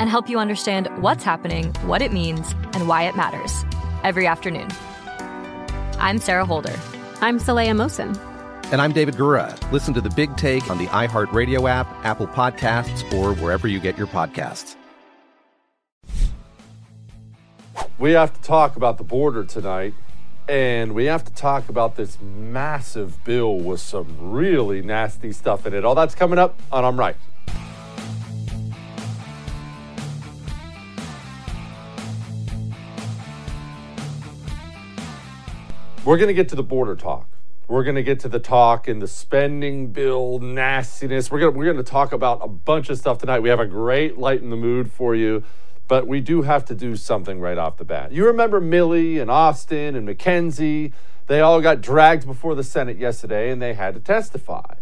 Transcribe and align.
and 0.00 0.08
help 0.08 0.28
you 0.28 0.38
understand 0.38 0.88
what's 1.02 1.22
happening, 1.22 1.72
what 1.82 2.02
it 2.02 2.12
means, 2.12 2.52
and 2.72 2.88
why 2.88 3.02
it 3.04 3.14
matters 3.14 3.64
every 4.02 4.26
afternoon. 4.26 4.68
I'm 5.98 6.18
Sarah 6.18 6.46
Holder. 6.46 6.74
I'm 7.20 7.38
Saleha 7.38 7.72
Mohsin. 7.72 8.18
And 8.72 8.80
I'm 8.80 8.92
David 8.92 9.14
Gura. 9.14 9.54
Listen 9.70 9.92
to 9.94 10.00
the 10.00 10.08
big 10.10 10.34
take 10.38 10.70
on 10.70 10.78
the 10.78 10.86
iHeartRadio 10.86 11.68
app, 11.68 11.86
Apple 12.04 12.26
Podcasts, 12.26 13.12
or 13.12 13.34
wherever 13.34 13.68
you 13.68 13.78
get 13.78 13.98
your 13.98 14.06
podcasts. 14.06 14.74
We 17.98 18.12
have 18.12 18.32
to 18.32 18.40
talk 18.40 18.76
about 18.76 18.96
the 18.96 19.04
border 19.04 19.44
tonight, 19.44 19.92
and 20.48 20.94
we 20.94 21.04
have 21.04 21.24
to 21.24 21.32
talk 21.34 21.68
about 21.68 21.96
this 21.96 22.18
massive 22.22 23.22
bill 23.24 23.58
with 23.58 23.80
some 23.80 24.16
really 24.18 24.80
nasty 24.80 25.32
stuff 25.32 25.66
in 25.66 25.74
it. 25.74 25.84
All 25.84 25.94
that's 25.94 26.14
coming 26.14 26.38
up 26.38 26.58
on 26.72 26.86
I'm 26.86 26.98
Right. 26.98 27.16
We're 36.02 36.16
going 36.16 36.28
to 36.28 36.34
get 36.34 36.48
to 36.48 36.56
the 36.56 36.62
border 36.62 36.96
talk. 36.96 37.28
We're 37.68 37.84
going 37.84 37.96
to 37.96 38.02
get 38.02 38.20
to 38.20 38.28
the 38.28 38.38
talk 38.38 38.88
and 38.88 39.02
the 39.02 39.06
spending 39.06 39.88
bill 39.88 40.38
nastiness. 40.38 41.30
We're 41.30 41.40
going 41.40 41.54
we're 41.54 41.66
going 41.66 41.76
to 41.76 41.82
talk 41.82 42.12
about 42.12 42.40
a 42.42 42.48
bunch 42.48 42.88
of 42.88 42.96
stuff 42.96 43.18
tonight. 43.18 43.40
We 43.40 43.50
have 43.50 43.60
a 43.60 43.66
great 43.66 44.16
light 44.16 44.40
in 44.40 44.48
the 44.48 44.56
mood 44.56 44.90
for 44.90 45.14
you, 45.14 45.44
but 45.88 46.06
we 46.06 46.22
do 46.22 46.40
have 46.40 46.64
to 46.64 46.74
do 46.74 46.96
something 46.96 47.38
right 47.38 47.58
off 47.58 47.76
the 47.76 47.84
bat. 47.84 48.12
You 48.12 48.24
remember 48.24 48.62
Milley 48.62 49.20
and 49.20 49.30
Austin 49.30 49.94
and 49.94 50.08
McKenzie? 50.08 50.94
They 51.26 51.40
all 51.40 51.60
got 51.60 51.82
dragged 51.82 52.26
before 52.26 52.54
the 52.54 52.64
Senate 52.64 52.96
yesterday 52.96 53.50
and 53.50 53.60
they 53.60 53.74
had 53.74 53.92
to 53.92 54.00
testify. 54.00 54.76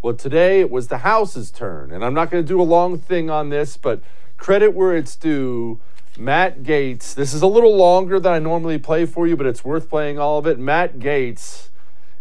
Well, 0.00 0.14
today 0.14 0.60
it 0.60 0.70
was 0.70 0.88
the 0.88 0.98
House's 0.98 1.50
turn, 1.50 1.92
and 1.92 2.02
I'm 2.02 2.14
not 2.14 2.30
going 2.30 2.42
to 2.42 2.48
do 2.48 2.60
a 2.60 2.64
long 2.64 2.98
thing 2.98 3.28
on 3.28 3.50
this, 3.50 3.76
but 3.76 4.02
credit 4.38 4.70
where 4.70 4.96
it's 4.96 5.16
due. 5.16 5.80
Matt 6.18 6.62
Gaetz. 6.62 7.14
This 7.14 7.32
is 7.32 7.40
a 7.42 7.46
little 7.46 7.74
longer 7.76 8.20
than 8.20 8.32
I 8.32 8.38
normally 8.38 8.78
play 8.78 9.06
for 9.06 9.26
you, 9.26 9.36
but 9.36 9.46
it's 9.46 9.64
worth 9.64 9.88
playing 9.88 10.18
all 10.18 10.38
of 10.38 10.46
it. 10.46 10.58
Matt 10.58 10.98
Gaetz, 10.98 11.68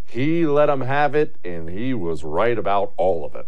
he 0.06 0.46
let 0.46 0.70
him 0.70 0.82
have 0.82 1.14
it, 1.14 1.36
and 1.44 1.70
he 1.70 1.94
was 1.94 2.24
right 2.24 2.58
about 2.58 2.94
all 2.98 3.26
of 3.26 3.36
it. 3.36 3.48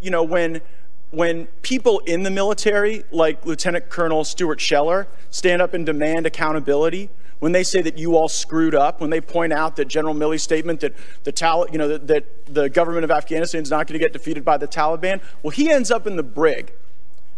You 0.00 0.10
know, 0.10 0.22
when 0.22 0.62
when 1.10 1.46
people 1.62 1.98
in 2.00 2.22
the 2.22 2.30
military, 2.30 3.04
like 3.10 3.44
Lieutenant 3.44 3.90
Colonel 3.90 4.24
Stuart 4.24 4.60
Scheller, 4.60 5.08
stand 5.30 5.60
up 5.60 5.74
and 5.74 5.84
demand 5.84 6.24
accountability, 6.24 7.10
when 7.40 7.52
they 7.52 7.64
say 7.64 7.82
that 7.82 7.98
you 7.98 8.16
all 8.16 8.28
screwed 8.28 8.74
up, 8.74 9.00
when 9.00 9.10
they 9.10 9.20
point 9.20 9.52
out 9.52 9.76
that 9.76 9.86
General 9.86 10.14
Milley's 10.14 10.42
statement 10.42 10.80
that 10.80 10.94
the 11.24 11.32
Tal- 11.32 11.66
you 11.70 11.78
know 11.78 11.88
that, 11.88 12.06
that 12.06 12.46
the 12.46 12.70
government 12.70 13.04
of 13.04 13.10
Afghanistan 13.10 13.62
is 13.62 13.70
not 13.70 13.86
going 13.86 13.98
to 13.98 14.04
get 14.04 14.12
defeated 14.12 14.44
by 14.44 14.56
the 14.56 14.68
Taliban, 14.68 15.20
well, 15.42 15.50
he 15.50 15.70
ends 15.70 15.90
up 15.90 16.06
in 16.06 16.16
the 16.16 16.22
brig, 16.22 16.72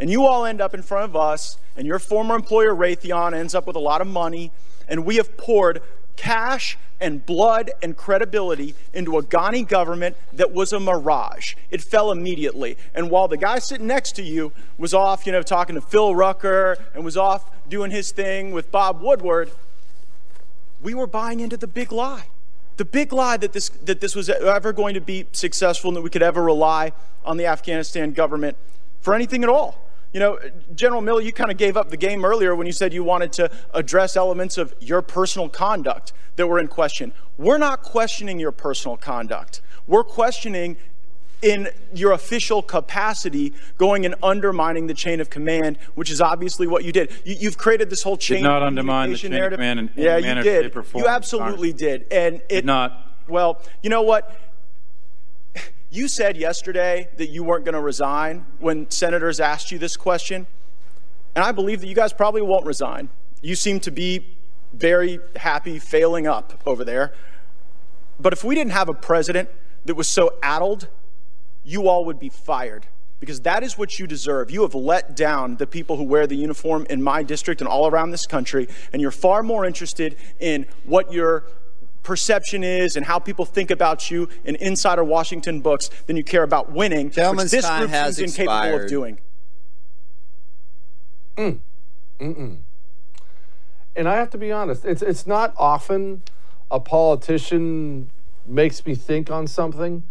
and 0.02 0.10
you 0.10 0.26
all 0.26 0.44
end 0.44 0.60
up 0.60 0.74
in 0.74 0.82
front 0.82 1.04
of 1.04 1.14
us 1.14 1.58
and 1.76 1.86
your 1.86 2.00
former 2.00 2.34
employer 2.34 2.74
Raytheon 2.74 3.34
ends 3.34 3.54
up 3.54 3.68
with 3.68 3.76
a 3.76 3.78
lot 3.78 4.00
of 4.00 4.08
money, 4.08 4.50
and 4.88 5.06
we 5.06 5.14
have 5.14 5.36
poured 5.36 5.80
cash 6.16 6.76
and 7.00 7.24
blood 7.24 7.70
and 7.84 7.96
credibility 7.96 8.74
into 8.92 9.16
a 9.16 9.22
Ghani 9.22 9.66
government 9.66 10.16
that 10.32 10.50
was 10.50 10.72
a 10.72 10.80
mirage. 10.80 11.54
It 11.70 11.82
fell 11.82 12.10
immediately. 12.10 12.76
And 12.96 13.10
while 13.10 13.28
the 13.28 13.36
guy 13.36 13.60
sitting 13.60 13.86
next 13.86 14.16
to 14.16 14.24
you 14.24 14.50
was 14.76 14.92
off, 14.92 15.24
you 15.24 15.30
know, 15.30 15.40
talking 15.40 15.76
to 15.76 15.80
Phil 15.80 16.16
Rucker 16.16 16.78
and 16.96 17.04
was 17.04 17.16
off 17.16 17.48
doing 17.68 17.92
his 17.92 18.10
thing 18.10 18.50
with 18.50 18.72
Bob 18.72 19.00
Woodward, 19.00 19.52
we 20.82 20.94
were 20.94 21.06
buying 21.06 21.38
into 21.38 21.56
the 21.56 21.68
big 21.68 21.92
lie. 21.92 22.26
The 22.76 22.84
big 22.84 23.12
lie 23.12 23.36
that 23.36 23.52
this, 23.52 23.68
that 23.68 24.00
this 24.00 24.16
was 24.16 24.28
ever 24.28 24.72
going 24.72 24.94
to 24.94 25.00
be 25.00 25.26
successful 25.30 25.90
and 25.90 25.96
that 25.96 26.02
we 26.02 26.10
could 26.10 26.24
ever 26.24 26.42
rely 26.42 26.90
on 27.24 27.36
the 27.36 27.46
Afghanistan 27.46 28.10
government 28.10 28.56
for 29.00 29.14
anything 29.14 29.44
at 29.44 29.48
all. 29.48 29.78
You 30.12 30.20
know, 30.20 30.38
General 30.74 31.02
Milley, 31.02 31.24
you 31.24 31.32
kind 31.32 31.50
of 31.50 31.56
gave 31.56 31.76
up 31.76 31.90
the 31.90 31.96
game 31.96 32.24
earlier 32.24 32.54
when 32.54 32.66
you 32.66 32.72
said 32.72 32.92
you 32.92 33.02
wanted 33.02 33.32
to 33.34 33.50
address 33.72 34.16
elements 34.16 34.58
of 34.58 34.74
your 34.80 35.00
personal 35.00 35.48
conduct 35.48 36.12
that 36.36 36.46
were 36.46 36.58
in 36.58 36.68
question. 36.68 37.12
We're 37.38 37.58
not 37.58 37.82
questioning 37.82 38.38
your 38.38 38.52
personal 38.52 38.96
conduct. 38.96 39.62
We're 39.86 40.04
questioning 40.04 40.76
in 41.42 41.68
your 41.92 42.12
official 42.12 42.62
capacity 42.62 43.52
going 43.76 44.06
and 44.06 44.14
undermining 44.22 44.86
the 44.86 44.94
chain 44.94 45.20
of 45.20 45.28
command, 45.28 45.76
which 45.94 46.10
is 46.10 46.20
obviously 46.20 46.66
what 46.66 46.84
you 46.84 46.92
did. 46.92 47.10
You, 47.24 47.48
have 47.48 47.58
created 47.58 47.90
this 47.90 48.02
whole 48.02 48.16
chain 48.16 48.38
did 48.38 48.44
not 48.44 48.62
undermine 48.62 49.10
the 49.10 49.16
chain 49.16 49.32
narrative. 49.32 49.54
of 49.54 49.58
command 49.58 49.80
in, 49.80 49.90
in 49.96 50.02
yeah, 50.02 50.16
you 50.18 50.42
did. 50.42 50.74
You 50.94 51.08
absolutely 51.08 51.72
did. 51.72 52.06
And 52.12 52.36
it 52.36 52.48
did 52.48 52.64
not. 52.64 53.08
Well, 53.28 53.60
you 53.82 53.90
know 53.90 54.02
what? 54.02 54.30
You 55.92 56.08
said 56.08 56.38
yesterday 56.38 57.10
that 57.18 57.28
you 57.28 57.44
weren't 57.44 57.66
going 57.66 57.74
to 57.74 57.80
resign 57.82 58.46
when 58.58 58.90
senators 58.90 59.40
asked 59.40 59.70
you 59.70 59.78
this 59.78 59.94
question. 59.94 60.46
And 61.34 61.44
I 61.44 61.52
believe 61.52 61.82
that 61.82 61.86
you 61.86 61.94
guys 61.94 62.14
probably 62.14 62.40
won't 62.40 62.64
resign. 62.64 63.10
You 63.42 63.54
seem 63.54 63.78
to 63.80 63.90
be 63.90 64.26
very 64.72 65.20
happy 65.36 65.78
failing 65.78 66.26
up 66.26 66.58
over 66.64 66.82
there. 66.82 67.12
But 68.18 68.32
if 68.32 68.42
we 68.42 68.54
didn't 68.54 68.72
have 68.72 68.88
a 68.88 68.94
president 68.94 69.50
that 69.84 69.94
was 69.94 70.08
so 70.08 70.30
addled, 70.42 70.88
you 71.62 71.88
all 71.88 72.06
would 72.06 72.18
be 72.18 72.30
fired 72.30 72.86
because 73.20 73.42
that 73.42 73.62
is 73.62 73.76
what 73.76 73.98
you 73.98 74.06
deserve. 74.06 74.50
You 74.50 74.62
have 74.62 74.74
let 74.74 75.14
down 75.14 75.56
the 75.56 75.66
people 75.66 75.98
who 75.98 76.04
wear 76.04 76.26
the 76.26 76.36
uniform 76.36 76.86
in 76.88 77.02
my 77.02 77.22
district 77.22 77.60
and 77.60 77.68
all 77.68 77.86
around 77.86 78.12
this 78.12 78.26
country, 78.26 78.66
and 78.94 79.02
you're 79.02 79.10
far 79.10 79.42
more 79.42 79.66
interested 79.66 80.16
in 80.40 80.64
what 80.84 81.12
your 81.12 81.44
perception 82.02 82.64
is 82.64 82.96
and 82.96 83.06
how 83.06 83.18
people 83.18 83.44
think 83.44 83.70
about 83.70 84.10
you 84.10 84.28
in 84.44 84.56
insider 84.56 85.04
Washington 85.04 85.60
books 85.60 85.90
than 86.06 86.16
you 86.16 86.24
care 86.24 86.42
about 86.42 86.72
winning, 86.72 87.10
Gentleman's 87.10 87.52
which 87.52 87.62
this 87.62 87.64
time 87.64 87.80
group 87.80 87.90
has 87.90 88.16
seems 88.16 88.38
incapable 88.38 88.82
of 88.82 88.88
doing. 88.88 89.18
Mm. 91.36 91.58
And 93.96 94.08
I 94.08 94.16
have 94.16 94.30
to 94.30 94.38
be 94.38 94.52
honest, 94.52 94.84
it's 94.84 95.02
it's 95.02 95.26
not 95.26 95.54
often 95.56 96.22
a 96.70 96.80
politician 96.80 98.10
makes 98.46 98.84
me 98.86 98.94
think 98.94 99.30
on 99.30 99.46
something, 99.46 100.04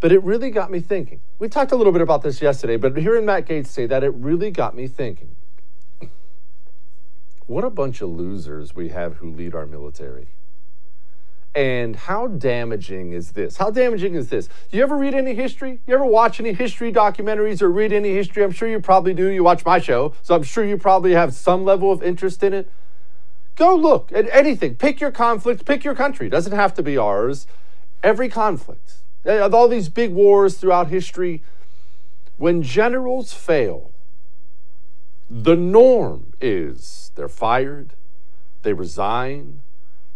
but 0.00 0.12
it 0.12 0.22
really 0.22 0.50
got 0.50 0.70
me 0.70 0.80
thinking. 0.80 1.20
We 1.38 1.48
talked 1.48 1.72
a 1.72 1.76
little 1.76 1.92
bit 1.92 2.02
about 2.02 2.22
this 2.22 2.40
yesterday, 2.40 2.76
but 2.76 2.96
hearing 2.96 3.26
Matt 3.26 3.46
Gaetz 3.46 3.66
say 3.66 3.86
that, 3.86 4.04
it 4.04 4.14
really 4.14 4.50
got 4.50 4.74
me 4.74 4.86
thinking. 4.86 5.34
What 7.46 7.64
a 7.64 7.70
bunch 7.70 8.00
of 8.00 8.10
losers 8.10 8.74
we 8.74 8.88
have 8.88 9.16
who 9.16 9.30
lead 9.30 9.54
our 9.54 9.66
military. 9.66 10.28
And 11.56 11.96
how 11.96 12.26
damaging 12.26 13.12
is 13.14 13.32
this? 13.32 13.56
How 13.56 13.70
damaging 13.70 14.14
is 14.14 14.28
this? 14.28 14.46
Do 14.70 14.76
you 14.76 14.82
ever 14.82 14.94
read 14.94 15.14
any 15.14 15.34
history? 15.34 15.80
You 15.86 15.94
ever 15.94 16.04
watch 16.04 16.38
any 16.38 16.52
history 16.52 16.92
documentaries 16.92 17.62
or 17.62 17.70
read 17.70 17.94
any 17.94 18.12
history? 18.12 18.44
I'm 18.44 18.50
sure 18.52 18.68
you 18.68 18.78
probably 18.78 19.14
do. 19.14 19.28
You 19.28 19.42
watch 19.42 19.64
my 19.64 19.78
show, 19.78 20.12
so 20.20 20.34
I'm 20.34 20.42
sure 20.42 20.66
you 20.66 20.76
probably 20.76 21.12
have 21.12 21.32
some 21.32 21.64
level 21.64 21.90
of 21.90 22.02
interest 22.02 22.42
in 22.42 22.52
it. 22.52 22.70
Go 23.54 23.74
look 23.74 24.12
at 24.12 24.28
anything. 24.30 24.74
Pick 24.74 25.00
your 25.00 25.10
conflict, 25.10 25.64
pick 25.64 25.82
your 25.82 25.94
country. 25.94 26.28
Doesn't 26.28 26.52
have 26.52 26.74
to 26.74 26.82
be 26.82 26.98
ours. 26.98 27.46
Every 28.02 28.28
conflict. 28.28 28.96
All 29.26 29.66
these 29.66 29.88
big 29.88 30.12
wars 30.12 30.58
throughout 30.58 30.88
history, 30.88 31.42
when 32.36 32.62
generals 32.62 33.32
fail, 33.32 33.92
the 35.30 35.56
norm 35.56 36.34
is 36.38 37.12
they're 37.14 37.30
fired, 37.30 37.94
they 38.62 38.74
resign. 38.74 39.62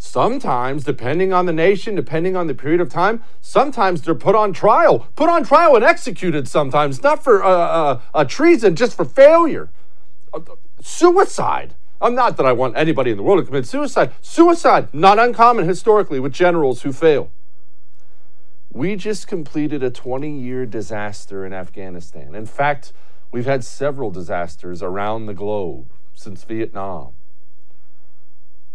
Sometimes, 0.02 0.82
depending 0.82 1.30
on 1.34 1.44
the 1.44 1.52
nation, 1.52 1.94
depending 1.94 2.34
on 2.34 2.46
the 2.46 2.54
period 2.54 2.80
of 2.80 2.88
time, 2.88 3.22
sometimes 3.42 4.00
they're 4.00 4.14
put 4.14 4.34
on 4.34 4.54
trial, 4.54 5.06
put 5.14 5.28
on 5.28 5.44
trial 5.44 5.76
and 5.76 5.84
executed 5.84 6.48
sometimes, 6.48 7.02
not 7.02 7.22
for 7.22 7.44
uh, 7.44 7.48
uh, 7.48 8.00
uh, 8.14 8.24
treason, 8.24 8.74
just 8.74 8.96
for 8.96 9.04
failure 9.04 9.68
suicide. 10.80 11.74
I'm 12.00 12.14
not 12.14 12.38
that 12.38 12.46
I 12.46 12.52
want 12.52 12.78
anybody 12.78 13.10
in 13.10 13.18
the 13.18 13.22
world 13.22 13.40
to 13.40 13.46
commit 13.46 13.66
suicide. 13.66 14.12
Suicide, 14.22 14.88
not 14.94 15.18
uncommon 15.18 15.68
historically 15.68 16.18
with 16.18 16.32
generals 16.32 16.80
who 16.80 16.94
fail. 16.94 17.30
We 18.72 18.96
just 18.96 19.28
completed 19.28 19.82
a 19.82 19.90
20 19.90 20.30
year 20.30 20.64
disaster 20.64 21.44
in 21.44 21.52
Afghanistan. 21.52 22.34
In 22.34 22.46
fact, 22.46 22.94
we've 23.30 23.44
had 23.44 23.64
several 23.64 24.10
disasters 24.10 24.82
around 24.82 25.26
the 25.26 25.34
globe 25.34 25.92
since 26.14 26.42
Vietnam. 26.44 27.12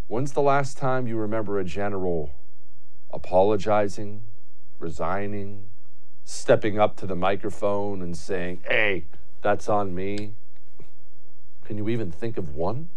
When's 0.07 0.33
the 0.33 0.41
last 0.41 0.77
time 0.77 1.07
you 1.07 1.17
remember 1.17 1.59
a 1.59 1.63
general 1.63 2.31
apologizing, 3.11 4.21
resigning, 4.77 5.69
stepping 6.23 6.77
up 6.77 6.95
to 6.97 7.07
the 7.07 7.15
microphone 7.15 8.01
and 8.03 8.15
saying, 8.15 8.61
hey, 8.67 9.05
that's 9.41 9.67
on 9.67 9.95
me? 9.95 10.33
Can 11.65 11.77
you 11.77 11.89
even 11.89 12.11
think 12.11 12.37
of 12.37 12.53
one? 12.55 12.89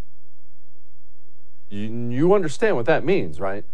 You, 1.71 1.89
you 1.89 2.35
understand 2.35 2.77
what 2.77 2.87
that 2.87 3.05
means, 3.05 3.41
right? 3.41 3.65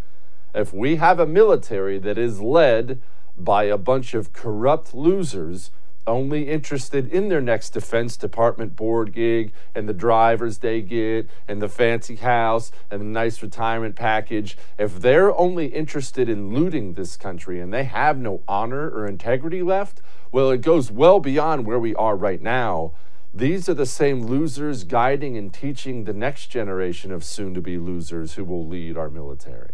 If 0.55 0.73
we 0.73 0.97
have 0.97 1.19
a 1.19 1.27
military 1.27 1.99
that 1.99 2.17
is 2.17 2.41
led 2.41 3.01
by 3.37 3.65
a 3.65 3.79
bunch 3.79 4.15
of 4.15 4.33
corrupt 4.33 4.95
losers 4.95 5.71
only 6.07 6.49
interested 6.49 7.13
in 7.13 7.29
their 7.29 7.41
next 7.41 7.71
Defense 7.71 8.17
Department 8.17 8.77
board 8.77 9.13
gig 9.13 9.53
and 9.75 9.89
the 9.89 9.95
drivers 9.95 10.59
they 10.59 10.83
get 10.83 11.29
and 11.49 11.63
the 11.63 11.69
fancy 11.69 12.17
house 12.17 12.71
and 12.91 13.01
the 13.01 13.07
nice 13.07 13.43
retirement 13.43 13.97
package, 13.97 14.57
if 14.79 15.01
they're 15.01 15.35
only 15.35 15.67
interested 15.67 16.29
in 16.29 16.53
looting 16.55 16.95
this 16.95 17.17
country 17.17 17.61
and 17.61 17.73
they 17.73 17.85
have 17.85 18.19
no 18.19 18.43
honor 18.47 18.91
or 18.91 19.07
integrity 19.07 19.63
left, 19.63 20.03
well, 20.31 20.51
it 20.51 20.61
goes 20.61 20.91
well 20.91 21.21
beyond 21.21 21.65
where 21.65 21.79
we 21.79 21.95
are 21.95 22.17
right 22.17 22.43
now. 22.43 22.93
These 23.33 23.69
are 23.69 23.75
the 23.75 23.87
same 23.87 24.27
losers 24.27 24.85
guiding 24.85 25.37
and 25.37 25.53
teaching 25.53 26.05
the 26.05 26.13
next 26.13 26.47
generation 26.47 27.11
of 27.11 27.25
soon 27.25 27.55
to 27.55 27.61
be 27.61 27.79
losers 27.79 28.35
who 28.35 28.45
will 28.45 28.67
lead 28.67 28.97
our 28.97 29.11
military. 29.11 29.73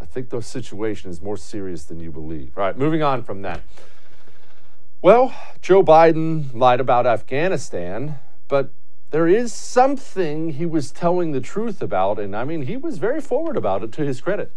I 0.00 0.04
think 0.04 0.30
the 0.30 0.42
situation 0.42 1.10
is 1.10 1.22
more 1.22 1.36
serious 1.36 1.84
than 1.84 2.00
you 2.00 2.10
believe. 2.10 2.52
All 2.56 2.64
right, 2.64 2.76
moving 2.76 3.02
on 3.02 3.22
from 3.22 3.42
that. 3.42 3.60
Well, 5.02 5.34
Joe 5.62 5.82
Biden 5.82 6.54
lied 6.54 6.78
about 6.78 7.06
Afghanistan, 7.06 8.18
but 8.48 8.70
there 9.12 9.26
is 9.26 9.50
something 9.50 10.50
he 10.50 10.66
was 10.66 10.90
telling 10.90 11.32
the 11.32 11.40
truth 11.40 11.80
about, 11.80 12.18
and 12.18 12.36
I 12.36 12.44
mean, 12.44 12.62
he 12.62 12.76
was 12.76 12.98
very 12.98 13.22
forward 13.22 13.56
about 13.56 13.82
it 13.82 13.92
to 13.92 14.04
his 14.04 14.20
credit. 14.20 14.52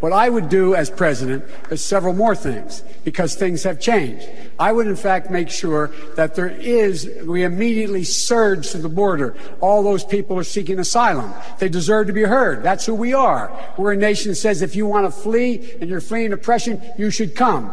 What 0.00 0.12
I 0.12 0.28
would 0.28 0.50
do 0.50 0.74
as 0.74 0.90
president 0.90 1.46
is 1.70 1.82
several 1.82 2.12
more 2.12 2.34
things 2.34 2.82
because 3.04 3.34
things 3.34 3.62
have 3.62 3.80
changed. 3.80 4.28
I 4.58 4.70
would, 4.70 4.86
in 4.86 4.96
fact, 4.96 5.30
make 5.30 5.48
sure 5.48 5.92
that 6.16 6.34
there 6.34 6.48
is, 6.48 7.08
we 7.24 7.42
immediately 7.44 8.04
surge 8.04 8.70
to 8.72 8.78
the 8.78 8.88
border. 8.90 9.34
All 9.60 9.82
those 9.82 10.04
people 10.04 10.38
are 10.38 10.44
seeking 10.44 10.78
asylum. 10.78 11.32
They 11.58 11.70
deserve 11.70 12.08
to 12.08 12.12
be 12.12 12.24
heard. 12.24 12.62
That's 12.62 12.84
who 12.84 12.94
we 12.94 13.14
are. 13.14 13.50
We're 13.78 13.92
a 13.92 13.96
nation 13.96 14.32
that 14.32 14.36
says 14.36 14.60
if 14.60 14.76
you 14.76 14.86
want 14.86 15.06
to 15.06 15.10
flee 15.10 15.72
and 15.80 15.88
you're 15.88 16.02
fleeing 16.02 16.34
oppression, 16.34 16.82
you 16.98 17.10
should 17.10 17.34
come. 17.34 17.72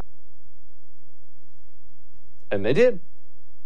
And 2.52 2.66
they 2.66 2.74
did. 2.74 3.00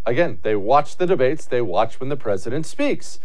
Again, 0.05 0.39
they 0.41 0.55
watch 0.55 0.97
the 0.97 1.05
debates, 1.05 1.45
they 1.45 1.61
watch 1.61 1.99
when 1.99 2.09
the 2.09 2.17
president 2.17 2.65
speaks. 2.65 3.19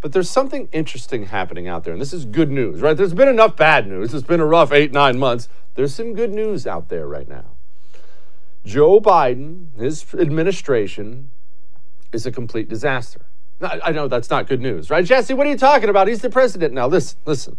But 0.00 0.12
there's 0.12 0.28
something 0.28 0.68
interesting 0.72 1.26
happening 1.26 1.68
out 1.68 1.84
there, 1.84 1.92
and 1.92 2.00
this 2.00 2.12
is 2.12 2.24
good 2.24 2.50
news, 2.50 2.80
right? 2.80 2.96
There's 2.96 3.14
been 3.14 3.28
enough 3.28 3.56
bad 3.56 3.86
news. 3.86 4.12
It's 4.12 4.26
been 4.26 4.40
a 4.40 4.46
rough 4.46 4.72
eight, 4.72 4.92
nine 4.92 5.18
months. 5.18 5.48
There's 5.74 5.94
some 5.94 6.14
good 6.14 6.32
news 6.32 6.66
out 6.66 6.88
there 6.88 7.06
right 7.06 7.28
now. 7.28 7.56
Joe 8.64 9.00
Biden, 9.00 9.68
his 9.78 10.04
administration, 10.14 11.30
is 12.12 12.26
a 12.26 12.32
complete 12.32 12.68
disaster. 12.68 13.26
I 13.62 13.90
know 13.92 14.06
that's 14.06 14.28
not 14.28 14.48
good 14.48 14.60
news, 14.60 14.90
right? 14.90 15.04
Jesse, 15.04 15.32
what 15.32 15.46
are 15.46 15.50
you 15.50 15.56
talking 15.56 15.88
about? 15.88 16.08
He's 16.08 16.20
the 16.20 16.28
president 16.28 16.74
now. 16.74 16.88
Listen, 16.88 17.18
listen. 17.24 17.56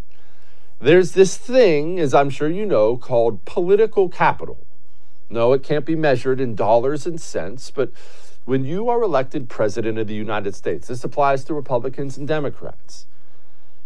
There's 0.80 1.12
this 1.12 1.36
thing, 1.36 1.98
as 1.98 2.14
I'm 2.14 2.30
sure 2.30 2.48
you 2.48 2.64
know, 2.64 2.96
called 2.96 3.44
political 3.44 4.08
capital. 4.08 4.64
No, 5.30 5.52
it 5.52 5.62
can't 5.62 5.84
be 5.84 5.94
measured 5.96 6.40
in 6.40 6.54
dollars 6.54 7.06
and 7.06 7.20
cents, 7.20 7.70
but 7.70 7.90
when 8.46 8.64
you 8.64 8.88
are 8.88 9.02
elected 9.02 9.48
president 9.50 9.98
of 9.98 10.06
the 10.06 10.14
United 10.14 10.54
States, 10.54 10.88
this 10.88 11.04
applies 11.04 11.44
to 11.44 11.54
Republicans 11.54 12.16
and 12.16 12.26
Democrats, 12.26 13.06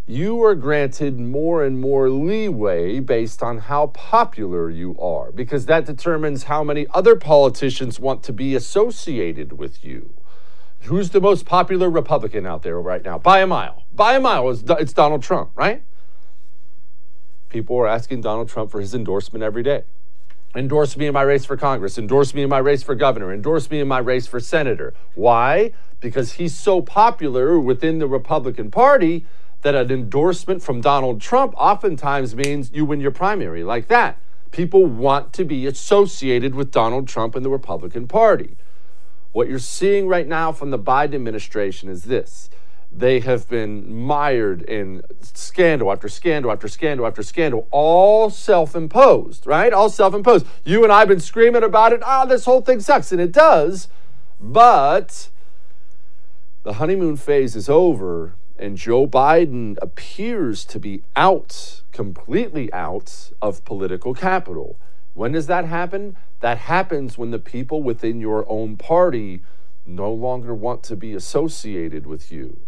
you 0.06 0.42
are 0.44 0.54
granted 0.54 1.18
more 1.18 1.64
and 1.64 1.80
more 1.80 2.08
leeway 2.08 3.00
based 3.00 3.42
on 3.42 3.58
how 3.58 3.88
popular 3.88 4.70
you 4.70 4.96
are, 5.00 5.32
because 5.32 5.66
that 5.66 5.84
determines 5.84 6.44
how 6.44 6.62
many 6.62 6.86
other 6.90 7.16
politicians 7.16 7.98
want 7.98 8.22
to 8.22 8.32
be 8.32 8.54
associated 8.54 9.58
with 9.58 9.84
you. 9.84 10.14
Who's 10.82 11.10
the 11.10 11.20
most 11.20 11.44
popular 11.44 11.90
Republican 11.90 12.46
out 12.46 12.62
there 12.62 12.80
right 12.80 13.04
now? 13.04 13.18
By 13.18 13.40
a 13.40 13.46
mile. 13.46 13.84
By 13.92 14.14
a 14.14 14.20
mile, 14.20 14.48
it's, 14.50 14.92
Donald 14.92 15.22
Trump, 15.22 15.50
right? 15.56 15.82
People 17.48 17.76
are 17.78 17.88
asking 17.88 18.20
Donald 18.20 18.48
Trump 18.48 18.70
for 18.70 18.80
his 18.80 18.94
endorsement 18.94 19.42
every 19.42 19.62
day 19.64 19.84
endorse 20.54 20.96
me 20.96 21.06
in 21.06 21.14
my 21.14 21.22
race 21.22 21.44
for 21.44 21.56
Congress, 21.56 21.98
endorse 21.98 22.34
me 22.34 22.42
in 22.42 22.48
my 22.48 22.58
race 22.58 22.82
for 22.82 22.94
governor, 22.94 23.32
endorse 23.32 23.70
me 23.70 23.80
in 23.80 23.88
my 23.88 23.98
race 23.98 24.26
for 24.26 24.40
senator. 24.40 24.92
Why? 25.14 25.72
Because 26.00 26.32
he's 26.32 26.54
so 26.54 26.82
popular 26.82 27.58
within 27.58 27.98
the 27.98 28.06
Republican 28.06 28.70
Party 28.70 29.24
that 29.62 29.74
an 29.74 29.90
endorsement 29.90 30.62
from 30.62 30.80
Donald 30.80 31.20
Trump 31.20 31.54
oftentimes 31.56 32.34
means 32.34 32.70
you 32.72 32.84
win 32.84 33.00
your 33.00 33.12
primary 33.12 33.62
like 33.64 33.88
that. 33.88 34.18
People 34.50 34.84
want 34.84 35.32
to 35.32 35.44
be 35.44 35.66
associated 35.66 36.54
with 36.54 36.70
Donald 36.70 37.08
Trump 37.08 37.34
and 37.34 37.44
the 37.44 37.50
Republican 37.50 38.06
Party. 38.06 38.56
What 39.30 39.48
you're 39.48 39.58
seeing 39.58 40.08
right 40.08 40.26
now 40.26 40.52
from 40.52 40.70
the 40.70 40.78
Biden 40.78 41.14
administration 41.14 41.88
is 41.88 42.04
this 42.04 42.50
they 42.94 43.20
have 43.20 43.48
been 43.48 43.94
mired 43.94 44.62
in 44.62 45.02
scandal 45.22 45.90
after 45.90 46.08
scandal 46.08 46.52
after 46.52 46.68
scandal 46.68 47.06
after 47.06 47.22
scandal, 47.22 47.66
all 47.70 48.28
self 48.28 48.76
imposed, 48.76 49.46
right? 49.46 49.72
All 49.72 49.88
self 49.88 50.14
imposed. 50.14 50.46
You 50.64 50.84
and 50.84 50.92
I 50.92 51.00
have 51.00 51.08
been 51.08 51.20
screaming 51.20 51.62
about 51.62 51.92
it. 51.92 52.02
Ah, 52.04 52.26
this 52.26 52.44
whole 52.44 52.60
thing 52.60 52.80
sucks. 52.80 53.10
And 53.10 53.20
it 53.20 53.32
does. 53.32 53.88
But 54.38 55.30
the 56.64 56.74
honeymoon 56.74 57.16
phase 57.16 57.56
is 57.56 57.68
over, 57.68 58.34
and 58.58 58.76
Joe 58.76 59.06
Biden 59.06 59.78
appears 59.80 60.64
to 60.66 60.78
be 60.78 61.02
out, 61.16 61.82
completely 61.92 62.70
out 62.74 63.30
of 63.40 63.64
political 63.64 64.12
capital. 64.12 64.78
When 65.14 65.32
does 65.32 65.46
that 65.46 65.64
happen? 65.64 66.16
That 66.40 66.58
happens 66.58 67.16
when 67.16 67.30
the 67.30 67.38
people 67.38 67.82
within 67.82 68.20
your 68.20 68.44
own 68.50 68.76
party 68.76 69.42
no 69.86 70.12
longer 70.12 70.54
want 70.54 70.82
to 70.84 70.96
be 70.96 71.14
associated 71.14 72.06
with 72.06 72.30
you. 72.30 72.60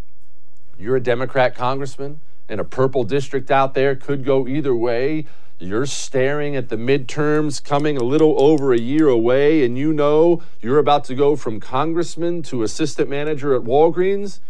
You're 0.78 0.96
a 0.96 1.02
Democrat 1.02 1.54
congressman, 1.54 2.20
in 2.48 2.60
a 2.60 2.64
purple 2.64 3.04
district 3.04 3.50
out 3.50 3.74
there 3.74 3.94
could 3.94 4.24
go 4.24 4.46
either 4.46 4.74
way. 4.74 5.26
You're 5.58 5.86
staring 5.86 6.56
at 6.56 6.68
the 6.68 6.76
midterms 6.76 7.62
coming 7.62 7.96
a 7.96 8.02
little 8.02 8.40
over 8.42 8.72
a 8.72 8.80
year 8.80 9.08
away, 9.08 9.64
and 9.64 9.78
you 9.78 9.92
know 9.92 10.42
you're 10.60 10.78
about 10.78 11.04
to 11.04 11.14
go 11.14 11.36
from 11.36 11.60
congressman 11.60 12.42
to 12.44 12.62
assistant 12.62 13.08
manager 13.08 13.54
at 13.54 13.62
Walgreens. 13.62 14.40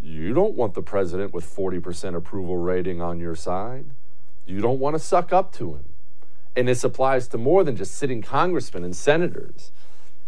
You 0.00 0.32
don't 0.32 0.54
want 0.54 0.74
the 0.74 0.82
president 0.82 1.34
with 1.34 1.44
40% 1.44 2.16
approval 2.16 2.56
rating 2.56 3.02
on 3.02 3.20
your 3.20 3.36
side. 3.36 3.86
You 4.46 4.60
don't 4.60 4.78
want 4.80 4.96
to 4.96 5.00
suck 5.00 5.32
up 5.32 5.52
to 5.54 5.74
him. 5.74 5.84
And 6.56 6.66
this 6.66 6.82
applies 6.82 7.28
to 7.28 7.38
more 7.38 7.62
than 7.62 7.76
just 7.76 7.94
sitting 7.94 8.22
congressmen 8.22 8.82
and 8.84 8.96
senators, 8.96 9.70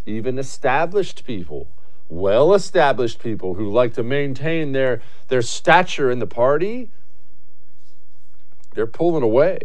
even 0.04 0.38
established 0.38 1.24
people, 1.24 1.66
well 2.10 2.52
established 2.52 3.20
people 3.20 3.54
who 3.54 3.70
like 3.70 3.94
to 3.94 4.02
maintain 4.02 4.72
their, 4.72 5.00
their 5.28 5.42
stature 5.42 6.10
in 6.10 6.18
the 6.18 6.26
party. 6.26 6.90
They're 8.74 8.86
pulling 8.86 9.22
away. 9.22 9.60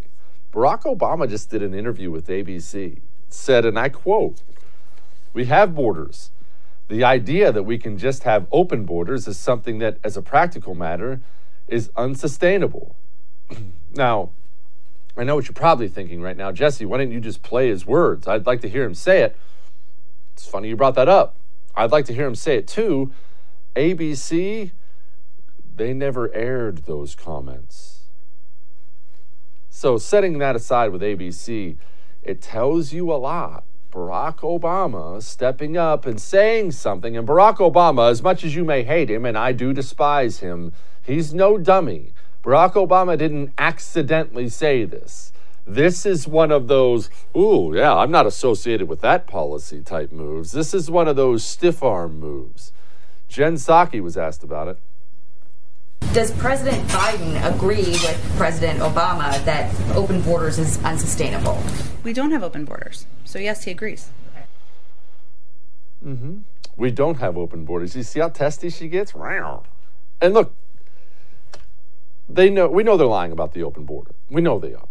Barack 0.54 0.84
Obama 0.84 1.30
just 1.30 1.50
did 1.50 1.62
an 1.62 1.74
interview 1.74 2.10
with 2.12 2.28
ABC, 2.28 3.02
said, 3.28 3.66
and 3.66 3.78
I 3.78 3.90
quote, 3.90 4.42
We 5.34 5.46
have 5.46 5.76
borders. 5.76 6.32
The 6.88 7.04
idea 7.04 7.52
that 7.52 7.64
we 7.64 7.80
can 7.80 7.98
just 7.98 8.24
have 8.24 8.46
open 8.52 8.86
borders 8.86 9.28
is 9.28 9.38
something 9.38 9.80
that, 9.80 9.98
as 10.04 10.16
a 10.16 10.22
practical 10.22 10.76
matter, 10.76 11.20
is 11.68 11.90
unsustainable. 11.98 12.96
now, 13.96 14.30
I 15.18 15.24
know 15.24 15.36
what 15.36 15.48
you're 15.48 15.54
probably 15.54 15.88
thinking 15.88 16.22
right 16.22 16.38
now. 16.38 16.52
Jesse, 16.52 16.86
why 16.86 17.00
didn't 17.00 17.14
you 17.14 17.20
just 17.20 17.42
play 17.42 17.70
his 17.70 17.86
words? 17.86 18.28
I'd 18.28 18.46
like 18.46 18.62
to 18.62 18.70
hear 18.70 18.84
him 18.84 18.94
say 18.94 19.24
it. 19.24 19.36
It's 20.34 20.46
funny 20.46 20.70
you 20.70 20.76
brought 20.76 20.96
that 20.96 21.10
up. 21.10 21.36
I'd 21.76 21.92
like 21.92 22.06
to 22.06 22.14
hear 22.14 22.26
him 22.26 22.36
say 22.36 22.58
it 22.58 22.68
too. 22.68 23.12
ABC, 23.76 24.72
they 25.76 25.94
never 25.94 26.34
aired 26.34 26.86
those 26.86 27.16
comments. 27.16 28.02
So, 29.70 29.98
setting 29.98 30.38
that 30.38 30.56
aside 30.56 30.94
with 30.94 31.02
ABC, 31.02 31.78
it 32.24 32.42
tells 32.42 32.94
you 32.94 33.12
a 33.12 33.16
lot. 33.16 33.66
Barack 33.92 34.38
Obama 34.40 35.22
stepping 35.22 35.78
up 35.78 36.06
and 36.06 36.20
saying 36.20 36.72
something. 36.72 37.16
And 37.16 37.28
Barack 37.28 37.58
Obama, 37.58 38.10
as 38.10 38.22
much 38.22 38.44
as 38.44 38.56
you 38.56 38.66
may 38.66 38.84
hate 38.84 39.10
him, 39.10 39.26
and 39.26 39.38
I 39.38 39.52
do 39.52 39.74
despise 39.74 40.40
him, 40.40 40.74
he's 41.04 41.34
no 41.34 41.58
dummy. 41.58 42.14
Barack 42.44 42.74
Obama 42.74 43.18
didn't 43.18 43.54
accidentally 43.58 44.50
say 44.50 44.86
this. 44.86 45.32
This 45.68 46.06
is 46.06 46.28
one 46.28 46.52
of 46.52 46.68
those, 46.68 47.10
ooh, 47.36 47.74
yeah, 47.76 47.96
I'm 47.96 48.12
not 48.12 48.28
associated 48.28 48.88
with 48.88 49.02
that 49.02 49.26
policy 49.26 49.82
type 49.82 50.12
moves. 50.12 50.52
This 50.52 50.76
is 50.76 50.92
one 50.92 51.08
of 51.08 51.16
those 51.16 51.44
stiff 51.44 51.82
arm 51.82 52.20
moves. 52.20 52.72
Jen 53.28 53.56
Psaki 53.56 54.02
was 54.02 54.16
asked 54.16 54.44
about 54.44 54.68
it. 54.68 54.78
Does 56.14 56.32
President 56.38 56.88
Biden 56.90 57.54
agree 57.54 57.78
with 57.78 58.34
President 58.38 58.80
Obama 58.80 59.44
that 59.46 59.74
open 59.96 60.22
borders 60.22 60.60
is 60.60 60.82
unsustainable? 60.84 61.62
We 62.04 62.14
don't 62.14 62.32
have 62.32 62.44
open 62.44 62.64
borders. 62.64 63.08
So, 63.26 63.40
yes, 63.40 63.64
he 63.64 63.72
agrees. 63.72 64.12
Mm-hmm. 66.06 66.38
We 66.78 66.92
don't 66.92 67.18
have 67.20 67.38
open 67.38 67.66
borders. 67.66 67.96
You 67.96 68.04
see 68.04 68.20
how 68.20 68.30
testy 68.30 68.70
she 68.70 68.88
gets? 68.88 69.14
And 70.22 70.34
look, 70.34 70.54
they 72.30 72.50
know 72.50 72.68
we 72.68 72.84
know 72.84 72.98
they're 72.98 73.08
lying 73.08 73.32
about 73.32 73.54
the 73.54 73.64
open 73.64 73.86
border. 73.86 74.12
We 74.30 74.42
know 74.42 74.60
they 74.60 74.74
are. 74.74 74.88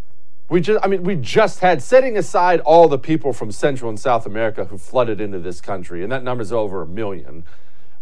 We 0.48 0.60
just 0.60 0.84
I 0.84 0.88
mean 0.88 1.02
we 1.02 1.16
just 1.16 1.60
had 1.60 1.82
setting 1.82 2.16
aside 2.16 2.60
all 2.60 2.88
the 2.88 2.98
people 2.98 3.32
from 3.32 3.50
Central 3.50 3.88
and 3.88 3.98
South 3.98 4.26
America 4.26 4.66
who 4.66 4.78
flooded 4.78 5.20
into 5.20 5.38
this 5.38 5.60
country 5.60 6.02
and 6.02 6.12
that 6.12 6.22
number's 6.22 6.52
over 6.52 6.82
a 6.82 6.86
million. 6.86 7.44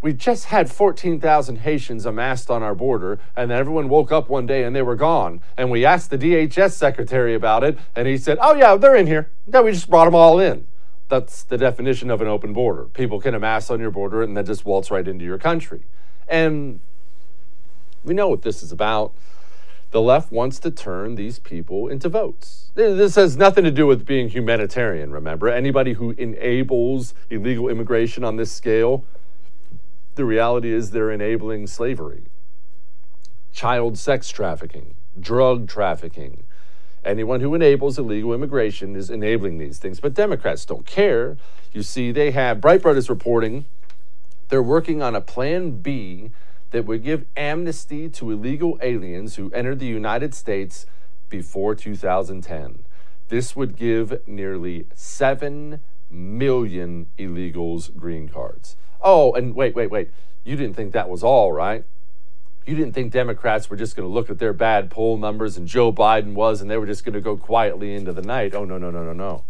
We 0.02 0.12
just 0.12 0.46
had 0.46 0.68
14,000 0.68 1.58
Haitians 1.58 2.04
amassed 2.04 2.50
on 2.50 2.60
our 2.60 2.74
border, 2.74 3.20
and 3.36 3.52
then 3.52 3.58
everyone 3.58 3.88
woke 3.88 4.10
up 4.10 4.28
one 4.28 4.46
day 4.46 4.64
and 4.64 4.74
they 4.74 4.82
were 4.82 4.96
gone. 4.96 5.40
And 5.56 5.70
we 5.70 5.84
asked 5.84 6.10
the 6.10 6.18
DHS 6.18 6.72
secretary 6.72 7.36
about 7.36 7.62
it, 7.62 7.78
and 7.94 8.08
he 8.08 8.18
said, 8.18 8.36
Oh, 8.40 8.52
yeah, 8.56 8.74
they're 8.74 8.96
in 8.96 9.06
here. 9.06 9.30
Yeah, 9.46 9.60
we 9.60 9.70
just 9.70 9.88
brought 9.88 10.06
them 10.06 10.16
all 10.16 10.40
in. 10.40 10.66
That's 11.08 11.44
the 11.44 11.56
definition 11.56 12.10
of 12.10 12.20
an 12.20 12.26
open 12.26 12.52
border. 12.52 12.86
People 12.86 13.20
can 13.20 13.34
amass 13.34 13.70
on 13.70 13.78
your 13.78 13.92
border 13.92 14.22
and 14.22 14.36
then 14.36 14.44
just 14.44 14.64
waltz 14.64 14.90
right 14.90 15.06
into 15.06 15.24
your 15.24 15.38
country. 15.38 15.82
And 16.26 16.80
we 18.02 18.12
know 18.12 18.28
what 18.28 18.42
this 18.42 18.62
is 18.62 18.72
about. 18.72 19.14
The 19.92 20.00
left 20.00 20.32
wants 20.32 20.58
to 20.60 20.70
turn 20.70 21.16
these 21.16 21.38
people 21.38 21.86
into 21.86 22.08
votes. 22.08 22.72
This 22.74 23.14
has 23.16 23.36
nothing 23.36 23.62
to 23.64 23.70
do 23.70 23.86
with 23.86 24.06
being 24.06 24.30
humanitarian, 24.30 25.12
remember? 25.12 25.48
Anybody 25.48 25.92
who 25.92 26.12
enables 26.12 27.12
illegal 27.28 27.68
immigration 27.68 28.24
on 28.24 28.36
this 28.36 28.50
scale, 28.50 29.04
the 30.14 30.24
reality 30.24 30.72
is 30.72 30.90
they're 30.90 31.10
enabling 31.10 31.66
slavery, 31.66 32.24
child 33.52 33.98
sex 33.98 34.30
trafficking, 34.30 34.94
drug 35.20 35.68
trafficking. 35.68 36.44
Anyone 37.04 37.40
who 37.40 37.54
enables 37.54 37.98
illegal 37.98 38.32
immigration 38.32 38.96
is 38.96 39.10
enabling 39.10 39.58
these 39.58 39.78
things. 39.78 40.00
But 40.00 40.14
Democrats 40.14 40.64
don't 40.64 40.86
care. 40.86 41.36
You 41.72 41.82
see, 41.82 42.12
they 42.12 42.30
have, 42.30 42.58
Breitbart 42.58 42.96
is 42.96 43.10
reporting, 43.10 43.66
they're 44.48 44.62
working 44.62 45.02
on 45.02 45.14
a 45.14 45.20
plan 45.20 45.82
B 45.82 46.30
that 46.72 46.86
would 46.86 47.04
give 47.04 47.24
amnesty 47.36 48.08
to 48.08 48.30
illegal 48.30 48.78
aliens 48.82 49.36
who 49.36 49.50
entered 49.52 49.78
the 49.78 49.86
United 49.86 50.34
States 50.34 50.86
before 51.28 51.74
2010. 51.74 52.80
This 53.28 53.54
would 53.54 53.76
give 53.76 54.26
nearly 54.26 54.86
7 54.94 55.80
million 56.10 57.06
illegals 57.18 57.96
green 57.96 58.28
cards. 58.28 58.76
Oh, 59.00 59.32
and 59.32 59.54
wait, 59.54 59.74
wait, 59.74 59.90
wait. 59.90 60.10
You 60.44 60.56
didn't 60.56 60.76
think 60.76 60.92
that 60.92 61.08
was 61.08 61.22
all, 61.22 61.52
right? 61.52 61.84
You 62.66 62.76
didn't 62.76 62.92
think 62.92 63.12
Democrats 63.12 63.70
were 63.70 63.76
just 63.76 63.96
going 63.96 64.08
to 64.08 64.12
look 64.12 64.30
at 64.30 64.38
their 64.38 64.52
bad 64.52 64.90
poll 64.90 65.16
numbers 65.16 65.56
and 65.56 65.66
Joe 65.66 65.92
Biden 65.92 66.34
was, 66.34 66.60
and 66.60 66.70
they 66.70 66.76
were 66.76 66.86
just 66.86 67.04
going 67.04 67.14
to 67.14 67.20
go 67.20 67.36
quietly 67.36 67.94
into 67.94 68.12
the 68.12 68.22
night. 68.22 68.54
Oh, 68.54 68.64
no, 68.64 68.78
no, 68.78 68.90
no, 68.90 69.04
no, 69.04 69.12
no. 69.12 69.44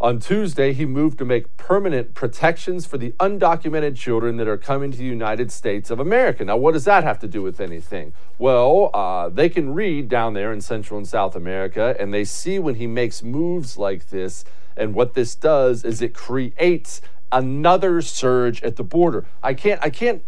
On 0.00 0.18
Tuesday, 0.18 0.72
he 0.72 0.86
moved 0.86 1.18
to 1.18 1.24
make 1.24 1.56
permanent 1.56 2.14
protections 2.14 2.84
for 2.84 2.98
the 2.98 3.12
undocumented 3.20 3.96
children 3.96 4.36
that 4.38 4.48
are 4.48 4.58
coming 4.58 4.90
to 4.90 4.98
the 4.98 5.04
United 5.04 5.52
States 5.52 5.88
of 5.88 6.00
America. 6.00 6.44
Now, 6.44 6.56
what 6.56 6.72
does 6.72 6.84
that 6.84 7.04
have 7.04 7.18
to 7.20 7.28
do 7.28 7.42
with 7.42 7.60
anything? 7.60 8.12
Well, 8.36 8.90
uh, 8.92 9.28
they 9.28 9.48
can 9.48 9.72
read 9.72 10.08
down 10.08 10.34
there 10.34 10.52
in 10.52 10.60
Central 10.60 10.98
and 10.98 11.06
South 11.06 11.36
America, 11.36 11.96
and 11.98 12.12
they 12.12 12.24
see 12.24 12.58
when 12.58 12.74
he 12.74 12.86
makes 12.86 13.22
moves 13.22 13.78
like 13.78 14.10
this. 14.10 14.44
And 14.76 14.94
what 14.94 15.14
this 15.14 15.36
does 15.36 15.84
is 15.84 16.02
it 16.02 16.12
creates 16.12 17.00
another 17.30 18.02
surge 18.02 18.62
at 18.64 18.76
the 18.76 18.84
border. 18.84 19.24
I 19.42 19.54
can't, 19.54 19.80
I 19.82 19.90
can't, 19.90 20.22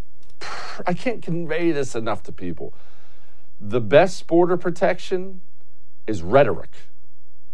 I 0.87 0.93
can't 0.93 1.21
convey 1.21 1.71
this 1.71 1.93
enough 1.93 2.23
to 2.23 2.31
people. 2.31 2.73
The 3.59 3.81
best 3.81 4.27
border 4.27 4.55
protection 4.55 5.41
is 6.05 6.21
rhetoric 6.21 6.71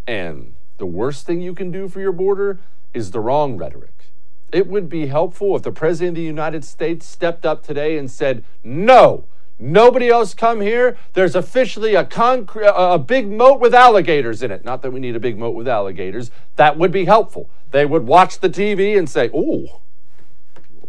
and 0.05 0.53
the 0.77 0.86
worst 0.86 1.25
thing 1.25 1.42
you 1.42 1.53
can 1.53 1.72
do 1.72 1.88
for 1.88 2.00
your 2.00 2.12
border 2.12 2.60
is 2.94 3.12
the 3.12 3.20
wrong 3.20 3.58
rhetoric. 3.58 4.12
It 4.51 4.68
would 4.68 4.88
be 4.88 5.08
helpful 5.08 5.56
if 5.56 5.63
the 5.63 5.72
President 5.72 6.10
of 6.10 6.15
the 6.15 6.22
United 6.22 6.63
States 6.63 7.08
stepped 7.08 7.46
up 7.46 7.63
today 7.63 7.98
and 7.98 8.10
said, 8.10 8.44
no, 8.63 9.25
nobody 9.58 10.10
else 10.10 10.34
come 10.34 10.62
here. 10.62 10.98
There's 11.13 11.36
officially 11.36 11.96
a, 11.96 12.06
concrete, 12.06 12.68
a 12.68 13.00
big 13.00 13.27
moat 13.27 13.60
with 13.60 13.74
alligators 13.74 14.44
in 14.44 14.51
it. 14.51 14.63
Not 14.63 14.84
that 14.84 14.92
we 14.92 15.00
need 15.00 15.15
a 15.15 15.20
big 15.20 15.38
moat 15.39 15.56
with 15.56 15.68
alligators. 15.68 16.30
That 16.56 16.77
would 16.77 16.92
be 16.92 17.06
helpful. 17.06 17.50
They 17.72 17.86
would 17.86 18.06
watch 18.06 18.39
the 18.39 18.50
TV 18.50 18.98
and 18.98 19.10
say, 19.10 19.32
oh, 19.34 19.82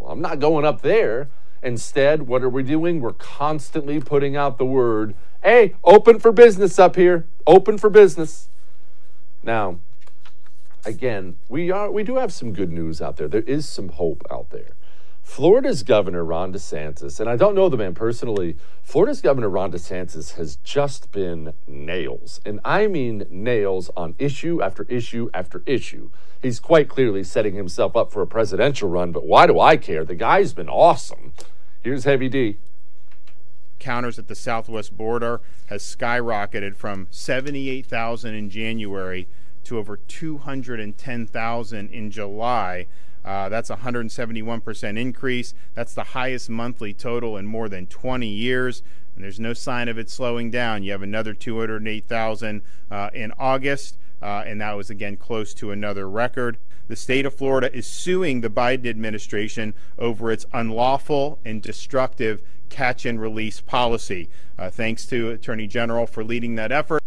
I'm 0.07 0.21
not 0.21 0.41
going 0.41 0.67
up 0.67 0.83
there. 0.83 1.31
Instead, 1.63 2.25
what 2.25 2.43
are 2.43 2.51
we 2.51 2.63
doing? 2.63 3.01
We're 3.01 3.15
constantly 3.15 3.99
putting 3.99 4.37
out 4.37 4.59
the 4.59 4.67
word, 4.67 5.15
hey, 5.43 5.75
open 5.83 6.21
for 6.21 6.31
business 6.31 6.79
up 6.79 6.97
here, 6.97 7.27
open 7.47 7.79
for 7.79 7.89
business. 7.89 8.51
Now, 9.45 9.79
again, 10.87 11.37
we 11.49 11.71
are 11.71 11.91
we 11.91 12.03
do 12.03 12.17
have 12.17 12.33
some 12.33 12.53
good 12.53 12.73
news 12.73 13.03
out 13.03 13.17
there. 13.17 13.29
There 13.29 13.43
is 13.43 13.69
some 13.69 13.91
hope 13.91 14.25
out 14.31 14.51
there. 14.51 14.73
Florida's 15.23 15.83
Governor 15.83 16.23
Ron 16.23 16.53
DeSantis, 16.53 17.19
and 17.19 17.31
I 17.31 17.37
don't 17.37 17.55
know 17.55 17.71
the 17.71 17.79
man 17.79 17.95
personally, 17.95 18.57
Florida's 18.83 19.23
Governor 19.23 19.49
Ron 19.49 19.73
DeSantis 19.73 20.35
has 20.35 20.57
just 20.57 21.11
been 21.13 21.55
nails. 21.67 22.43
And 22.45 22.61
I 22.63 22.87
mean 22.89 23.27
nails 23.31 23.91
on 23.97 24.15
issue 24.19 24.63
after 24.63 24.85
issue 24.85 25.31
after 25.33 25.63
issue. 25.65 26.11
He's 26.43 26.61
quite 26.61 26.91
clearly 26.91 27.25
setting 27.25 27.55
himself 27.55 27.97
up 27.97 28.13
for 28.13 28.21
a 28.21 28.27
presidential 28.27 28.91
run, 28.91 29.13
but 29.13 29.27
why 29.27 29.47
do 29.47 29.59
I 29.59 29.79
care? 29.79 30.05
The 30.05 30.15
guy's 30.15 30.53
been 30.53 30.69
awesome. 30.69 31.33
Here's 31.83 32.05
Heavy 32.05 32.29
D 32.29 32.59
counters 33.85 34.19
at 34.19 34.29
the 34.29 34.35
southwest 34.35 34.97
border 34.97 35.43
has 35.67 35.83
skyrocketed 35.83 36.75
from 36.75 37.07
78,000 37.11 38.35
in 38.35 38.49
January 38.49 39.29
to 39.65 39.77
over 39.77 39.99
210,000 39.99 41.91
in 41.91 42.11
July. 42.11 42.87
Uh, 43.23 43.49
that's 43.51 43.69
a 43.69 43.77
171% 43.77 44.99
increase. 44.99 45.55
That's 45.75 45.93
the 45.93 46.05
highest 46.05 46.49
monthly 46.49 46.95
total 46.95 47.37
in 47.37 47.45
more 47.47 47.69
than 47.69 47.87
20 47.87 48.27
years. 48.27 48.83
And 49.15 49.23
there's 49.23 49.41
no 49.41 49.53
sign 49.53 49.89
of 49.89 49.99
it 49.99 50.09
slowing 50.09 50.51
down. 50.51 50.83
You 50.83 50.93
have 50.93 51.03
another 51.03 51.35
208,000 51.35 52.63
uh, 52.91 53.11
in 53.13 53.33
August, 53.39 53.99
uh, 54.23 54.45
and 54.47 54.63
that 54.63 54.73
was 54.73 54.89
again 54.89 55.17
close 55.19 55.53
to 55.55 55.71
another 55.71 56.09
record. 56.09 56.59
the 56.87 56.97
state 56.97 57.25
of 57.25 57.35
Florida 57.35 57.75
is 57.75 57.87
suing 57.87 58.41
the 58.41 58.51
Biden 58.51 58.87
administration 58.87 59.73
over 59.99 60.31
its 60.31 60.45
unlawful 60.53 61.39
and 61.45 61.63
destructive 61.63 62.43
catch 62.75 63.07
and 63.07 63.21
release 63.21 63.61
policy. 63.61 64.29
Uh, 64.59 64.69
thanks 64.69 65.07
to 65.07 65.31
Attorney 65.31 65.69
General 65.69 66.07
for 66.07 66.25
leading 66.25 66.57
that 66.57 66.73
effort. 66.73 67.01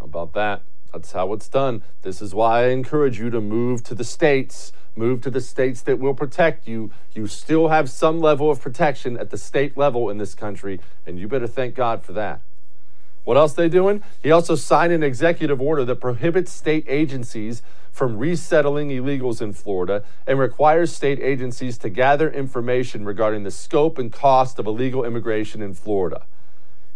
About 0.00 0.32
that? 0.34 0.62
That's 0.92 1.10
how 1.10 1.32
it's 1.32 1.48
done. 1.48 1.82
This 2.02 2.22
is 2.22 2.32
why 2.32 2.66
I 2.66 2.68
encourage 2.68 3.18
you 3.18 3.30
to 3.30 3.40
move 3.40 3.82
to 3.84 3.94
the 3.96 4.04
states. 4.04 4.70
Move 4.94 5.22
to 5.22 5.30
the 5.30 5.40
states 5.40 5.82
that 5.82 5.98
will 5.98 6.14
protect 6.14 6.68
you. 6.68 6.92
You 7.14 7.26
still 7.26 7.66
have 7.68 7.90
some 7.90 8.20
level 8.20 8.48
of 8.48 8.60
protection 8.60 9.18
at 9.18 9.30
the 9.30 9.38
state 9.38 9.76
level 9.76 10.08
in 10.08 10.18
this 10.18 10.36
country, 10.36 10.78
and 11.04 11.18
you 11.18 11.26
better 11.26 11.48
thank 11.48 11.74
God 11.74 12.04
for 12.04 12.12
that. 12.12 12.42
What 13.24 13.36
else 13.36 13.54
they 13.54 13.68
doing? 13.68 14.02
He 14.22 14.30
also 14.30 14.54
signed 14.54 14.92
an 14.92 15.02
executive 15.02 15.60
order 15.60 15.84
that 15.86 15.96
prohibits 15.96 16.52
state 16.52 16.84
agencies 16.88 17.62
from 17.90 18.18
resettling 18.18 18.88
illegals 18.90 19.40
in 19.40 19.52
Florida 19.52 20.04
and 20.26 20.38
requires 20.38 20.94
state 20.94 21.20
agencies 21.20 21.78
to 21.78 21.88
gather 21.88 22.30
information 22.30 23.04
regarding 23.04 23.44
the 23.44 23.50
scope 23.50 23.98
and 23.98 24.12
cost 24.12 24.58
of 24.58 24.66
illegal 24.66 25.04
immigration 25.04 25.62
in 25.62 25.74
Florida. 25.74 26.24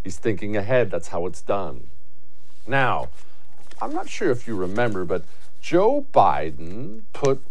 He's 0.04 0.18
thinking 0.18 0.56
ahead. 0.56 0.90
That's 0.90 1.08
how 1.08 1.26
it's 1.26 1.40
done. 1.40 1.88
Now, 2.66 3.08
I'm 3.80 3.94
not 3.94 4.08
sure 4.08 4.30
if 4.30 4.46
you 4.46 4.56
remember, 4.56 5.04
but 5.04 5.24
Joe 5.60 6.06
Biden 6.12 7.02
put 7.12 7.42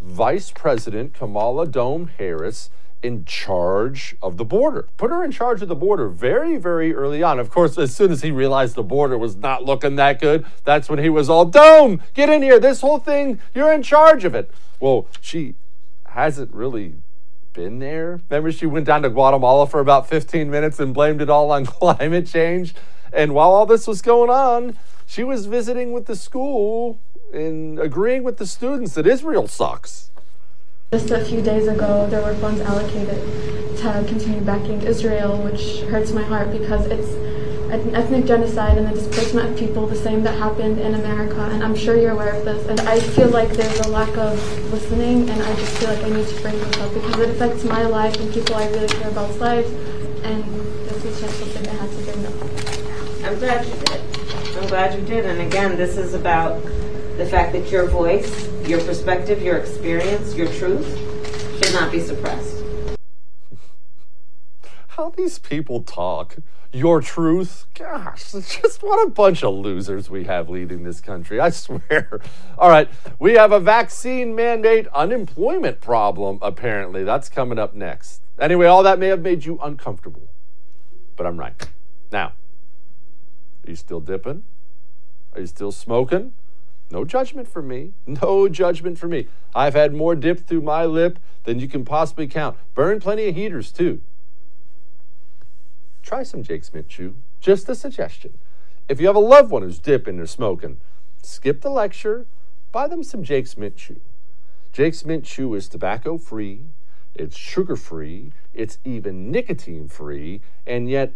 Vice 0.00 0.50
President 0.50 1.14
Kamala 1.14 1.66
Dome 1.66 2.10
Harris 2.18 2.70
in 3.04 3.22
charge 3.26 4.16
of 4.22 4.38
the 4.38 4.44
border. 4.46 4.88
Put 4.96 5.10
her 5.10 5.22
in 5.22 5.30
charge 5.30 5.60
of 5.60 5.68
the 5.68 5.76
border 5.76 6.08
very, 6.08 6.56
very 6.56 6.94
early 6.94 7.22
on. 7.22 7.38
Of 7.38 7.50
course, 7.50 7.76
as 7.76 7.94
soon 7.94 8.10
as 8.10 8.22
he 8.22 8.30
realized 8.30 8.76
the 8.76 8.82
border 8.82 9.18
was 9.18 9.36
not 9.36 9.62
looking 9.62 9.96
that 9.96 10.18
good, 10.18 10.46
that's 10.64 10.88
when 10.88 10.98
he 10.98 11.10
was 11.10 11.28
all, 11.28 11.44
Dome, 11.44 12.00
get 12.14 12.30
in 12.30 12.40
here. 12.40 12.58
This 12.58 12.80
whole 12.80 12.98
thing, 12.98 13.40
you're 13.54 13.70
in 13.70 13.82
charge 13.82 14.24
of 14.24 14.34
it. 14.34 14.50
Well, 14.80 15.06
she 15.20 15.54
hasn't 16.06 16.54
really 16.54 16.94
been 17.52 17.78
there. 17.78 18.22
Remember, 18.30 18.50
she 18.50 18.64
went 18.64 18.86
down 18.86 19.02
to 19.02 19.10
Guatemala 19.10 19.66
for 19.66 19.80
about 19.80 20.08
15 20.08 20.50
minutes 20.50 20.80
and 20.80 20.94
blamed 20.94 21.20
it 21.20 21.28
all 21.28 21.50
on 21.50 21.66
climate 21.66 22.26
change. 22.26 22.74
And 23.12 23.34
while 23.34 23.50
all 23.50 23.66
this 23.66 23.86
was 23.86 24.00
going 24.00 24.30
on, 24.30 24.78
she 25.04 25.24
was 25.24 25.44
visiting 25.44 25.92
with 25.92 26.06
the 26.06 26.16
school 26.16 26.98
and 27.34 27.78
agreeing 27.78 28.24
with 28.24 28.38
the 28.38 28.46
students 28.46 28.94
that 28.94 29.06
Israel 29.06 29.46
sucks. 29.46 30.10
Just 30.94 31.10
a 31.10 31.24
few 31.24 31.42
days 31.42 31.66
ago, 31.66 32.06
there 32.08 32.22
were 32.22 32.36
funds 32.36 32.60
allocated 32.60 33.18
to 33.78 34.04
continue 34.06 34.40
backing 34.42 34.80
Israel, 34.82 35.36
which 35.42 35.80
hurts 35.90 36.12
my 36.12 36.22
heart 36.22 36.52
because 36.52 36.86
it's 36.86 37.10
an 37.74 37.96
ethnic 37.96 38.26
genocide 38.26 38.78
and 38.78 38.86
the 38.86 38.92
displacement 38.92 39.50
of 39.50 39.58
people, 39.58 39.88
the 39.88 39.96
same 39.96 40.22
that 40.22 40.38
happened 40.38 40.78
in 40.78 40.94
America. 40.94 41.40
And 41.50 41.64
I'm 41.64 41.74
sure 41.74 41.96
you're 41.96 42.12
aware 42.12 42.32
of 42.32 42.44
this. 42.44 42.64
And 42.68 42.78
I 42.82 43.00
feel 43.00 43.26
like 43.30 43.48
there's 43.48 43.80
a 43.80 43.88
lack 43.88 44.16
of 44.16 44.38
listening, 44.70 45.28
and 45.28 45.42
I 45.42 45.56
just 45.56 45.76
feel 45.78 45.88
like 45.88 46.04
I 46.04 46.10
need 46.10 46.28
to 46.28 46.40
bring 46.40 46.56
this 46.60 46.76
up 46.78 46.94
because 46.94 47.18
it 47.18 47.30
affects 47.30 47.64
my 47.64 47.82
life 47.82 48.16
and 48.20 48.32
people 48.32 48.54
I 48.54 48.68
really 48.68 48.86
care 48.86 49.08
about's 49.08 49.40
lives. 49.40 49.68
And 50.22 50.44
this 50.86 51.04
is 51.06 51.20
just 51.20 51.40
something 51.40 51.70
I 51.70 51.74
had 51.74 51.90
to 51.90 52.04
bring 52.04 52.24
up. 52.24 52.34
I'm 53.24 53.38
glad 53.40 53.66
you 53.66 53.74
did. 53.84 54.00
I'm 54.58 54.68
glad 54.68 54.94
you 54.94 55.04
did. 55.04 55.26
And 55.26 55.40
again, 55.40 55.76
this 55.76 55.96
is 55.96 56.14
about 56.14 56.62
the 57.16 57.26
fact 57.26 57.52
that 57.52 57.70
your 57.70 57.86
voice, 57.86 58.48
your 58.66 58.80
perspective, 58.80 59.40
your 59.40 59.56
experience, 59.58 60.34
your 60.34 60.48
truth 60.48 60.98
should 61.62 61.72
not 61.72 61.92
be 61.92 62.00
suppressed. 62.00 62.64
How 64.88 65.10
these 65.10 65.38
people 65.38 65.82
talk. 65.82 66.36
Your 66.72 67.00
truth. 67.00 67.66
Gosh, 67.74 68.32
just 68.32 68.82
what 68.82 69.06
a 69.06 69.10
bunch 69.10 69.44
of 69.44 69.54
losers 69.54 70.10
we 70.10 70.24
have 70.24 70.50
leading 70.50 70.82
this 70.82 71.00
country. 71.00 71.38
I 71.38 71.50
swear. 71.50 72.20
All 72.58 72.68
right, 72.68 72.88
we 73.20 73.34
have 73.34 73.52
a 73.52 73.60
vaccine 73.60 74.34
mandate 74.34 74.88
unemployment 74.88 75.80
problem, 75.80 76.38
apparently. 76.42 77.04
That's 77.04 77.28
coming 77.28 77.60
up 77.60 77.74
next. 77.74 78.22
Anyway, 78.40 78.66
all 78.66 78.82
that 78.82 78.98
may 78.98 79.06
have 79.06 79.20
made 79.20 79.44
you 79.44 79.60
uncomfortable, 79.62 80.28
but 81.16 81.24
I'm 81.24 81.38
right. 81.38 81.54
Now, 82.10 82.32
are 83.64 83.70
you 83.70 83.76
still 83.76 84.00
dipping? 84.00 84.42
Are 85.34 85.40
you 85.40 85.46
still 85.46 85.70
smoking? 85.70 86.32
No 86.94 87.04
judgment 87.04 87.48
for 87.48 87.60
me. 87.60 87.92
No 88.06 88.48
judgment 88.48 88.98
for 88.98 89.08
me. 89.08 89.26
I've 89.52 89.74
had 89.74 89.92
more 89.92 90.14
dip 90.14 90.46
through 90.46 90.60
my 90.60 90.84
lip 90.84 91.18
than 91.42 91.58
you 91.58 91.66
can 91.66 91.84
possibly 91.84 92.28
count. 92.28 92.56
Burn 92.72 93.00
plenty 93.00 93.26
of 93.26 93.34
heaters, 93.34 93.72
too. 93.72 94.00
Try 96.04 96.22
some 96.22 96.44
Jake's 96.44 96.72
Mint 96.72 96.88
Chew. 96.88 97.16
Just 97.40 97.68
a 97.68 97.74
suggestion. 97.74 98.38
If 98.88 99.00
you 99.00 99.08
have 99.08 99.16
a 99.16 99.30
loved 99.34 99.50
one 99.50 99.62
who's 99.62 99.80
dipping 99.80 100.20
or 100.20 100.26
smoking, 100.26 100.80
skip 101.20 101.62
the 101.62 101.68
lecture, 101.68 102.26
buy 102.70 102.86
them 102.86 103.02
some 103.02 103.24
Jake's 103.24 103.56
Mint 103.56 103.74
Chew. 103.74 104.00
Jake's 104.72 105.04
Mint 105.04 105.24
Chew 105.24 105.52
is 105.54 105.66
tobacco 105.66 106.16
free, 106.16 106.60
it's 107.12 107.36
sugar 107.36 107.74
free, 107.74 108.32
it's 108.52 108.78
even 108.84 109.32
nicotine 109.32 109.88
free, 109.88 110.42
and 110.64 110.88
yet 110.88 111.12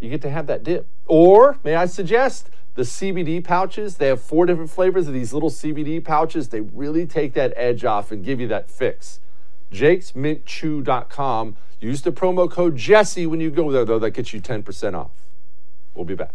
you 0.00 0.10
get 0.10 0.22
to 0.22 0.30
have 0.30 0.48
that 0.48 0.64
dip. 0.64 0.88
Or, 1.06 1.58
may 1.62 1.76
I 1.76 1.86
suggest, 1.86 2.50
the 2.74 2.82
CBD 2.82 3.42
pouches. 3.44 3.96
They 3.96 4.08
have 4.08 4.22
four 4.22 4.46
different 4.46 4.70
flavors 4.70 5.06
of 5.08 5.14
these 5.14 5.32
little 5.32 5.50
CBD 5.50 6.02
pouches. 6.02 6.48
They 6.48 6.60
really 6.60 7.06
take 7.06 7.34
that 7.34 7.52
edge 7.56 7.84
off 7.84 8.10
and 8.10 8.24
give 8.24 8.40
you 8.40 8.48
that 8.48 8.70
fix. 8.70 9.20
JakesMintChew.com. 9.72 11.56
Use 11.80 12.02
the 12.02 12.12
promo 12.12 12.50
code 12.50 12.76
Jesse 12.76 13.26
when 13.26 13.40
you 13.40 13.50
go 13.50 13.70
there, 13.70 13.84
though. 13.84 13.98
That 13.98 14.12
gets 14.12 14.32
you 14.32 14.40
10% 14.40 14.94
off. 14.94 15.10
We'll 15.94 16.04
be 16.04 16.14
back. 16.14 16.32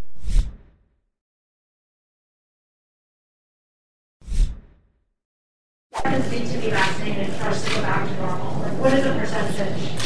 Americans 6.18 6.32
need 6.32 6.48
to 6.48 6.58
be 6.60 6.70
vaccinated 6.70 7.34
for 7.34 7.46
us 7.46 7.64
to 7.64 7.70
go 7.70 7.82
back 7.82 8.08
to 8.08 8.14
normal? 8.16 8.52
What 8.78 8.94
is 8.94 9.04
the 9.04 9.14
percentage 9.14 9.98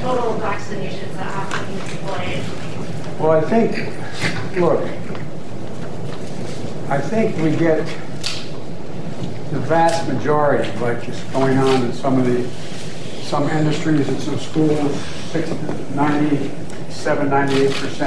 total 0.00 0.34
vaccinations 0.40 1.14
that 1.14 1.30
have 1.32 1.50
to 1.52 1.58
be 1.66 1.74
deployed? 1.90 3.20
Well, 3.20 3.30
I 3.32 3.40
think, 3.40 3.72
look, 4.60 4.80
I 6.88 7.00
think 7.00 7.36
we 7.38 7.50
get 7.56 7.84
the 9.50 9.58
vast 9.58 10.06
majority, 10.06 10.70
like 10.78 11.08
is 11.08 11.20
going 11.32 11.58
on 11.58 11.82
in 11.82 11.92
some 11.92 12.16
of 12.16 12.24
the, 12.26 12.48
some 13.24 13.48
industries 13.48 14.08
and 14.08 14.20
some 14.20 14.38
schools, 14.38 14.92
97, 15.96 17.28
98%. 17.28 18.02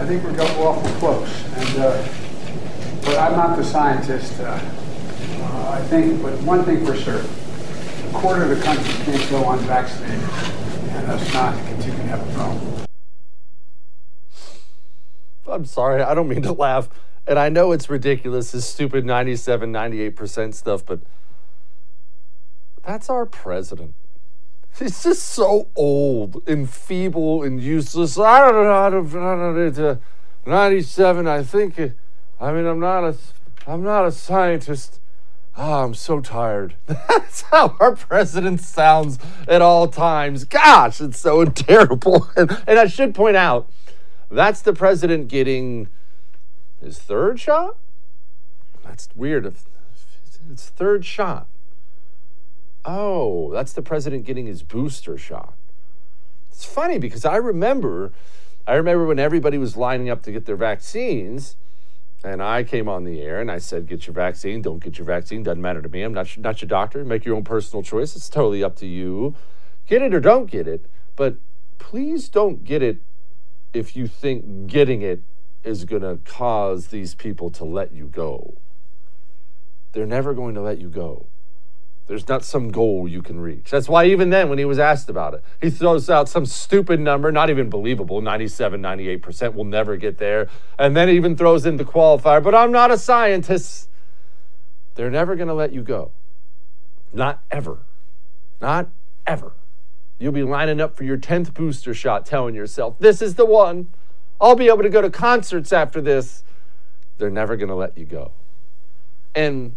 I 0.00 0.04
think 0.04 0.24
we're 0.24 0.36
awful 0.40 0.90
close. 0.98 1.44
And, 1.54 1.78
uh, 1.78 2.08
but 3.04 3.18
I'm 3.20 3.36
not 3.36 3.56
the 3.56 3.62
scientist. 3.62 4.32
Uh, 4.40 4.46
uh, 4.46 5.70
I 5.70 5.80
think, 5.82 6.20
but 6.22 6.32
one 6.42 6.64
thing 6.64 6.84
for 6.84 6.96
certain, 6.96 7.30
a 8.08 8.18
quarter 8.18 8.42
of 8.42 8.48
the 8.48 8.64
country 8.64 8.92
can't 9.04 9.30
go 9.30 9.48
unvaccinated, 9.52 10.28
and 10.90 11.08
us 11.08 11.32
not 11.32 11.54
continue 11.68 11.98
to 11.98 12.02
have 12.08 12.28
a 12.28 12.32
problem. 12.34 12.86
I'm 15.46 15.66
sorry, 15.66 16.02
I 16.02 16.14
don't 16.14 16.28
mean 16.28 16.42
to 16.42 16.52
laugh. 16.52 16.88
And 17.26 17.38
I 17.38 17.48
know 17.48 17.72
it's 17.72 17.88
ridiculous, 17.88 18.52
this 18.52 18.66
stupid 18.66 19.04
97, 19.04 19.72
98% 19.72 20.54
stuff, 20.54 20.84
but 20.84 21.00
that's 22.84 23.08
our 23.08 23.26
president. 23.26 23.94
He's 24.78 25.02
just 25.02 25.26
so 25.26 25.68
old 25.76 26.42
and 26.48 26.68
feeble 26.68 27.42
and 27.42 27.60
useless. 27.60 28.18
I 28.18 28.50
don't 28.50 28.64
know 28.64 28.72
I 28.72 28.90
don't 28.90 29.76
know, 29.76 29.98
97, 30.46 31.28
I 31.28 31.42
think, 31.44 31.78
I 32.40 32.52
mean, 32.52 32.66
I'm 32.66 32.80
not 32.80 33.04
a, 33.04 33.16
I'm 33.66 33.84
not 33.84 34.06
a 34.06 34.12
scientist. 34.12 34.98
Oh, 35.56 35.84
I'm 35.84 35.94
so 35.94 36.20
tired. 36.20 36.74
That's 36.86 37.42
how 37.42 37.76
our 37.78 37.94
president 37.94 38.62
sounds 38.62 39.18
at 39.46 39.62
all 39.62 39.86
times. 39.86 40.44
Gosh, 40.44 41.00
it's 41.00 41.18
so 41.18 41.44
terrible. 41.46 42.28
And, 42.36 42.50
and 42.66 42.78
I 42.78 42.86
should 42.86 43.14
point 43.14 43.36
out, 43.36 43.68
that's 44.30 44.62
the 44.62 44.72
president 44.72 45.28
getting 45.28 45.88
his 46.82 46.98
third 46.98 47.40
shot? 47.40 47.76
That's 48.84 49.08
weird. 49.14 49.54
It's 50.50 50.68
third 50.68 51.04
shot. 51.04 51.46
Oh, 52.84 53.50
that's 53.52 53.72
the 53.72 53.82
president 53.82 54.24
getting 54.24 54.46
his 54.46 54.62
booster 54.62 55.16
shot. 55.16 55.54
It's 56.50 56.64
funny 56.64 56.98
because 56.98 57.24
I 57.24 57.36
remember, 57.36 58.12
I 58.66 58.74
remember 58.74 59.06
when 59.06 59.18
everybody 59.18 59.56
was 59.56 59.76
lining 59.76 60.10
up 60.10 60.22
to 60.22 60.32
get 60.32 60.46
their 60.46 60.56
vaccines, 60.56 61.56
and 62.24 62.42
I 62.42 62.64
came 62.64 62.88
on 62.88 63.04
the 63.04 63.20
air 63.20 63.40
and 63.40 63.50
I 63.50 63.58
said, 63.58 63.86
"Get 63.86 64.06
your 64.06 64.14
vaccine. 64.14 64.62
Don't 64.62 64.82
get 64.82 64.98
your 64.98 65.06
vaccine. 65.06 65.42
Doesn't 65.42 65.62
matter 65.62 65.82
to 65.82 65.88
me. 65.88 66.02
I'm 66.02 66.12
not 66.12 66.36
not 66.38 66.60
your 66.60 66.68
doctor. 66.68 67.04
Make 67.04 67.24
your 67.24 67.36
own 67.36 67.44
personal 67.44 67.82
choice. 67.82 68.14
It's 68.14 68.28
totally 68.28 68.62
up 68.62 68.76
to 68.76 68.86
you. 68.86 69.34
Get 69.86 70.02
it 70.02 70.14
or 70.14 70.20
don't 70.20 70.50
get 70.50 70.68
it. 70.68 70.86
But 71.16 71.36
please 71.78 72.28
don't 72.28 72.64
get 72.64 72.82
it 72.82 72.98
if 73.72 73.96
you 73.96 74.06
think 74.06 74.66
getting 74.66 75.02
it 75.02 75.22
is 75.64 75.84
going 75.84 76.02
to 76.02 76.18
cause 76.24 76.88
these 76.88 77.14
people 77.14 77.50
to 77.50 77.64
let 77.64 77.92
you 77.92 78.06
go. 78.06 78.54
They're 79.92 80.06
never 80.06 80.34
going 80.34 80.54
to 80.54 80.60
let 80.60 80.78
you 80.78 80.88
go. 80.88 81.26
There's 82.08 82.28
not 82.28 82.44
some 82.44 82.70
goal 82.70 83.06
you 83.06 83.22
can 83.22 83.40
reach. 83.40 83.70
That's 83.70 83.88
why, 83.88 84.06
even 84.06 84.30
then, 84.30 84.48
when 84.48 84.58
he 84.58 84.64
was 84.64 84.78
asked 84.78 85.08
about 85.08 85.34
it, 85.34 85.44
he 85.60 85.70
throws 85.70 86.10
out 86.10 86.28
some 86.28 86.44
stupid 86.44 86.98
number, 86.98 87.30
not 87.30 87.48
even 87.48 87.70
believable 87.70 88.20
97, 88.20 88.82
98%. 88.82 89.54
We'll 89.54 89.64
never 89.64 89.96
get 89.96 90.18
there. 90.18 90.48
And 90.78 90.96
then 90.96 91.08
even 91.08 91.36
throws 91.36 91.64
in 91.64 91.76
the 91.76 91.84
qualifier, 91.84 92.42
but 92.42 92.54
I'm 92.54 92.72
not 92.72 92.90
a 92.90 92.98
scientist. 92.98 93.88
they're 94.94 95.10
never 95.10 95.36
going 95.36 95.48
to 95.48 95.54
let 95.54 95.72
you 95.72 95.82
go. 95.82 96.10
Not 97.12 97.40
ever. 97.50 97.78
Not 98.60 98.88
ever. 99.26 99.52
You'll 100.18 100.32
be 100.32 100.42
lining 100.42 100.80
up 100.80 100.96
for 100.96 101.04
your 101.04 101.18
10th 101.18 101.54
booster 101.54 101.94
shot, 101.94 102.26
telling 102.26 102.54
yourself, 102.54 102.96
this 102.98 103.22
is 103.22 103.36
the 103.36 103.46
one. 103.46 103.88
I'll 104.42 104.56
be 104.56 104.66
able 104.66 104.82
to 104.82 104.88
go 104.88 105.00
to 105.00 105.08
concerts 105.08 105.72
after 105.72 106.00
this. 106.00 106.42
They're 107.18 107.30
never 107.30 107.56
going 107.56 107.68
to 107.68 107.76
let 107.76 107.96
you 107.96 108.04
go. 108.04 108.32
And 109.36 109.76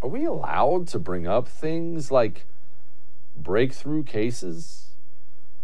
are 0.00 0.08
we 0.08 0.24
allowed 0.24 0.86
to 0.88 1.00
bring 1.00 1.26
up 1.26 1.48
things 1.48 2.12
like 2.12 2.46
breakthrough 3.36 4.04
cases? 4.04 4.94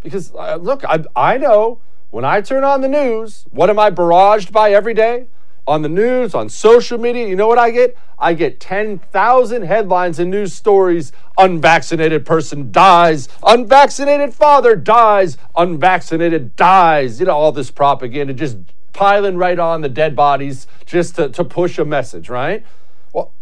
Because, 0.02 0.34
uh, 0.34 0.56
look, 0.56 0.84
I, 0.84 1.04
I 1.14 1.38
know 1.38 1.80
when 2.10 2.24
I 2.24 2.40
turn 2.40 2.64
on 2.64 2.80
the 2.80 2.88
news, 2.88 3.46
what 3.50 3.70
am 3.70 3.78
I 3.78 3.90
barraged 3.92 4.50
by 4.50 4.72
every 4.72 4.94
day? 4.94 5.28
On 5.66 5.82
the 5.82 5.88
news, 5.88 6.34
on 6.34 6.48
social 6.48 6.96
media, 6.96 7.26
you 7.26 7.34
know 7.34 7.48
what 7.48 7.58
I 7.58 7.70
get? 7.70 7.96
I 8.18 8.34
get 8.34 8.60
10,000 8.60 9.62
headlines 9.62 10.18
and 10.18 10.30
news 10.30 10.52
stories. 10.52 11.12
Unvaccinated 11.36 12.24
person 12.24 12.70
dies. 12.70 13.28
Unvaccinated 13.42 14.32
father 14.32 14.76
dies. 14.76 15.36
Unvaccinated 15.56 16.54
dies. 16.54 17.18
You 17.18 17.26
know, 17.26 17.32
all 17.32 17.52
this 17.52 17.70
propaganda 17.72 18.32
just 18.32 18.58
piling 18.92 19.36
right 19.36 19.58
on 19.58 19.82
the 19.82 19.88
dead 19.88 20.16
bodies 20.16 20.66
just 20.86 21.16
to, 21.16 21.28
to 21.30 21.44
push 21.44 21.78
a 21.78 21.84
message, 21.84 22.28
right? 22.28 22.64
Well, 23.12 23.32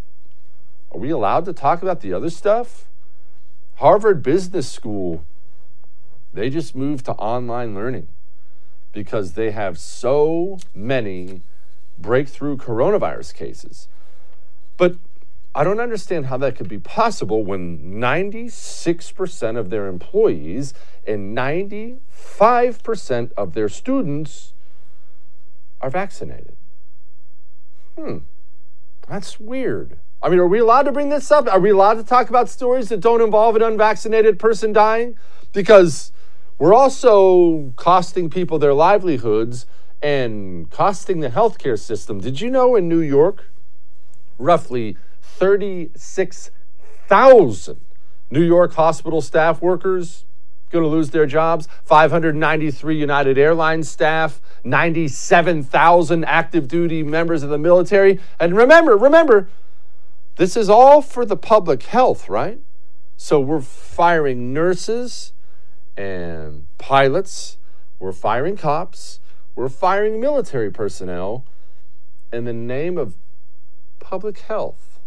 are 0.90 0.98
we 0.98 1.10
allowed 1.10 1.44
to 1.44 1.52
talk 1.52 1.82
about 1.82 2.00
the 2.00 2.12
other 2.12 2.30
stuff? 2.30 2.86
Harvard 3.76 4.22
Business 4.22 4.68
School, 4.70 5.24
they 6.32 6.48
just 6.48 6.74
moved 6.74 7.04
to 7.04 7.12
online 7.12 7.74
learning 7.74 8.08
because 8.92 9.34
they 9.34 9.50
have 9.50 9.78
so 9.78 10.58
many 10.74 11.42
breakthrough 11.98 12.56
coronavirus 12.56 13.34
cases. 13.34 13.88
But 14.76 14.96
I 15.54 15.62
don't 15.62 15.78
understand 15.80 16.26
how 16.26 16.36
that 16.38 16.56
could 16.56 16.68
be 16.68 16.78
possible 16.78 17.44
when 17.44 17.78
96% 18.00 19.56
of 19.56 19.70
their 19.70 19.86
employees 19.86 20.74
and 21.06 21.36
95% 21.36 23.32
of 23.36 23.54
their 23.54 23.68
students 23.68 24.54
are 25.80 25.90
vaccinated. 25.90 26.56
Hmm, 27.96 28.18
that's 29.06 29.38
weird. 29.38 29.98
I 30.20 30.28
mean, 30.28 30.40
are 30.40 30.48
we 30.48 30.58
allowed 30.58 30.84
to 30.84 30.92
bring 30.92 31.10
this 31.10 31.30
up? 31.30 31.46
Are 31.46 31.60
we 31.60 31.70
allowed 31.70 31.94
to 31.94 32.04
talk 32.04 32.28
about 32.28 32.48
stories 32.48 32.88
that 32.88 33.00
don't 33.00 33.20
involve 33.20 33.54
an 33.56 33.62
unvaccinated 33.62 34.38
person 34.38 34.72
dying? 34.72 35.16
Because 35.52 36.10
we're 36.58 36.74
also 36.74 37.72
costing 37.76 38.30
people 38.30 38.58
their 38.58 38.74
livelihoods 38.74 39.66
and 40.04 40.70
costing 40.70 41.18
the 41.20 41.30
healthcare 41.30 41.78
system. 41.78 42.20
Did 42.20 42.42
you 42.42 42.50
know 42.50 42.76
in 42.76 42.90
New 42.90 43.00
York, 43.00 43.46
roughly 44.36 44.98
36,000 45.22 47.80
New 48.30 48.42
York 48.42 48.74
hospital 48.74 49.22
staff 49.22 49.62
workers 49.62 50.26
going 50.70 50.84
to 50.84 50.88
lose 50.88 51.08
their 51.08 51.24
jobs? 51.24 51.66
593 51.84 52.94
United 52.94 53.38
Airlines 53.38 53.88
staff, 53.88 54.42
97,000 54.62 56.24
active 56.26 56.68
duty 56.68 57.02
members 57.02 57.42
of 57.42 57.48
the 57.48 57.56
military. 57.56 58.20
And 58.38 58.54
remember, 58.54 58.98
remember, 58.98 59.48
this 60.36 60.54
is 60.54 60.68
all 60.68 61.00
for 61.00 61.24
the 61.24 61.38
public 61.38 61.84
health, 61.84 62.28
right? 62.28 62.60
So 63.16 63.40
we're 63.40 63.62
firing 63.62 64.52
nurses 64.52 65.32
and 65.96 66.66
pilots, 66.76 67.56
we're 67.98 68.12
firing 68.12 68.58
cops, 68.58 69.20
we're 69.54 69.68
firing 69.68 70.20
military 70.20 70.70
personnel 70.70 71.44
in 72.32 72.44
the 72.44 72.52
name 72.52 72.98
of 72.98 73.14
public 74.00 74.40
health. 74.40 74.98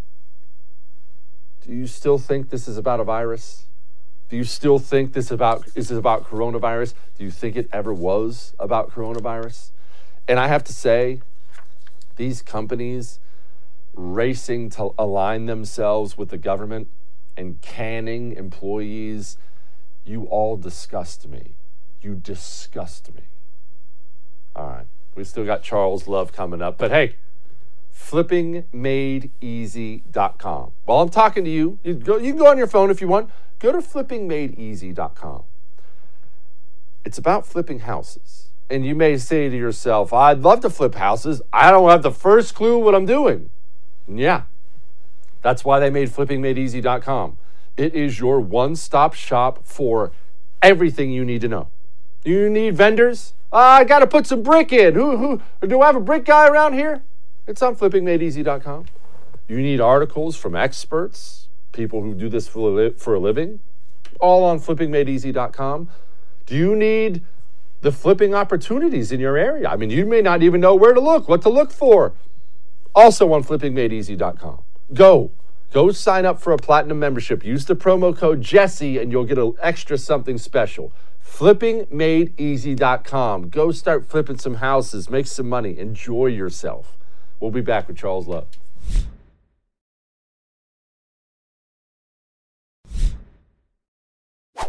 Do 1.65 1.73
you 1.73 1.87
still 1.87 2.17
think 2.17 2.49
this 2.49 2.67
is 2.67 2.77
about 2.77 2.99
a 2.99 3.03
virus? 3.03 3.65
Do 4.29 4.37
you 4.37 4.43
still 4.43 4.79
think 4.79 5.13
this 5.13 5.31
about 5.31 5.67
is 5.75 5.89
this 5.89 5.97
about 5.97 6.25
coronavirus? 6.29 6.93
Do 7.17 7.23
you 7.23 7.31
think 7.31 7.55
it 7.55 7.69
ever 7.71 7.93
was 7.93 8.53
about 8.59 8.91
coronavirus? 8.91 9.71
And 10.27 10.39
I 10.39 10.47
have 10.47 10.63
to 10.65 10.73
say, 10.73 11.21
these 12.17 12.41
companies 12.41 13.19
racing 13.93 14.69
to 14.71 14.93
align 14.97 15.45
themselves 15.45 16.17
with 16.17 16.29
the 16.29 16.37
government 16.37 16.89
and 17.35 17.61
canning 17.61 18.33
employees, 18.33 19.37
you 20.05 20.23
all 20.25 20.57
disgust 20.57 21.27
me. 21.27 21.55
You 22.01 22.15
disgust 22.15 23.13
me. 23.15 23.23
All 24.57 24.67
right. 24.67 24.87
We 25.15 25.23
still 25.23 25.45
got 25.45 25.63
Charles 25.63 26.07
Love 26.07 26.33
coming 26.33 26.61
up. 26.61 26.77
But 26.77 26.91
hey, 26.91 27.15
flippingmadeeasy.com. 27.95 30.71
While 30.85 31.01
I'm 31.01 31.09
talking 31.09 31.43
to 31.45 31.49
you, 31.49 31.79
you, 31.83 31.95
go, 31.95 32.17
you 32.17 32.33
can 32.33 32.39
go 32.39 32.47
on 32.47 32.57
your 32.57 32.67
phone 32.67 32.89
if 32.89 32.99
you 33.01 33.07
want. 33.07 33.29
Go 33.59 33.71
to 33.71 33.77
flippingmadeeasy.com. 33.79 35.43
It's 37.05 37.17
about 37.17 37.45
flipping 37.45 37.79
houses. 37.79 38.49
And 38.69 38.85
you 38.85 38.95
may 38.95 39.17
say 39.17 39.47
to 39.49 39.55
yourself, 39.55 40.11
I'd 40.11 40.41
love 40.41 40.59
to 40.61 40.69
flip 40.69 40.95
houses. 40.95 41.41
I 41.53 41.71
don't 41.71 41.89
have 41.89 42.03
the 42.03 42.11
first 42.11 42.53
clue 42.53 42.79
what 42.79 42.93
I'm 42.93 43.05
doing. 43.05 43.49
Yeah. 44.07 44.43
That's 45.41 45.63
why 45.63 45.79
they 45.79 45.89
made 45.89 46.09
flippingmadeeasy.com. 46.09 47.37
It 47.77 47.95
is 47.95 48.19
your 48.19 48.41
one 48.41 48.75
stop 48.75 49.13
shop 49.13 49.65
for 49.65 50.11
everything 50.61 51.11
you 51.11 51.23
need 51.23 51.39
to 51.41 51.47
know. 51.47 51.69
Do 52.27 52.33
you 52.33 52.49
need 52.49 52.75
vendors? 52.75 53.35
Uh, 53.53 53.55
I 53.55 53.83
got 53.85 53.99
to 53.99 54.07
put 54.07 54.27
some 54.27 54.43
brick 54.43 54.73
in. 54.73 54.95
Who, 54.95 55.15
who, 55.15 55.41
do 55.65 55.79
I 55.79 55.85
have 55.85 55.95
a 55.95 56.01
brick 56.01 56.25
guy 56.25 56.45
around 56.49 56.73
here? 56.73 57.01
It's 57.47 57.61
on 57.61 57.77
flippingmadeeasy.com. 57.77 58.83
You 59.47 59.61
need 59.61 59.79
articles 59.79 60.35
from 60.35 60.53
experts, 60.53 61.47
people 61.71 62.01
who 62.01 62.13
do 62.13 62.27
this 62.27 62.45
for 62.45 62.69
a, 62.69 62.73
li- 62.73 62.95
for 62.97 63.13
a 63.13 63.19
living, 63.19 63.61
all 64.19 64.43
on 64.43 64.59
flippingmadeeasy.com. 64.59 65.89
Do 66.45 66.53
you 66.53 66.75
need 66.75 67.23
the 67.79 67.93
flipping 67.93 68.35
opportunities 68.35 69.13
in 69.13 69.21
your 69.21 69.37
area? 69.37 69.69
I 69.69 69.77
mean, 69.77 69.89
you 69.89 70.05
may 70.05 70.21
not 70.21 70.43
even 70.43 70.59
know 70.59 70.75
where 70.75 70.93
to 70.93 70.99
look, 70.99 71.29
what 71.29 71.41
to 71.43 71.49
look 71.49 71.71
for. 71.71 72.11
Also 72.93 73.31
on 73.31 73.41
flippingmadeeasy.com. 73.41 74.63
Go. 74.93 75.31
Go 75.71 75.91
sign 75.91 76.25
up 76.25 76.41
for 76.41 76.51
a 76.51 76.57
platinum 76.57 76.99
membership. 76.99 77.45
Use 77.45 77.63
the 77.63 77.75
promo 77.77 78.13
code 78.13 78.41
Jesse 78.41 78.97
and 78.97 79.13
you'll 79.13 79.23
get 79.23 79.37
an 79.37 79.53
extra 79.61 79.97
something 79.97 80.37
special. 80.37 80.91
Flippingmadeeasy.com. 81.27 83.49
Go 83.49 83.71
start 83.71 84.09
flipping 84.09 84.39
some 84.39 84.55
houses, 84.55 85.09
make 85.09 85.27
some 85.27 85.47
money, 85.47 85.77
enjoy 85.77 86.25
yourself. 86.27 86.97
We'll 87.39 87.51
be 87.51 87.61
back 87.61 87.87
with 87.87 87.97
Charles 87.97 88.27
Love. 88.27 88.47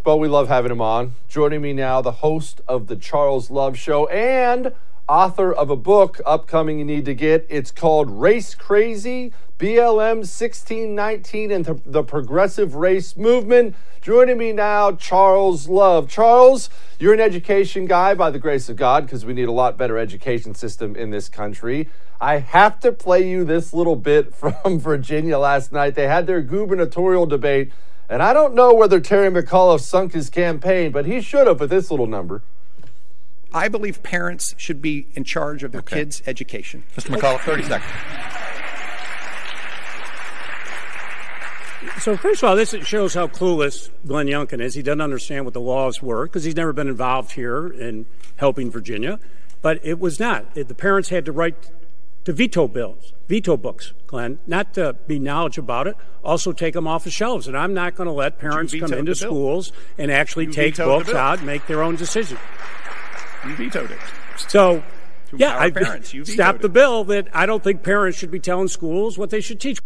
But 0.05 0.19
we 0.19 0.29
love 0.29 0.49
having 0.49 0.71
him 0.71 0.83
on. 0.83 1.15
Joining 1.29 1.63
me 1.63 1.73
now, 1.73 2.03
the 2.03 2.13
host 2.13 2.61
of 2.69 2.87
the 2.87 2.97
Charles 2.97 3.51
Love 3.51 3.79
Show 3.79 4.07
and 4.09 4.75
author 5.09 5.53
of 5.53 5.71
a 5.71 5.77
book 5.77 6.21
upcoming 6.27 6.79
you 6.79 6.85
need 6.85 7.07
to 7.07 7.15
get. 7.15 7.47
It's 7.49 7.71
called 7.71 8.11
Race 8.11 8.55
Crazy 8.55 9.33
BLM 9.59 10.19
1619 10.19 11.51
and 11.51 11.65
the, 11.85 12.05
Progressive 12.05 12.75
Race 12.75 13.17
Movement. 13.17 13.75
Joining 14.01 14.39
me 14.39 14.53
now, 14.53 14.93
Charles 14.93 15.69
Love. 15.69 16.09
Charles, 16.09 16.71
you're 16.99 17.15
an 17.15 17.21
education 17.21 17.87
guy 17.87 18.15
by 18.15 18.31
the 18.31 18.39
grace 18.39 18.69
of 18.69 18.77
God 18.77 19.05
because 19.07 19.25
we 19.25 19.33
need 19.33 19.49
a 19.49 19.53
lot 19.53 19.77
better 19.77 19.99
education 19.99 20.55
system 20.55 20.95
in 20.95 21.11
this 21.11 21.29
country. 21.29 21.89
I 22.21 22.39
have 22.39 22.79
to 22.81 22.93
play 22.93 23.29
you 23.29 23.45
this 23.45 23.73
little 23.73 23.97
bit 23.97 24.35
from 24.35 24.79
Virginia 24.79 25.39
last 25.39 25.73
night. 25.73 25.95
They 25.95 26.07
had 26.07 26.27
their 26.27 26.43
gubernatorial 26.43 27.27
debate, 27.27 27.73
and 28.09 28.23
I 28.23 28.33
don't 28.33 28.55
know 28.55 28.75
whether 28.75 29.01
Terry 29.01 29.31
McAuliffe 29.31 29.81
sunk 29.81 30.13
his 30.13 30.31
campaign, 30.31 30.93
but 30.93 31.07
he 31.07 31.21
should 31.21 31.47
have 31.47 31.61
with 31.61 31.71
this 31.71 31.91
little 31.91 32.07
number. 32.07 32.43
I 33.53 33.69
believe 33.69 34.03
parents 34.03 34.55
should 34.59 34.83
be 34.83 35.07
in 35.15 35.25
charge 35.25 35.63
of 35.63 35.73
their 35.73 35.81
okay. 35.81 36.01
kids' 36.01 36.23
education. 36.27 36.85
Mr. 36.97 37.17
McAuliffe, 37.17 37.41
30 37.41 37.63
seconds. 37.63 37.93
So 42.01 42.17
first 42.17 42.43
of 42.43 42.49
all, 42.49 42.57
this 42.57 42.75
shows 42.85 43.15
how 43.15 43.29
clueless 43.29 43.91
Glenn 44.07 44.27
Youngkin 44.27 44.61
is. 44.61 44.75
He 44.75 44.83
doesn't 44.83 45.01
understand 45.01 45.45
what 45.45 45.55
the 45.55 45.61
laws 45.61 46.03
were 46.03 46.27
because 46.27 46.45
he's 46.45 46.57
never 46.57 46.73
been 46.73 46.89
involved 46.89 47.33
here 47.33 47.67
in 47.67 48.07
helping 48.37 48.71
Virginia. 48.71 49.19
But 49.63 49.81
it 49.83 49.99
was 49.99 50.21
not. 50.21 50.55
The 50.55 50.75
parents 50.75 51.09
had 51.09 51.25
to 51.25 51.33
write 51.33 51.71
to 52.25 52.33
veto 52.33 52.69
bills, 52.69 53.13
veto 53.27 53.57
books, 53.57 53.95
Glenn, 54.07 54.39
not 54.47 54.75
to 54.75 54.95
be 55.07 55.19
knowledge 55.19 55.59
about 55.59 55.87
it, 55.87 55.97
also 56.23 56.53
take 56.53 56.75
them 56.75 56.87
off 56.87 57.05
the 57.05 57.11
shelves. 57.11 57.49
And 57.49 57.57
I'm 57.57 57.75
not 57.75 57.97
going 57.97 58.07
to 58.07 58.13
let 58.13 58.39
parents 58.39 58.75
come 58.79 58.93
into 58.93 59.15
schools 59.15 59.73
and 59.97 60.13
actually 60.13 60.47
you 60.47 60.53
take 60.53 60.77
books 60.77 61.13
out 61.13 61.39
and 61.39 61.47
make 61.47 61.67
their 61.67 61.83
own 61.83 61.97
decision. 61.97 62.39
You 63.47 63.55
vetoed 63.55 63.91
it. 63.91 63.99
So, 64.49 64.83
yeah, 65.33 65.59
I 65.59 66.01
stopped 66.01 66.63
the 66.63 66.69
bill 66.69 67.05
that 67.05 67.29
I 67.33 67.47
don't 67.47 67.63
think 67.63 67.83
parents 67.83 68.19
should 68.19 68.31
be 68.31 68.41
telling 68.41 68.69
schools 68.69 69.19
what 69.19 69.31
they 69.31 69.41
should 69.41 69.61
teach. 69.61 69.79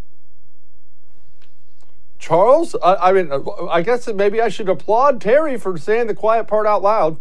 Charles, 2.19 2.77
I, 2.83 2.95
I 2.95 3.13
mean, 3.13 3.31
I 3.69 3.83
guess 3.83 4.07
maybe 4.07 4.41
I 4.41 4.49
should 4.49 4.69
applaud 4.69 5.21
Terry 5.21 5.59
for 5.59 5.77
saying 5.77 6.07
the 6.07 6.15
quiet 6.15 6.47
part 6.47 6.67
out 6.67 6.83
loud. 6.83 7.19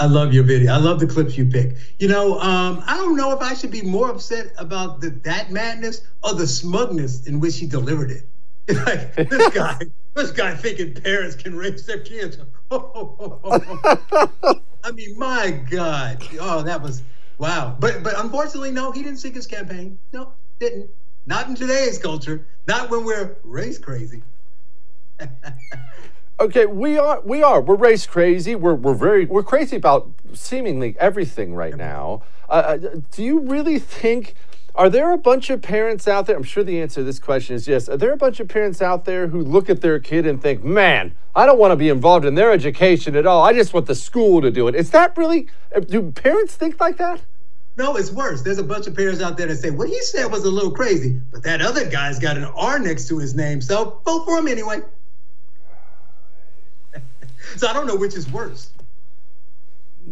I 0.00 0.06
love 0.06 0.32
your 0.32 0.44
video. 0.44 0.72
I 0.72 0.78
love 0.78 1.00
the 1.00 1.06
clips 1.06 1.36
you 1.36 1.46
pick. 1.46 1.76
You 1.98 2.08
know, 2.08 2.38
um, 2.40 2.82
I 2.86 2.96
don't 2.96 3.16
know 3.16 3.32
if 3.32 3.40
I 3.40 3.54
should 3.54 3.70
be 3.70 3.82
more 3.82 4.10
upset 4.10 4.52
about 4.58 5.00
the, 5.00 5.10
that 5.24 5.50
madness 5.50 6.02
or 6.22 6.34
the 6.34 6.46
smugness 6.46 7.26
in 7.26 7.40
which 7.40 7.58
he 7.58 7.66
delivered 7.66 8.10
it. 8.10 8.26
like 8.86 9.28
this 9.28 9.48
guy, 9.54 9.78
this 10.14 10.32
guy 10.32 10.54
thinking 10.54 10.94
parents 10.94 11.36
can 11.36 11.56
raise 11.56 11.86
their 11.86 12.00
kids. 12.00 12.38
I 14.86 14.92
mean, 14.92 15.18
my 15.18 15.50
God. 15.68 16.22
Oh, 16.40 16.62
that 16.62 16.80
was 16.80 17.02
wow. 17.38 17.76
But 17.80 18.04
but 18.04 18.18
unfortunately, 18.18 18.70
no, 18.70 18.92
he 18.92 19.02
didn't 19.02 19.18
seek 19.18 19.34
his 19.34 19.46
campaign. 19.46 19.98
No, 20.12 20.32
didn't. 20.60 20.88
Not 21.26 21.48
in 21.48 21.56
today's 21.56 21.98
culture. 21.98 22.46
Not 22.68 22.88
when 22.88 23.04
we're 23.04 23.36
race 23.42 23.78
crazy. 23.78 24.22
Okay, 26.38 26.66
we 26.66 26.98
are 26.98 27.22
we 27.22 27.42
are 27.42 27.62
we're 27.62 27.76
race 27.76 28.04
crazy. 28.04 28.54
We're 28.54 28.74
we're 28.74 28.92
very 28.92 29.24
we're 29.24 29.42
crazy 29.42 29.76
about 29.76 30.10
seemingly 30.34 30.94
everything 31.00 31.54
right 31.54 31.74
now. 31.74 32.24
Uh, 32.46 32.52
uh, 32.52 32.76
do 33.10 33.24
you 33.24 33.40
really 33.40 33.78
think? 33.78 34.34
Are 34.76 34.90
there 34.90 35.10
a 35.12 35.16
bunch 35.16 35.48
of 35.48 35.62
parents 35.62 36.06
out 36.06 36.26
there? 36.26 36.36
I'm 36.36 36.42
sure 36.42 36.62
the 36.62 36.82
answer 36.82 37.00
to 37.00 37.04
this 37.04 37.18
question 37.18 37.56
is 37.56 37.66
yes. 37.66 37.88
Are 37.88 37.96
there 37.96 38.12
a 38.12 38.16
bunch 38.16 38.40
of 38.40 38.48
parents 38.48 38.82
out 38.82 39.06
there 39.06 39.28
who 39.28 39.40
look 39.40 39.70
at 39.70 39.80
their 39.80 39.98
kid 39.98 40.26
and 40.26 40.40
think, 40.40 40.62
"Man, 40.62 41.16
I 41.34 41.46
don't 41.46 41.58
want 41.58 41.72
to 41.72 41.76
be 41.76 41.88
involved 41.88 42.26
in 42.26 42.34
their 42.34 42.52
education 42.52 43.16
at 43.16 43.24
all. 43.24 43.42
I 43.42 43.54
just 43.54 43.72
want 43.72 43.86
the 43.86 43.94
school 43.94 44.42
to 44.42 44.50
do 44.50 44.68
it." 44.68 44.74
Is 44.74 44.90
that 44.90 45.16
really? 45.16 45.48
Uh, 45.74 45.80
do 45.80 46.12
parents 46.12 46.54
think 46.56 46.78
like 46.78 46.98
that? 46.98 47.22
No, 47.78 47.96
it's 47.96 48.10
worse. 48.10 48.42
There's 48.42 48.58
a 48.58 48.62
bunch 48.62 48.86
of 48.86 48.94
parents 48.94 49.22
out 49.22 49.38
there 49.38 49.46
that 49.46 49.56
say, 49.56 49.70
"What 49.70 49.88
he 49.88 49.98
said 50.02 50.30
was 50.30 50.44
a 50.44 50.50
little 50.50 50.72
crazy," 50.72 51.22
but 51.32 51.42
that 51.44 51.62
other 51.62 51.86
guy's 51.86 52.18
got 52.18 52.36
an 52.36 52.44
R 52.44 52.78
next 52.78 53.08
to 53.08 53.18
his 53.18 53.34
name, 53.34 53.62
so 53.62 54.02
vote 54.04 54.26
for 54.26 54.38
him 54.38 54.46
anyway. 54.46 54.82
so 57.56 57.66
I 57.66 57.72
don't 57.72 57.86
know 57.86 57.96
which 57.96 58.14
is 58.14 58.30
worse. 58.30 58.72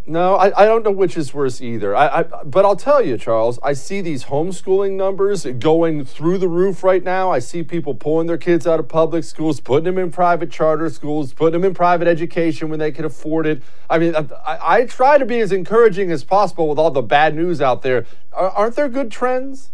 No, 0.07 0.35
I, 0.35 0.63
I 0.63 0.65
don't 0.65 0.83
know 0.85 0.91
which 0.91 1.17
is 1.17 1.33
worse 1.33 1.61
either. 1.61 1.95
I, 1.95 2.21
I, 2.21 2.23
but 2.23 2.65
I'll 2.65 2.75
tell 2.75 3.01
you, 3.01 3.17
Charles, 3.17 3.61
I 3.63 3.75
see 3.75 4.01
these 4.01 4.25
homeschooling 4.25 4.93
numbers 4.93 5.45
going 5.45 6.05
through 6.05 6.39
the 6.39 6.49
roof 6.49 6.83
right 6.83 7.03
now. 7.03 7.31
I 7.31 7.39
see 7.39 7.63
people 7.63 7.95
pulling 7.95 8.27
their 8.27 8.39
kids 8.39 8.67
out 8.67 8.81
of 8.81 8.89
public 8.89 9.23
schools, 9.23 9.61
putting 9.61 9.85
them 9.85 9.99
in 9.99 10.11
private 10.11 10.51
charter 10.51 10.91
schools, 10.91 11.33
putting 11.33 11.61
them 11.61 11.65
in 11.65 11.75
private 11.75 12.09
education 12.09 12.71
when 12.71 12.81
they 12.81 12.91
can 12.91 13.05
afford 13.05 13.47
it. 13.47 13.63
I 13.89 13.99
mean, 13.99 14.17
I, 14.17 14.59
I 14.81 14.85
try 14.87 15.17
to 15.17 15.25
be 15.25 15.39
as 15.39 15.53
encouraging 15.53 16.11
as 16.11 16.25
possible 16.25 16.69
with 16.69 16.79
all 16.79 16.91
the 16.91 17.03
bad 17.03 17.37
news 17.37 17.61
out 17.61 17.83
there. 17.83 18.05
Are, 18.33 18.51
aren't 18.51 18.75
there 18.75 18.89
good 18.89 19.13
trends? 19.13 19.71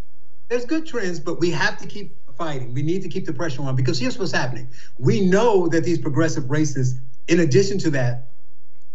There's 0.49 0.65
good 0.65 0.85
trends, 0.85 1.19
but 1.19 1.39
we 1.39 1.49
have 1.49 1.79
to 1.79 1.87
keep 1.87 2.15
fighting. 2.37 2.75
We 2.75 2.83
need 2.83 3.01
to 3.01 3.09
keep 3.09 3.25
the 3.25 3.33
pressure 3.33 3.63
on 3.63 3.75
because 3.75 3.97
here's 3.97 4.19
what's 4.19 4.31
happening. 4.31 4.69
We 4.99 5.21
know 5.21 5.67
that 5.69 5.83
these 5.83 5.97
progressive 5.97 6.43
racists 6.43 6.99
in 7.27 7.39
addition 7.39 7.77
to 7.79 7.91
that, 7.91 8.27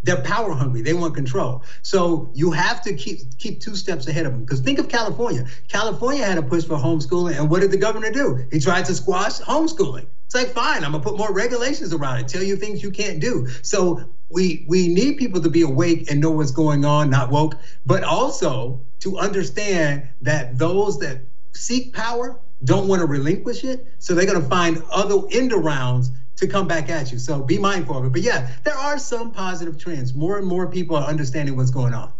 they're 0.07 0.21
power 0.21 0.53
hungry. 0.53 0.81
They 0.81 0.93
want 0.93 1.13
control. 1.15 1.63
So 1.81 2.31
you 2.33 2.51
have 2.51 2.81
to 2.83 2.93
keep 2.93 3.37
keep 3.37 3.59
two 3.59 3.75
steps 3.75 4.07
ahead 4.07 4.25
of 4.25 4.31
them. 4.31 4.41
Because 4.41 4.61
think 4.61 4.79
of 4.79 4.87
California. 4.87 5.45
California 5.67 6.25
had 6.25 6.37
a 6.37 6.41
push 6.41 6.63
for 6.63 6.75
homeschooling, 6.75 7.37
and 7.37 7.49
what 7.49 7.59
did 7.59 7.71
the 7.71 7.77
governor 7.77 8.09
do? 8.09 8.47
He 8.49 8.59
tried 8.59 8.85
to 8.85 8.95
squash 8.95 9.39
homeschooling. 9.39 10.07
It's 10.25 10.35
like, 10.35 10.47
fine, 10.47 10.85
I'm 10.85 10.93
gonna 10.93 11.03
put 11.03 11.17
more 11.17 11.33
regulations 11.33 11.93
around 11.93 12.19
it, 12.19 12.27
tell 12.29 12.41
you 12.41 12.55
things 12.55 12.81
you 12.81 12.89
can't 12.89 13.19
do. 13.19 13.47
So 13.61 14.01
we 14.29 14.65
we 14.67 14.87
need 14.87 15.17
people 15.17 15.41
to 15.41 15.49
be 15.49 15.61
awake 15.61 16.09
and 16.09 16.21
know 16.21 16.31
what's 16.31 16.51
going 16.51 16.85
on, 16.85 17.09
not 17.09 17.29
woke, 17.29 17.55
but 17.85 18.03
also 18.03 18.79
to 18.99 19.17
understand 19.17 20.07
that 20.21 20.57
those 20.57 20.99
that 20.99 21.19
seek 21.51 21.93
power 21.93 22.39
don't 22.63 22.87
want 22.87 23.01
to 23.01 23.05
relinquish 23.05 23.65
it. 23.65 23.85
So 23.99 24.15
they're 24.15 24.25
gonna 24.25 24.47
find 24.47 24.81
other 24.89 25.19
end 25.31 25.51
arounds 25.51 26.11
to 26.37 26.47
come 26.47 26.67
back 26.67 26.89
at 26.89 27.11
you. 27.11 27.19
So 27.19 27.41
be 27.41 27.57
mindful 27.57 27.97
of 27.97 28.05
it. 28.05 28.13
But 28.13 28.21
yeah, 28.21 28.49
there 28.63 28.75
are 28.75 28.97
some 28.97 29.31
positive 29.31 29.77
trends. 29.77 30.13
More 30.13 30.37
and 30.37 30.47
more 30.47 30.67
people 30.67 30.95
are 30.95 31.07
understanding 31.07 31.55
what's 31.55 31.71
going 31.71 31.93
on. 31.93 32.13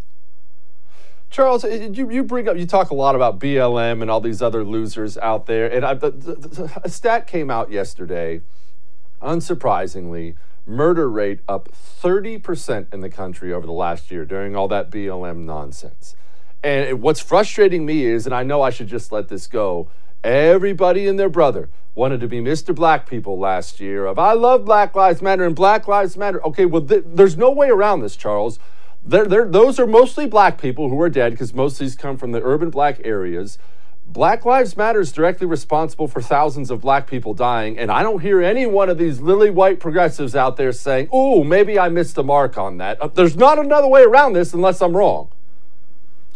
Charles, 1.29 1.63
eh, 1.63 1.89
you, 1.91 2.09
you 2.09 2.23
bring 2.23 2.47
up, 2.47 2.57
you 2.57 2.65
talk 2.65 2.89
a 2.89 2.95
lot 2.95 3.15
about 3.15 3.39
BLM 3.39 4.01
and 4.01 4.09
all 4.09 4.21
these 4.21 4.41
other 4.41 4.63
losers 4.63 5.17
out 5.17 5.45
there. 5.45 5.67
And 5.71 5.85
I, 5.85 5.93
the, 5.93 6.11
the, 6.11 6.81
a 6.83 6.89
stat 6.89 7.27
came 7.27 7.51
out 7.51 7.71
yesterday, 7.71 8.41
unsurprisingly, 9.21 10.35
murder 10.65 11.09
rate 11.09 11.39
up 11.47 11.69
30% 11.71 12.93
in 12.93 13.01
the 13.01 13.09
country 13.09 13.53
over 13.53 13.65
the 13.65 13.73
last 13.73 14.09
year 14.09 14.25
during 14.25 14.55
all 14.55 14.67
that 14.67 14.89
BLM 14.89 15.45
nonsense. 15.45 16.15
And 16.63 17.01
what's 17.01 17.19
frustrating 17.19 17.85
me 17.85 18.05
is, 18.05 18.25
and 18.25 18.33
I 18.33 18.43
know 18.43 18.61
I 18.61 18.71
should 18.71 18.87
just 18.87 19.11
let 19.11 19.27
this 19.27 19.47
go, 19.47 19.89
everybody 20.23 21.07
and 21.07 21.19
their 21.19 21.29
brother 21.29 21.69
wanted 21.95 22.19
to 22.21 22.27
be 22.27 22.39
Mr. 22.39 22.73
Black 22.73 23.09
people 23.09 23.39
last 23.39 23.79
year 23.79 24.05
of 24.05 24.19
I 24.19 24.33
love 24.33 24.65
Black 24.65 24.95
Lives 24.95 25.21
Matter 25.21 25.45
and 25.45 25.55
Black 25.55 25.87
Lives 25.87 26.15
Matter. 26.15 26.45
Okay, 26.45 26.65
well, 26.65 26.83
th- 26.83 27.03
there's 27.07 27.37
no 27.37 27.51
way 27.51 27.69
around 27.69 28.01
this, 28.01 28.15
Charles. 28.15 28.59
They're, 29.03 29.25
they're, 29.25 29.47
those 29.47 29.79
are 29.79 29.87
mostly 29.87 30.27
black 30.27 30.61
people 30.61 30.89
who 30.89 31.01
are 31.01 31.09
dead 31.09 31.31
because 31.31 31.53
most 31.53 31.73
of 31.73 31.79
these 31.79 31.95
come 31.95 32.17
from 32.17 32.33
the 32.33 32.41
urban 32.43 32.69
black 32.69 32.99
areas. 33.03 33.57
Black 34.05 34.45
Lives 34.45 34.77
Matter 34.77 35.01
is 35.01 35.11
directly 35.11 35.47
responsible 35.47 36.07
for 36.07 36.21
thousands 36.21 36.71
of 36.71 36.81
black 36.81 37.07
people 37.07 37.33
dying, 37.33 37.77
and 37.77 37.91
I 37.91 38.03
don't 38.03 38.21
hear 38.21 38.41
any 38.41 38.65
one 38.65 38.89
of 38.89 38.97
these 38.97 39.19
lily 39.19 39.49
white 39.49 39.79
progressives 39.79 40.33
out 40.33 40.55
there 40.55 40.71
saying, 40.71 41.09
"Oh, 41.11 41.43
maybe 41.43 41.77
I 41.77 41.89
missed 41.89 42.15
the 42.15 42.23
mark 42.23 42.57
on 42.57 42.77
that." 42.77 43.01
Uh, 43.01 43.07
there's 43.07 43.35
not 43.35 43.59
another 43.59 43.87
way 43.87 44.03
around 44.03 44.33
this 44.33 44.53
unless 44.53 44.81
I'm 44.81 44.95
wrong. 44.95 45.29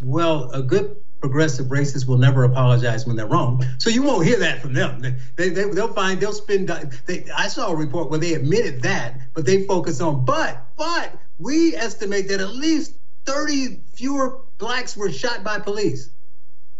Well, 0.03 0.51
a 0.51 0.61
good 0.61 0.97
progressive 1.21 1.67
racists 1.67 2.07
will 2.07 2.17
never 2.17 2.43
apologize 2.43 3.05
when 3.05 3.15
they're 3.15 3.27
wrong. 3.27 3.63
So 3.77 3.89
you 3.89 4.01
won't 4.01 4.25
hear 4.25 4.39
that 4.39 4.61
from 4.61 4.73
them. 4.73 5.01
They, 5.35 5.49
they, 5.49 5.63
they'll 5.65 5.93
find, 5.93 6.19
they'll 6.19 6.33
spend, 6.33 6.67
they, 7.05 7.25
I 7.35 7.47
saw 7.47 7.71
a 7.71 7.75
report 7.75 8.09
where 8.09 8.19
they 8.19 8.33
admitted 8.33 8.81
that, 8.81 9.19
but 9.33 9.45
they 9.45 9.63
focus 9.63 10.01
on, 10.01 10.25
but, 10.25 10.65
but 10.75 11.17
we 11.37 11.75
estimate 11.75 12.27
that 12.29 12.41
at 12.41 12.55
least 12.55 12.95
30 13.25 13.81
fewer 13.93 14.39
blacks 14.57 14.97
were 14.97 15.11
shot 15.11 15.43
by 15.43 15.59
police. 15.59 16.09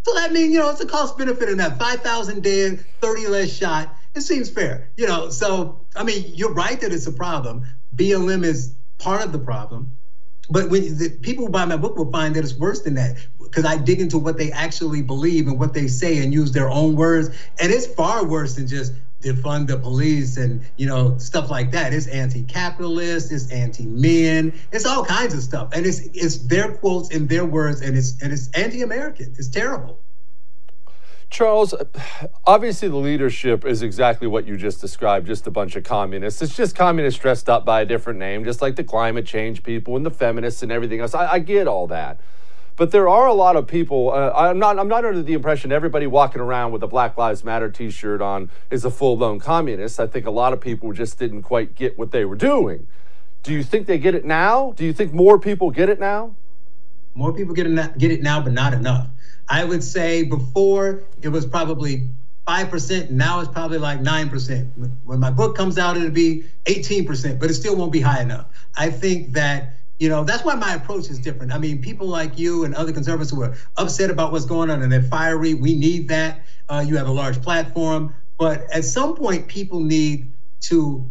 So 0.04 0.16
that 0.16 0.34
means, 0.34 0.52
you 0.52 0.60
know, 0.60 0.72
it's 0.72 0.82
a 0.82 0.88
cost 0.88 1.18
benefit 1.18 1.48
in 1.48 1.58
that 1.60 1.78
5,000 1.78 2.42
dead, 2.42 2.84
30 3.00 3.28
less 3.28 3.54
shot. 3.54 3.96
It 4.16 4.22
seems 4.22 4.50
fair, 4.50 4.90
you 4.98 5.08
know. 5.08 5.30
So, 5.30 5.80
I 5.96 6.04
mean, 6.04 6.26
you're 6.34 6.54
right 6.54 6.82
that 6.82 6.92
it's 6.92 7.06
a 7.06 7.12
problem. 7.12 7.66
BLM 7.96 8.44
is 8.44 8.74
part 8.98 9.22
of 9.24 9.32
the 9.32 9.40
problem. 9.40 9.92
But 10.50 10.70
when 10.70 10.98
the 10.98 11.10
people 11.22 11.46
who 11.46 11.52
buy 11.52 11.66
my 11.66 11.78
book 11.78 11.96
will 11.96 12.12
find 12.12 12.36
that 12.36 12.44
it's 12.44 12.56
worse 12.56 12.82
than 12.82 12.96
that 12.96 13.16
because 13.52 13.66
I 13.66 13.78
dig 13.78 14.00
into 14.00 14.18
what 14.18 14.38
they 14.38 14.50
actually 14.52 15.02
believe 15.02 15.48
and 15.48 15.60
what 15.60 15.74
they 15.74 15.88
say 15.88 16.24
and 16.24 16.34
use 16.34 16.54
their 16.54 16.70
own 16.70 16.96
words. 16.96 17.30
And 17.60 17.72
it's 17.72 17.86
far 17.86 18.26
worse 18.26 18.56
than 18.56 18.66
just 18.66 18.94
defund 19.22 19.68
the 19.68 19.78
police 19.78 20.38
and 20.38 20.64
you 20.78 20.88
know 20.88 21.18
stuff 21.18 21.52
like 21.52 21.72
that. 21.72 21.94
It's 21.94 22.08
anti-capitalist, 22.08 23.32
it's 23.32 23.52
anti-men, 23.52 24.54
it's 24.72 24.86
all 24.86 25.04
kinds 25.04 25.34
of 25.34 25.42
stuff. 25.42 25.74
And 25.74 25.86
it's 25.86 26.00
it's 26.14 26.38
their 26.38 26.72
quotes 26.76 27.14
and 27.14 27.28
their 27.28 27.46
words 27.46 27.82
and 27.82 27.98
it's 27.98 28.22
and 28.22 28.32
it's 28.32 28.50
anti-American. 28.52 29.36
It's 29.38 29.50
terrible. 29.50 30.00
Charles, 31.30 31.74
obviously 32.46 32.90
the 32.90 32.98
leadership 32.98 33.66
is 33.66 33.82
exactly 33.82 34.28
what 34.28 34.46
you 34.46 34.58
just 34.58 34.82
described, 34.82 35.28
just 35.28 35.48
a 35.48 35.52
bunch 35.52 35.78
of 35.78 35.86
communists. 35.86 36.42
It's 36.42 36.58
just 36.58 36.76
communists 36.76 37.22
dressed 37.22 37.48
up 37.50 37.64
by 37.64 37.82
a 37.82 37.86
different 37.86 38.20
name, 38.20 38.44
just 38.44 38.62
like 38.62 38.76
the 38.76 38.84
climate 38.84 39.26
change 39.26 39.64
people 39.64 39.96
and 39.96 40.06
the 40.06 40.12
feminists 40.12 40.62
and 40.62 40.74
everything 40.74 41.00
else. 41.00 41.14
I, 41.14 41.34
I 41.34 41.40
get 41.40 41.70
all 41.70 41.88
that. 41.88 42.20
But 42.82 42.90
there 42.90 43.08
are 43.08 43.28
a 43.28 43.34
lot 43.36 43.58
of 43.58 43.68
people. 43.68 44.12
Uh, 44.12 44.32
I'm 44.36 44.58
not. 44.58 44.80
I'm 44.80 44.88
not 44.88 45.06
under 45.06 45.22
the 45.22 45.34
impression 45.34 45.72
everybody 45.72 46.08
walking 46.08 46.42
around 46.42 46.72
with 46.72 46.82
a 46.82 46.88
Black 46.88 47.16
Lives 47.16 47.44
Matter 47.44 47.70
T-shirt 47.70 48.24
on 48.24 48.50
is 48.72 48.84
a 48.84 48.90
full-blown 48.90 49.40
communist. 49.40 50.00
I 50.00 50.08
think 50.08 50.26
a 50.26 50.32
lot 50.32 50.52
of 50.52 50.60
people 50.60 50.92
just 50.92 51.20
didn't 51.20 51.44
quite 51.44 51.76
get 51.76 51.96
what 52.00 52.10
they 52.10 52.26
were 52.26 52.36
doing. 52.36 52.88
Do 53.44 53.54
you 53.54 53.62
think 53.62 53.86
they 53.86 54.00
get 54.00 54.16
it 54.16 54.26
now? 54.26 54.74
Do 54.76 54.84
you 54.84 54.94
think 54.94 55.14
more 55.14 55.38
people 55.38 55.70
get 55.70 55.90
it 55.90 56.00
now? 56.00 56.34
More 57.14 57.32
people 57.32 57.54
get 57.54 57.68
it, 57.68 57.98
get 58.00 58.10
it 58.10 58.24
now, 58.24 58.42
but 58.42 58.52
not 58.52 58.74
enough. 58.74 59.06
I 59.48 59.64
would 59.64 59.84
say 59.84 60.24
before 60.24 61.04
it 61.22 61.30
was 61.30 61.46
probably 61.46 62.10
5%. 62.48 63.12
Now 63.12 63.42
it's 63.42 63.52
probably 63.52 63.78
like 63.78 64.02
9%. 64.02 64.92
When 65.06 65.20
my 65.20 65.30
book 65.30 65.56
comes 65.56 65.78
out, 65.78 65.98
it'll 65.98 66.10
be 66.10 66.46
18%, 66.66 67.40
but 67.40 67.52
it 67.52 67.54
still 67.54 67.76
won't 67.76 67.92
be 67.92 68.02
high 68.02 68.24
enough. 68.24 68.48
I 68.76 68.90
think 68.90 69.34
that 69.34 69.74
you 70.02 70.10
know, 70.10 70.24
that's 70.24 70.44
why 70.44 70.56
my 70.56 70.74
approach 70.74 71.12
is 71.12 71.20
different. 71.20 71.54
I 71.54 71.60
mean, 71.60 71.80
people 71.80 72.08
like 72.08 72.40
you 72.40 72.66
and 72.66 72.74
other 72.74 72.92
conservatives 72.92 73.30
who 73.30 73.44
are 73.44 73.54
upset 73.78 74.10
about 74.10 74.32
what's 74.32 74.46
going 74.46 74.72
on 74.72 74.82
and 74.82 74.92
they're 74.92 75.04
fiery, 75.04 75.54
we 75.54 75.76
need 75.76 76.08
that. 76.08 76.42
Uh, 76.68 76.84
you 76.84 76.98
have 76.98 77.08
a 77.08 77.12
large 77.12 77.40
platform. 77.40 78.16
But 78.40 78.64
at 78.74 78.84
some 78.84 79.16
point, 79.16 79.48
people 79.48 79.80
need 79.80 80.34
to, 80.62 81.08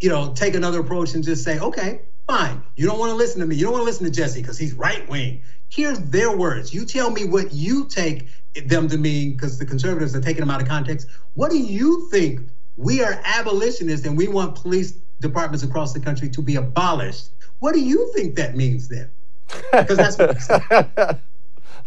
you 0.00 0.10
know, 0.10 0.34
take 0.34 0.54
another 0.54 0.80
approach 0.80 1.14
and 1.14 1.24
just 1.24 1.44
say, 1.44 1.58
okay, 1.58 2.02
fine. 2.26 2.62
You 2.76 2.86
don't 2.86 2.98
want 2.98 3.08
to 3.08 3.16
listen 3.16 3.40
to 3.40 3.46
me. 3.46 3.56
You 3.56 3.64
don't 3.64 3.72
want 3.72 3.80
to 3.80 3.86
listen 3.86 4.04
to 4.04 4.12
Jesse 4.12 4.42
because 4.42 4.58
he's 4.58 4.74
right 4.74 5.08
wing. 5.08 5.40
Here's 5.70 5.98
their 5.98 6.36
words. 6.36 6.74
You 6.74 6.84
tell 6.84 7.10
me 7.10 7.24
what 7.24 7.54
you 7.54 7.86
take 7.86 8.28
them 8.66 8.86
to 8.90 8.98
mean 8.98 9.32
because 9.32 9.58
the 9.58 9.64
conservatives 9.64 10.14
are 10.14 10.20
taking 10.20 10.40
them 10.40 10.50
out 10.50 10.60
of 10.60 10.68
context. 10.68 11.08
What 11.32 11.50
do 11.50 11.56
you 11.56 12.06
think? 12.10 12.40
We 12.76 13.02
are 13.02 13.18
abolitionists 13.24 14.04
and 14.04 14.14
we 14.14 14.28
want 14.28 14.56
police 14.56 14.92
departments 15.22 15.64
across 15.64 15.94
the 15.94 16.00
country 16.00 16.28
to 16.28 16.42
be 16.42 16.56
abolished 16.56 17.30
what 17.58 17.74
do 17.74 17.80
you 17.80 18.12
think 18.14 18.36
that 18.36 18.56
means 18.56 18.88
then? 18.88 19.10
Because 19.72 19.96
that's 19.96 20.18
what 20.18 21.20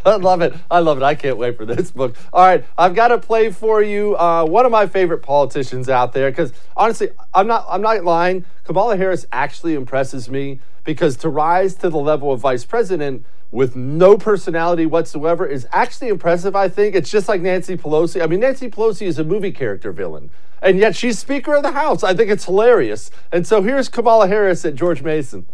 I 0.06 0.16
love 0.16 0.42
it. 0.42 0.54
I 0.72 0.80
love 0.80 0.98
it. 0.98 1.04
I 1.04 1.14
can't 1.16 1.38
wait 1.38 1.58
for 1.58 1.66
this 1.66 1.92
book. 1.92 2.16
All 2.32 2.46
right, 2.46 2.64
I've 2.78 2.96
got 2.96 3.10
to 3.10 3.18
play 3.18 3.52
for 3.52 3.82
you 3.82 4.16
uh, 4.18 4.46
one 4.46 4.66
of 4.66 4.72
my 4.72 4.88
favorite 4.88 5.20
politicians 5.20 5.90
out 5.90 6.14
there 6.14 6.32
because 6.32 6.54
honestly, 6.78 7.10
I'm 7.34 7.48
not. 7.48 7.66
I'm 7.70 7.82
not 7.82 8.04
lying. 8.04 8.46
Kamala 8.64 8.96
Harris 8.96 9.26
actually 9.32 9.74
impresses 9.74 10.30
me 10.30 10.60
because 10.86 11.18
to 11.18 11.30
rise 11.30 11.76
to 11.76 11.90
the 11.90 11.98
level 11.98 12.32
of 12.32 12.40
vice 12.40 12.64
president 12.64 13.26
with 13.52 13.76
no 13.76 14.18
personality 14.18 14.86
whatsoever 14.86 15.46
is 15.46 15.68
actually 15.72 16.08
impressive, 16.08 16.56
I 16.56 16.70
think. 16.70 16.96
It's 16.96 17.10
just 17.10 17.28
like 17.28 17.42
Nancy 17.42 17.76
Pelosi. 17.76 18.22
I 18.22 18.28
mean, 18.28 18.40
Nancy 18.40 18.70
Pelosi 18.70 19.06
is 19.08 19.20
a 19.20 19.24
movie 19.24 19.52
character 19.52 19.92
villain, 19.92 20.30
and 20.62 20.78
yet 20.78 20.96
she's 20.96 21.20
Speaker 21.20 21.56
of 21.56 21.64
the 21.64 21.72
House. 21.72 22.04
I 22.04 22.14
think 22.14 22.30
it's 22.30 22.46
hilarious. 22.46 23.12
And 23.34 23.46
so 23.46 23.62
here's 23.62 23.90
Kamala 23.90 24.28
Harris 24.28 24.64
at 24.64 24.76
George 24.76 25.02
Mason. 25.02 25.46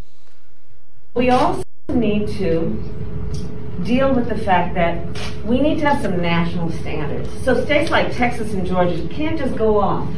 We 1.16 1.30
also 1.30 1.64
need 1.88 2.28
to 2.40 2.72
deal 3.84 4.14
with 4.14 4.28
the 4.28 4.38
fact 4.38 4.76
that 4.76 5.08
we 5.46 5.62
need 5.62 5.80
to 5.80 5.88
have 5.88 6.02
some 6.02 6.22
national 6.22 6.70
standards. 6.72 7.30
So 7.46 7.64
states 7.64 7.90
like 7.90 8.14
Texas 8.14 8.54
and 8.54 8.68
Georgia 8.68 9.08
can't 9.10 9.38
just 9.38 9.56
go 9.56 9.80
off 9.80 10.10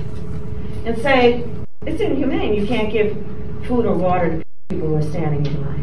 and 0.85 0.97
say, 1.01 1.47
it's 1.85 2.01
inhumane. 2.01 2.55
You 2.55 2.65
can't 2.65 2.91
give 2.91 3.15
food 3.67 3.85
or 3.85 3.93
water 3.93 4.39
to 4.39 4.45
people 4.69 4.87
who 4.87 4.95
are 4.95 5.03
standing 5.03 5.45
in 5.45 5.61
line. 5.61 5.77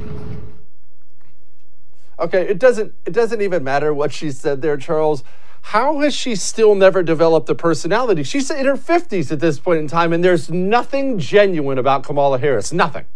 Okay, 2.18 2.48
it 2.48 2.59
doesn't 2.59 2.92
it 3.07 3.12
doesn't 3.12 3.40
even 3.40 3.62
matter 3.62 3.94
what 3.94 4.12
she 4.12 4.33
said 4.33 4.62
there, 4.62 4.77
Charles. 4.77 5.22
How 5.62 6.00
has 6.00 6.14
she 6.14 6.35
still 6.35 6.74
never 6.74 7.05
developed 7.05 7.48
a 7.48 7.55
personality? 7.55 8.24
She's 8.24 8.50
in 8.50 8.66
her 8.66 8.77
50s 8.77 9.31
at 9.31 9.40
this 9.40 9.59
point 9.61 9.79
in 9.79 9.88
time, 9.88 10.12
and 10.12 10.22
there's 10.22 10.50
nothing 10.50 11.18
genuine 11.18 11.79
about 11.79 12.03
Kamala 12.03 12.38
Harris. 12.38 12.72
Nothing. 12.72 13.07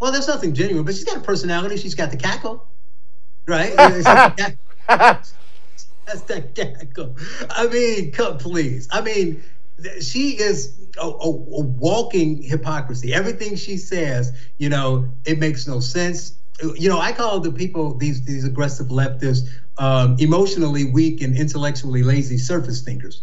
Well, 0.00 0.12
there's 0.12 0.28
nothing 0.28 0.54
genuine, 0.54 0.84
but 0.84 0.94
she's 0.94 1.04
got 1.04 1.16
a 1.16 1.20
personality. 1.20 1.76
She's 1.76 1.94
got 1.94 2.10
the 2.10 2.16
cackle, 2.16 2.66
right? 3.46 3.74
That's 6.06 6.22
that 6.22 6.54
cackle. 6.54 7.16
I 7.50 7.66
mean, 7.68 8.12
come, 8.12 8.38
please. 8.38 8.88
I 8.92 9.00
mean, 9.00 9.42
she 10.00 10.38
is 10.38 10.76
a, 10.98 11.06
a, 11.06 11.08
a, 11.08 11.30
walking 11.30 12.42
hypocrisy. 12.42 13.14
Everything 13.14 13.56
she 13.56 13.76
says, 13.76 14.32
you 14.58 14.68
know, 14.68 15.08
it 15.24 15.38
makes 15.38 15.66
no 15.66 15.80
sense. 15.80 16.36
You 16.76 16.88
know, 16.88 17.00
I 17.00 17.12
call 17.12 17.40
the 17.40 17.50
people 17.50 17.94
these 17.94 18.24
these 18.24 18.44
aggressive 18.44 18.88
leftists 18.88 19.48
um, 19.78 20.16
emotionally 20.20 20.84
weak 20.84 21.20
and 21.20 21.36
intellectually 21.36 22.02
lazy 22.02 22.38
surface 22.38 22.82
thinkers. 22.82 23.22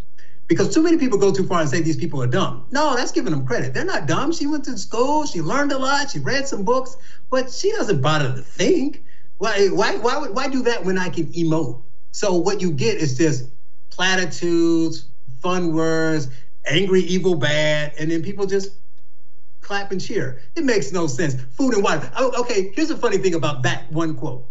Because 0.52 0.74
too 0.74 0.84
many 0.84 0.98
people 0.98 1.18
go 1.18 1.32
too 1.32 1.48
far 1.48 1.62
and 1.62 1.70
say 1.70 1.80
these 1.80 1.96
people 1.96 2.22
are 2.22 2.28
dumb. 2.28 2.66
No, 2.72 2.94
that's 2.94 3.14
giving 3.14 3.32
them 3.32 3.48
credit. 3.48 3.74
They're 3.74 3.86
not 3.86 4.06
dumb. 4.06 4.34
She 4.34 4.48
went 4.48 4.66
to 4.66 4.78
school, 4.78 5.26
she 5.26 5.42
learned 5.42 5.72
a 5.72 5.78
lot, 5.78 6.12
she 6.12 6.20
read 6.20 6.46
some 6.46 6.66
books, 6.66 6.98
but 7.30 7.50
she 7.50 7.72
doesn't 7.72 8.02
bother 8.02 8.36
to 8.36 8.42
think. 8.42 9.02
Why 9.38 9.70
why 9.70 9.96
why 9.96 10.28
why 10.28 10.50
do 10.50 10.62
that 10.64 10.84
when 10.84 10.98
I 10.98 11.08
can 11.08 11.28
emote? 11.28 11.82
So 12.12 12.36
what 12.36 12.60
you 12.60 12.70
get 12.70 12.98
is 12.98 13.18
just 13.18 13.50
platitudes, 13.92 15.06
fun 15.42 15.74
words, 15.74 16.28
angry, 16.66 17.00
evil, 17.00 17.36
bad, 17.36 17.94
and 17.98 18.12
then 18.12 18.22
people 18.22 18.46
just 18.46 18.74
clap 19.62 19.94
and 19.94 20.02
cheer. 20.02 20.42
It 20.58 20.66
makes 20.66 20.92
no 20.92 21.08
sense. 21.08 21.36
Food 21.52 21.76
and 21.76 21.82
water. 21.82 22.12
Oh, 22.18 22.42
okay, 22.42 22.74
here's 22.76 22.90
a 22.90 22.98
funny 22.98 23.20
thing 23.20 23.36
about 23.36 23.64
that 23.64 23.90
one 23.90 24.16
quote. 24.16 24.46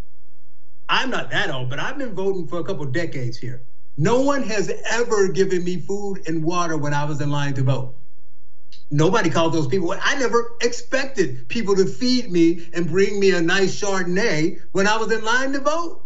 I'm 0.88 1.10
not 1.10 1.28
that 1.30 1.50
old, 1.50 1.68
but 1.68 1.78
I've 1.78 1.98
been 1.98 2.14
voting 2.14 2.46
for 2.46 2.58
a 2.58 2.64
couple 2.64 2.86
decades 2.86 3.36
here. 3.36 3.60
No 4.00 4.22
one 4.22 4.44
has 4.44 4.72
ever 4.86 5.28
given 5.28 5.62
me 5.62 5.76
food 5.76 6.26
and 6.26 6.42
water 6.42 6.78
when 6.78 6.94
I 6.94 7.04
was 7.04 7.20
in 7.20 7.28
line 7.30 7.52
to 7.52 7.62
vote. 7.62 7.94
Nobody 8.90 9.28
called 9.28 9.52
those 9.52 9.66
people. 9.66 9.94
I 10.00 10.18
never 10.18 10.56
expected 10.62 11.46
people 11.48 11.76
to 11.76 11.84
feed 11.84 12.32
me 12.32 12.66
and 12.72 12.88
bring 12.88 13.20
me 13.20 13.32
a 13.32 13.42
nice 13.42 13.78
Chardonnay 13.78 14.58
when 14.72 14.86
I 14.86 14.96
was 14.96 15.12
in 15.12 15.22
line 15.22 15.52
to 15.52 15.60
vote. 15.60 16.02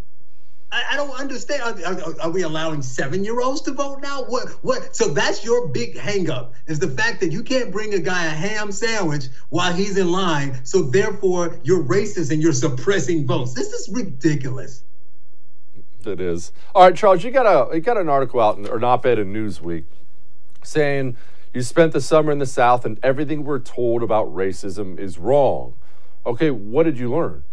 I, 0.72 0.96
don't 0.96 1.12
understand. 1.12 1.62
Are, 1.62 1.94
are, 1.94 2.20
are 2.22 2.30
we 2.30 2.42
allowing 2.42 2.83
seven-year-olds 2.83 3.61
to 3.61 3.70
vote 3.70 4.00
now? 4.02 4.24
What? 4.24 4.48
What? 4.64 4.96
So 4.96 5.11
that's 5.11 5.44
your 5.44 5.68
big 5.68 5.94
hangup 5.94 6.54
is 6.66 6.80
the 6.80 6.88
fact 6.88 7.20
that 7.20 7.30
you 7.30 7.44
can't 7.44 7.70
bring 7.70 7.94
a 7.94 8.00
guy 8.00 8.24
a 8.24 8.30
ham 8.30 8.72
sandwich 8.72 9.26
while 9.50 9.72
he's 9.72 9.96
in 9.96 10.11
line. 10.11 10.64
So 10.64 10.83
therefore, 10.83 11.61
you're 11.62 11.85
racist 11.85 12.33
and 12.33 12.42
you're 12.42 12.54
suppressing 12.54 13.24
votes. 13.24 13.54
This 13.54 13.72
is 13.72 13.88
ridiculous. 13.88 14.83
It 16.06 16.20
is. 16.20 16.52
All 16.74 16.82
right, 16.82 16.94
Charles, 16.94 17.24
you 17.24 17.30
got 17.30 17.46
a 17.46 17.74
you 17.74 17.80
got 17.80 17.96
an 17.96 18.08
article 18.08 18.40
out 18.40 18.58
in, 18.58 18.66
or 18.66 18.76
an 18.76 18.84
op-ed 18.84 19.18
in 19.18 19.32
Newsweek 19.32 19.84
saying 20.62 21.16
you 21.52 21.62
spent 21.62 21.92
the 21.92 22.00
summer 22.00 22.32
in 22.32 22.38
the 22.38 22.46
South 22.46 22.84
and 22.84 22.98
everything 23.02 23.44
we're 23.44 23.58
told 23.58 24.02
about 24.02 24.34
racism 24.34 24.98
is 24.98 25.18
wrong. 25.18 25.74
Okay, 26.26 26.50
what 26.50 26.84
did 26.84 26.98
you 26.98 27.14
learn? 27.14 27.44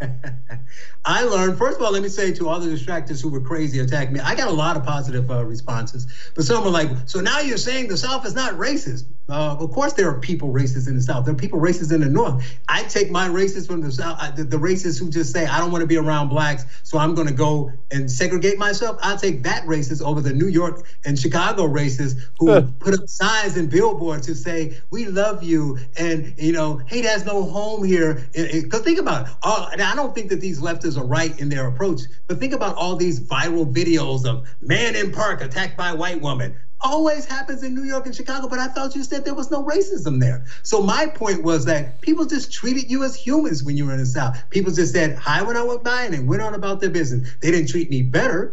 I 1.04 1.24
learned, 1.24 1.58
first 1.58 1.76
of 1.76 1.82
all, 1.82 1.92
let 1.92 2.02
me 2.02 2.08
say 2.08 2.32
to 2.32 2.48
all 2.48 2.58
the 2.58 2.68
distractors 2.68 3.22
who 3.22 3.28
were 3.28 3.40
crazy 3.40 3.80
attacking 3.80 4.14
me, 4.14 4.20
I 4.20 4.34
got 4.34 4.48
a 4.48 4.52
lot 4.52 4.76
of 4.76 4.84
positive 4.84 5.30
uh, 5.30 5.44
responses. 5.44 6.06
But 6.34 6.44
some 6.44 6.64
were 6.64 6.70
like, 6.70 6.88
so 7.06 7.20
now 7.20 7.40
you're 7.40 7.58
saying 7.58 7.88
the 7.88 7.96
South 7.96 8.24
is 8.26 8.34
not 8.34 8.54
racist. 8.54 9.04
Uh, 9.28 9.56
of 9.58 9.70
course, 9.70 9.94
there 9.94 10.08
are 10.08 10.18
people 10.20 10.52
racist 10.52 10.86
in 10.86 10.96
the 10.96 11.02
South. 11.02 11.24
There 11.24 11.32
are 11.32 11.36
people 11.36 11.58
racist 11.58 11.92
in 11.92 12.00
the 12.00 12.08
North. 12.08 12.44
I 12.68 12.82
take 12.84 13.10
my 13.10 13.28
racists 13.28 13.66
from 13.66 13.80
the 13.80 13.92
South, 13.92 14.18
uh, 14.20 14.30
the, 14.30 14.44
the 14.44 14.58
racists 14.58 14.98
who 14.98 15.10
just 15.10 15.32
say, 15.32 15.46
I 15.46 15.58
don't 15.58 15.70
want 15.70 15.82
to 15.82 15.86
be 15.86 15.96
around 15.96 16.28
blacks, 16.28 16.64
so 16.82 16.98
I'm 16.98 17.14
going 17.14 17.28
to 17.28 17.34
go 17.34 17.72
and 17.90 18.10
segregate 18.10 18.58
myself. 18.58 18.98
I'll 19.00 19.16
take 19.16 19.42
that 19.44 19.64
racist 19.64 20.02
over 20.02 20.20
the 20.20 20.32
New 20.32 20.48
York 20.48 20.86
and 21.04 21.18
Chicago 21.18 21.66
racists 21.66 22.20
who 22.38 22.62
put 22.80 22.94
up 22.94 23.08
signs 23.08 23.56
and 23.56 23.70
billboards 23.70 24.26
to 24.26 24.34
say, 24.34 24.78
we 24.90 25.06
love 25.06 25.42
you. 25.42 25.78
And, 25.96 26.34
you 26.36 26.52
know, 26.52 26.78
hate 26.86 27.04
has 27.04 27.24
no 27.24 27.44
home 27.44 27.84
here. 27.84 28.26
Because 28.34 28.80
think 28.80 28.98
about 28.98 29.26
it. 29.26 29.34
All, 29.42 29.68
and 29.68 29.80
I 29.94 29.96
don't 29.96 30.12
think 30.12 30.28
that 30.30 30.40
these 30.40 30.60
leftists 30.60 30.98
are 30.98 31.06
right 31.06 31.38
in 31.38 31.48
their 31.48 31.68
approach, 31.68 32.00
but 32.26 32.40
think 32.40 32.52
about 32.52 32.74
all 32.74 32.96
these 32.96 33.20
viral 33.20 33.72
videos 33.72 34.26
of 34.26 34.44
man 34.60 34.96
in 34.96 35.12
park 35.12 35.40
attacked 35.40 35.76
by 35.76 35.92
white 35.92 36.20
woman 36.20 36.56
always 36.80 37.24
happens 37.24 37.62
in 37.62 37.76
New 37.76 37.84
York 37.84 38.04
and 38.04 38.14
Chicago, 38.14 38.48
but 38.48 38.58
I 38.58 38.66
thought 38.66 38.96
you 38.96 39.04
said 39.04 39.24
there 39.24 39.36
was 39.36 39.52
no 39.52 39.62
racism 39.62 40.18
there. 40.18 40.46
So 40.64 40.82
my 40.82 41.06
point 41.06 41.44
was 41.44 41.64
that 41.66 42.00
people 42.00 42.26
just 42.26 42.52
treated 42.52 42.90
you 42.90 43.04
as 43.04 43.14
humans 43.14 43.62
when 43.62 43.76
you 43.76 43.86
were 43.86 43.92
in 43.92 44.00
the 44.00 44.06
South. 44.06 44.36
People 44.50 44.72
just 44.72 44.92
said 44.92 45.16
hi 45.16 45.42
when 45.42 45.56
I 45.56 45.62
went 45.62 45.84
by 45.84 46.02
and 46.02 46.12
then 46.12 46.26
went 46.26 46.42
on 46.42 46.54
about 46.54 46.80
their 46.80 46.90
business. 46.90 47.32
They 47.40 47.52
didn't 47.52 47.68
treat 47.68 47.88
me 47.88 48.02
better. 48.02 48.52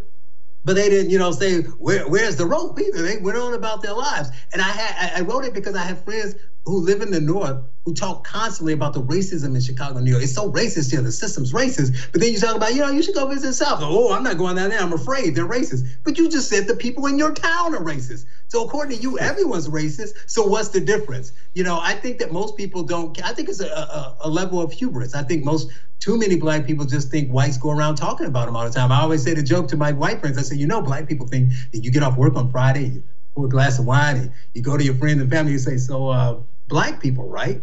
But 0.63 0.75
they 0.75 0.89
didn't, 0.89 1.09
you 1.09 1.17
know, 1.17 1.31
say 1.31 1.61
Where, 1.61 2.07
where's 2.07 2.35
the 2.35 2.45
rope 2.45 2.79
either. 2.79 3.01
They 3.01 3.17
went 3.17 3.37
on 3.37 3.53
about 3.53 3.81
their 3.81 3.93
lives, 3.93 4.29
and 4.53 4.61
I 4.61 4.69
had 4.69 5.19
I 5.19 5.21
wrote 5.21 5.45
it 5.45 5.53
because 5.53 5.75
I 5.75 5.83
have 5.83 6.03
friends 6.03 6.35
who 6.65 6.81
live 6.81 7.01
in 7.01 7.11
the 7.11 7.19
North 7.21 7.57
who 7.85 7.93
talk 7.95 8.23
constantly 8.23 8.73
about 8.73 8.93
the 8.93 9.01
racism 9.01 9.55
in 9.55 9.61
Chicago, 9.61 9.99
New 9.99 10.11
York. 10.11 10.21
It's 10.21 10.33
so 10.33 10.51
racist 10.51 10.91
here. 10.91 11.01
The 11.01 11.11
system's 11.11 11.51
racist. 11.51 12.11
But 12.11 12.21
then 12.21 12.31
you 12.31 12.39
talk 12.39 12.55
about, 12.55 12.75
you 12.75 12.81
know, 12.81 12.91
you 12.91 13.01
should 13.01 13.15
go 13.15 13.27
visit 13.27 13.47
the 13.47 13.53
South. 13.53 13.79
Oh, 13.81 14.13
I'm 14.13 14.21
not 14.21 14.37
going 14.37 14.55
down 14.55 14.69
there. 14.69 14.79
I'm 14.79 14.93
afraid 14.93 15.33
they're 15.33 15.47
racist. 15.47 15.87
But 16.03 16.19
you 16.19 16.29
just 16.29 16.47
said 16.47 16.67
the 16.67 16.75
people 16.75 17.07
in 17.07 17.17
your 17.17 17.33
town 17.33 17.73
are 17.73 17.81
racist. 17.81 18.25
So 18.49 18.63
according 18.63 18.97
to 18.97 19.01
you, 19.01 19.17
everyone's 19.17 19.67
racist. 19.67 20.29
So 20.29 20.45
what's 20.45 20.69
the 20.69 20.79
difference? 20.79 21.33
You 21.55 21.63
know, 21.63 21.79
I 21.81 21.95
think 21.95 22.19
that 22.19 22.31
most 22.31 22.55
people 22.55 22.83
don't. 22.83 23.19
I 23.23 23.33
think 23.33 23.49
it's 23.49 23.61
a, 23.61 23.67
a, 23.67 24.17
a 24.21 24.29
level 24.29 24.61
of 24.61 24.71
hubris. 24.71 25.15
I 25.15 25.23
think 25.23 25.43
most 25.43 25.71
too 26.01 26.17
many 26.17 26.35
black 26.35 26.65
people 26.65 26.85
just 26.85 27.09
think 27.09 27.31
whites 27.31 27.57
go 27.57 27.71
around 27.71 27.95
talking 27.95 28.27
about 28.27 28.47
them 28.47 28.55
all 28.57 28.65
the 28.65 28.71
time. 28.71 28.91
I 28.91 28.99
always 29.01 29.23
say 29.23 29.33
the 29.33 29.43
joke 29.43 29.69
to 29.69 29.77
my 29.77 29.93
white 29.93 30.19
friends. 30.19 30.37
I 30.37 30.41
say, 30.41 30.57
you 30.57 30.67
know, 30.67 30.81
black 30.81 31.07
people 31.07 31.27
think 31.27 31.51
that 31.71 31.85
you 31.85 31.91
get 31.91 32.03
off 32.03 32.17
work 32.17 32.35
on 32.35 32.51
Friday, 32.51 32.85
you 32.87 33.03
pour 33.33 33.45
a 33.45 33.49
glass 33.49 33.79
of 33.79 33.85
wine, 33.85 34.17
and 34.17 34.31
you 34.53 34.61
go 34.61 34.77
to 34.77 34.83
your 34.83 34.95
friends 34.95 35.21
and 35.21 35.29
family, 35.29 35.53
you 35.53 35.59
say, 35.59 35.77
so. 35.77 36.09
uh 36.09 36.35
black 36.67 37.01
people, 37.01 37.27
right? 37.27 37.61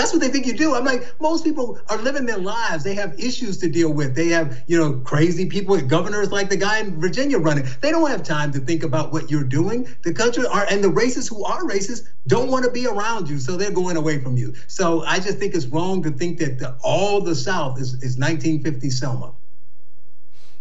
That's 0.00 0.14
what 0.14 0.22
they 0.22 0.30
think 0.30 0.46
you 0.46 0.54
do. 0.54 0.74
I'm 0.74 0.86
like, 0.86 1.14
most 1.20 1.44
people 1.44 1.78
are 1.90 1.98
living 1.98 2.24
their 2.24 2.38
lives. 2.38 2.82
They 2.82 2.94
have 2.94 3.20
issues 3.20 3.58
to 3.58 3.68
deal 3.68 3.92
with. 3.92 4.14
They 4.14 4.28
have, 4.28 4.62
you 4.66 4.78
know, 4.78 4.94
crazy 5.00 5.44
people, 5.44 5.78
governors 5.82 6.32
like 6.32 6.48
the 6.48 6.56
guy 6.56 6.78
in 6.78 6.98
Virginia 6.98 7.36
running. 7.36 7.66
They 7.82 7.90
don't 7.90 8.08
have 8.08 8.22
time 8.22 8.50
to 8.52 8.60
think 8.60 8.82
about 8.82 9.12
what 9.12 9.30
you're 9.30 9.44
doing. 9.44 9.86
The 10.00 10.14
country 10.14 10.46
are, 10.46 10.64
and 10.70 10.82
the 10.82 10.88
racists 10.88 11.28
who 11.28 11.44
are 11.44 11.64
racist 11.64 12.08
don't 12.26 12.50
want 12.50 12.64
to 12.64 12.70
be 12.70 12.86
around 12.86 13.28
you, 13.28 13.38
so 13.38 13.58
they're 13.58 13.70
going 13.70 13.98
away 13.98 14.22
from 14.22 14.38
you. 14.38 14.54
So 14.68 15.04
I 15.04 15.18
just 15.18 15.36
think 15.36 15.54
it's 15.54 15.66
wrong 15.66 16.02
to 16.04 16.10
think 16.10 16.38
that 16.38 16.58
the, 16.58 16.78
all 16.82 17.20
the 17.20 17.34
South 17.34 17.78
is, 17.78 17.92
is 18.02 18.16
1950 18.16 18.88
Selma. 18.88 19.34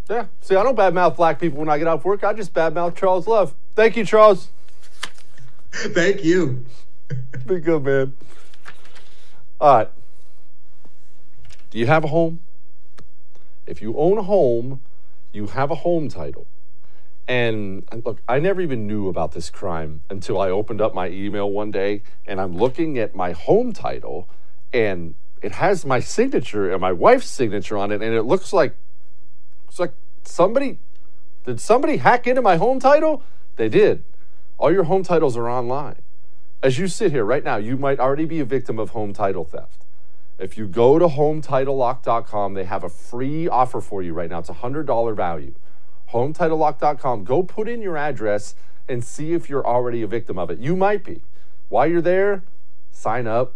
Yeah. 0.10 0.25
See, 0.41 0.58
I 0.58 0.63
don't 0.63 0.78
badmouth 0.78 1.15
black 1.15 1.39
people 1.39 1.60
when 1.60 1.69
I 1.69 1.78
get 1.78 1.88
off 1.88 2.04
work. 2.04 2.25
I 2.25 2.34
just 2.34 2.54
badmouth 2.54 2.93
Charles 2.93 3.25
Love. 3.25 3.56
Thank 3.73 3.95
you, 3.95 4.04
Charles. 4.04 4.49
Thank 5.71 6.25
you. 6.25 6.65
Be 7.47 7.62
good, 7.62 7.86
man. 7.86 8.13
All 9.62 9.76
right. 9.76 9.91
Do 11.69 11.78
you 11.78 11.86
have 11.86 12.04
a 12.04 12.08
home? 12.08 12.39
If 13.67 13.82
you 13.82 13.95
own 13.98 14.17
a 14.17 14.24
home, 14.24 14.82
you 15.34 15.48
have 15.48 15.69
a 15.69 15.76
home 15.76 16.08
title. 16.08 16.48
And 17.28 17.84
look, 18.06 18.22
I 18.28 18.39
never 18.39 18.62
even 18.62 18.88
knew 18.88 19.08
about 19.08 19.34
this 19.34 19.50
crime 19.50 20.02
until 20.10 20.39
I 20.41 20.50
opened 20.50 20.82
up 20.82 20.95
my 20.95 21.10
email 21.10 21.52
one 21.52 21.69
day 21.69 22.02
and 22.26 22.41
I'm 22.41 22.58
looking 22.58 22.98
at 22.98 23.13
my 23.13 23.34
home 23.34 23.71
title 23.71 24.27
and 24.73 25.13
it 25.42 25.52
has 25.52 25.86
my 25.86 26.00
signature 26.00 26.71
and 26.71 26.81
my 26.81 26.92
wife's 26.92 27.27
signature 27.27 27.77
on 27.77 27.92
it 27.92 28.02
and 28.02 28.15
it 28.15 28.23
looks 28.23 28.52
like 28.52 28.75
it's 29.67 29.79
like 29.79 29.94
somebody 30.23 30.79
did 31.46 31.62
somebody 31.62 31.98
hack 31.98 32.27
into 32.27 32.42
my 32.42 32.56
home 32.56 32.79
title? 32.79 33.23
They 33.58 33.69
did. 33.69 34.04
All 34.58 34.71
your 34.71 34.86
home 34.86 35.04
titles 35.04 35.38
are 35.38 35.50
online. 35.50 36.02
As 36.62 36.78
you 36.78 36.88
sit 36.88 37.12
here 37.12 37.24
right 37.24 37.44
now, 37.44 37.58
you 37.58 37.78
might 37.78 38.00
already 38.00 38.26
be 38.26 38.40
a 38.40 38.46
victim 38.46 38.80
of 38.80 38.92
home 38.92 39.14
title 39.14 39.46
theft. 39.46 39.86
If 40.38 40.58
you 40.58 40.68
go 40.68 41.00
to 41.00 41.08
HometitleLock.com, 41.08 42.54
they 42.54 42.64
have 42.66 42.84
a 42.84 42.90
free 42.90 43.48
offer 43.48 43.82
for 43.82 44.02
you 44.02 44.14
right 44.14 44.30
now. 44.30 44.40
It's 44.40 44.50
a 44.50 44.54
$100 44.54 45.16
value. 45.16 45.54
HometitleLock.com. 46.12 47.24
Go 47.24 47.44
put 47.44 47.68
in 47.68 47.82
your 47.82 47.98
address 47.98 48.56
and 48.88 49.04
see 49.04 49.34
if 49.34 49.50
you're 49.50 49.66
already 49.66 50.02
a 50.02 50.08
victim 50.08 50.38
of 50.40 50.50
it. 50.50 50.60
You 50.60 50.76
might 50.76 51.04
be. 51.04 51.22
While 51.70 51.88
you're 51.88 52.02
there, 52.02 52.44
sign 52.92 53.28
up, 53.28 53.54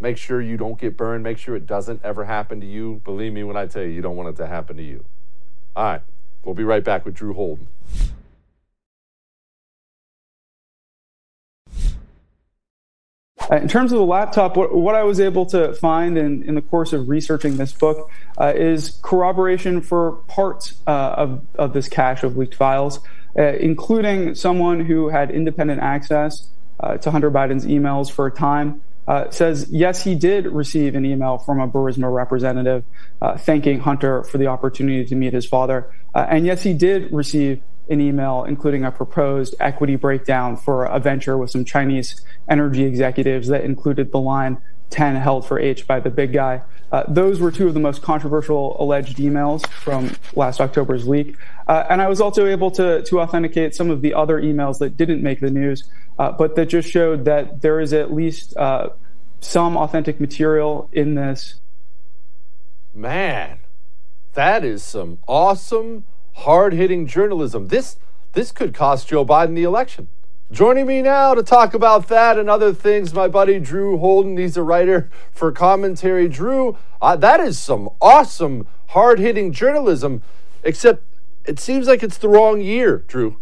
Make 0.00 0.16
sure 0.16 0.40
you 0.40 0.56
don't 0.56 0.78
get 0.78 0.96
burned. 0.96 1.22
Make 1.22 1.36
sure 1.36 1.54
it 1.54 1.66
doesn't 1.66 2.00
ever 2.02 2.24
happen 2.24 2.58
to 2.60 2.66
you. 2.66 3.02
Believe 3.04 3.34
me 3.34 3.44
when 3.44 3.56
I 3.56 3.66
tell 3.66 3.82
you, 3.82 3.90
you 3.90 4.00
don't 4.00 4.16
want 4.16 4.30
it 4.30 4.36
to 4.36 4.46
happen 4.46 4.78
to 4.78 4.82
you. 4.82 5.04
All 5.76 5.84
right, 5.84 6.00
we'll 6.42 6.54
be 6.54 6.64
right 6.64 6.82
back 6.82 7.04
with 7.04 7.14
Drew 7.14 7.34
Holden. 7.34 7.68
In 13.56 13.68
terms 13.68 13.92
of 13.92 13.98
the 13.98 14.04
laptop, 14.04 14.56
what, 14.56 14.74
what, 14.74 14.94
I 14.94 15.02
was 15.02 15.18
able 15.18 15.46
to 15.46 15.74
find 15.74 16.16
in, 16.16 16.44
in 16.44 16.54
the 16.54 16.62
course 16.62 16.92
of 16.92 17.08
researching 17.08 17.56
this 17.56 17.72
book 17.72 18.08
uh, 18.38 18.52
is 18.54 18.98
corroboration 19.02 19.80
for 19.80 20.12
parts 20.28 20.80
uh, 20.86 21.14
of, 21.16 21.46
of 21.56 21.72
this 21.72 21.88
cache 21.88 22.22
of 22.22 22.36
leaked 22.36 22.54
files, 22.54 23.00
uh, 23.36 23.42
including 23.42 24.34
someone 24.34 24.84
who 24.84 25.08
had 25.08 25.30
independent 25.30 25.80
access 25.80 26.48
uh, 26.78 26.96
to 26.98 27.10
Hunter 27.10 27.30
Biden's 27.30 27.66
emails 27.66 28.10
for 28.10 28.26
a 28.26 28.30
time. 28.30 28.82
Uh, 29.08 29.28
says 29.30 29.66
yes, 29.70 30.04
he 30.04 30.14
did 30.14 30.46
receive 30.46 30.94
an 30.94 31.04
email 31.04 31.38
from 31.38 31.58
a 31.58 31.66
Burisma 31.66 32.12
representative 32.12 32.84
thanking 33.38 33.80
Hunter 33.80 34.22
for 34.22 34.38
the 34.38 34.46
opportunity 34.46 35.04
to 35.04 35.16
meet 35.16 35.32
his 35.32 35.46
father, 35.46 35.92
and 36.14 36.46
yes, 36.46 36.62
he 36.62 36.74
did 36.74 37.12
receive 37.12 37.60
an 37.90 38.00
email 38.00 38.44
including 38.44 38.84
a 38.84 38.90
proposed 38.90 39.54
equity 39.60 39.96
breakdown 39.96 40.56
for 40.56 40.84
a 40.84 40.98
venture 40.98 41.36
with 41.36 41.50
some 41.50 41.64
Chinese 41.64 42.20
energy 42.48 42.84
executives 42.84 43.48
that 43.48 43.64
included 43.64 44.12
the 44.12 44.20
line 44.20 44.58
10 44.90 45.16
held 45.16 45.46
for 45.46 45.58
H 45.58 45.86
by 45.86 46.00
the 46.00 46.10
big 46.10 46.32
guy. 46.32 46.62
Uh, 46.92 47.04
those 47.06 47.40
were 47.40 47.52
two 47.52 47.68
of 47.68 47.74
the 47.74 47.80
most 47.80 48.02
controversial 48.02 48.76
alleged 48.82 49.18
emails 49.18 49.66
from 49.68 50.12
last 50.34 50.60
October's 50.60 51.06
leak. 51.06 51.36
Uh, 51.68 51.84
and 51.88 52.02
I 52.02 52.08
was 52.08 52.20
also 52.20 52.46
able 52.46 52.70
to, 52.72 53.02
to 53.02 53.20
authenticate 53.20 53.74
some 53.74 53.90
of 53.90 54.02
the 54.02 54.14
other 54.14 54.40
emails 54.40 54.78
that 54.78 54.96
didn't 54.96 55.22
make 55.22 55.40
the 55.40 55.50
news, 55.50 55.84
uh, 56.18 56.32
but 56.32 56.56
that 56.56 56.66
just 56.66 56.88
showed 56.88 57.24
that 57.26 57.62
there 57.62 57.80
is 57.80 57.92
at 57.92 58.12
least 58.12 58.56
uh, 58.56 58.88
some 59.40 59.76
authentic 59.76 60.20
material 60.20 60.88
in 60.92 61.14
this. 61.14 61.60
Man, 62.92 63.60
that 64.34 64.64
is 64.64 64.82
some 64.82 65.18
awesome 65.28 66.04
hard 66.40 66.72
hitting 66.72 67.06
journalism. 67.06 67.68
This, 67.68 67.96
this 68.32 68.52
could 68.52 68.74
cost 68.74 69.08
Joe 69.08 69.24
Biden 69.24 69.54
the 69.54 69.62
election. 69.62 70.08
Joining 70.50 70.86
me 70.86 71.00
now 71.00 71.34
to 71.34 71.42
talk 71.42 71.74
about 71.74 72.08
that 72.08 72.38
and 72.38 72.50
other 72.50 72.72
things, 72.72 73.14
my 73.14 73.28
buddy 73.28 73.60
Drew 73.60 73.98
Holden. 73.98 74.36
He's 74.36 74.56
a 74.56 74.62
writer 74.62 75.10
for 75.32 75.52
commentary. 75.52 76.28
Drew, 76.28 76.76
uh, 77.00 77.16
that 77.16 77.40
is 77.40 77.58
some 77.58 77.88
awesome, 78.00 78.66
hard 78.88 79.18
hitting 79.18 79.52
journalism, 79.52 80.22
except 80.64 81.04
it 81.44 81.60
seems 81.60 81.86
like 81.86 82.02
it's 82.02 82.18
the 82.18 82.28
wrong 82.28 82.60
year, 82.60 83.04
Drew. 83.06 83.36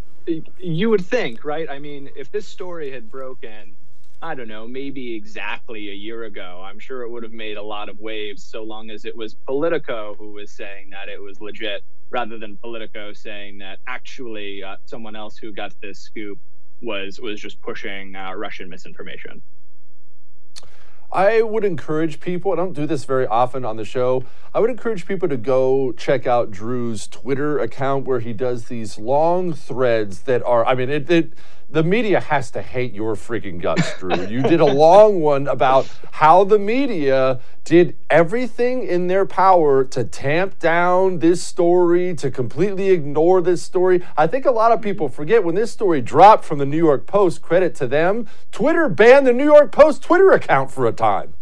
You 0.59 0.91
would 0.91 1.07
think, 1.07 1.45
right? 1.45 1.71
I 1.71 1.79
mean, 1.79 2.11
if 2.15 2.31
this 2.31 2.47
story 2.47 2.91
had 2.91 3.11
broken 3.11 3.77
I 4.21 4.35
don't 4.35 4.49
know, 4.49 4.67
maybe 4.67 5.15
exactly 5.15 5.91
a 5.91 5.95
year 5.95 6.25
ago, 6.25 6.61
I'm 6.65 6.81
sure 6.81 7.03
it 7.03 7.09
would 7.09 7.23
have 7.23 7.33
made 7.33 7.57
a 7.57 7.63
lot 7.63 7.89
of 7.89 8.01
waves 8.01 8.43
so 8.43 8.65
long 8.65 8.91
as 8.91 9.05
it 9.05 9.17
was 9.17 9.35
Politico 9.35 10.17
who 10.19 10.33
was 10.33 10.51
saying 10.51 10.91
that 10.91 11.09
it 11.09 11.23
was 11.23 11.41
legit 11.41 11.85
rather 12.11 12.39
than 12.39 12.57
Politico 12.57 13.13
saying 13.13 13.59
that 13.59 13.79
actually 13.87 14.63
uh, 14.63 14.77
someone 14.85 15.17
else 15.17 15.37
who 15.37 15.53
got 15.53 15.73
this 15.81 16.01
scoop 16.01 16.39
was 16.83 17.21
was 17.21 17.41
just 17.41 17.61
pushing 17.61 18.15
uh, 18.15 18.33
Russian 18.35 18.69
misinformation. 18.69 19.43
I 21.11 21.41
would 21.41 21.65
encourage 21.65 22.21
people, 22.21 22.53
I 22.53 22.57
don't 22.57 22.75
do 22.75 22.87
this 22.87 23.05
very 23.07 23.27
often 23.27 23.65
on 23.65 23.77
the 23.77 23.85
show, 23.85 24.25
I 24.53 24.61
would 24.61 24.69
encourage 24.69 25.07
people 25.07 25.27
to 25.31 25.39
go 25.39 25.93
check 25.93 26.27
out 26.27 26.51
Drew's 26.51 27.07
Twitter 27.07 27.59
account 27.59 28.05
where 28.05 28.21
he 28.21 28.35
does 28.35 28.67
these 28.67 28.99
long 28.99 29.55
threads 29.55 30.21
that 30.23 30.43
are, 30.43 30.67
I 30.67 30.75
mean, 30.75 30.91
it, 30.91 31.11
it 31.11 31.33
the 31.71 31.83
media 31.83 32.21
has 32.21 32.51
to 32.53 32.63
hate 32.63 32.95
your 32.95 33.15
freaking 33.15 33.61
guts, 33.61 33.99
Drew. 33.99 34.27
you 34.27 34.43
did 34.43 34.61
a 34.61 34.65
long 34.65 35.21
one 35.21 35.47
about 35.47 35.87
how 36.13 36.45
the 36.45 36.59
media 36.59 37.41
did 37.65 37.97
everything 38.09 38.85
in 38.85 39.07
their 39.07 39.27
power 39.27 39.85
to 39.85 40.05
tamp 40.05 40.59
down 40.59 41.19
this 41.19 41.43
story, 41.43 42.15
to 42.15 42.31
completely 42.31 42.91
ignore 42.91 43.43
this 43.43 43.63
story. 43.63 44.03
I 44.17 44.27
think 44.27 44.47
a 44.47 44.51
lot 44.51 44.73
of 44.73 44.81
people 44.81 45.09
forget 45.09 45.45
when 45.45 45.55
this 45.55 45.71
story 45.71 46.01
dropped 46.01 46.45
from 46.45 46.59
the 46.59 46.67
New 46.67 46.79
York 46.79 47.07
Post, 47.07 47.43
credit 47.43 47.75
to 47.77 47.87
them, 47.87 48.27
Twitter 48.51 48.89
banned 48.89 49.27
the 49.27 49.35
New 49.35 49.45
York 49.45 49.71
Post 49.71 50.03
Twitter 50.03 50.31
account 50.31 50.71
for 50.71 50.87
a 50.87 50.93
time. 50.93 51.35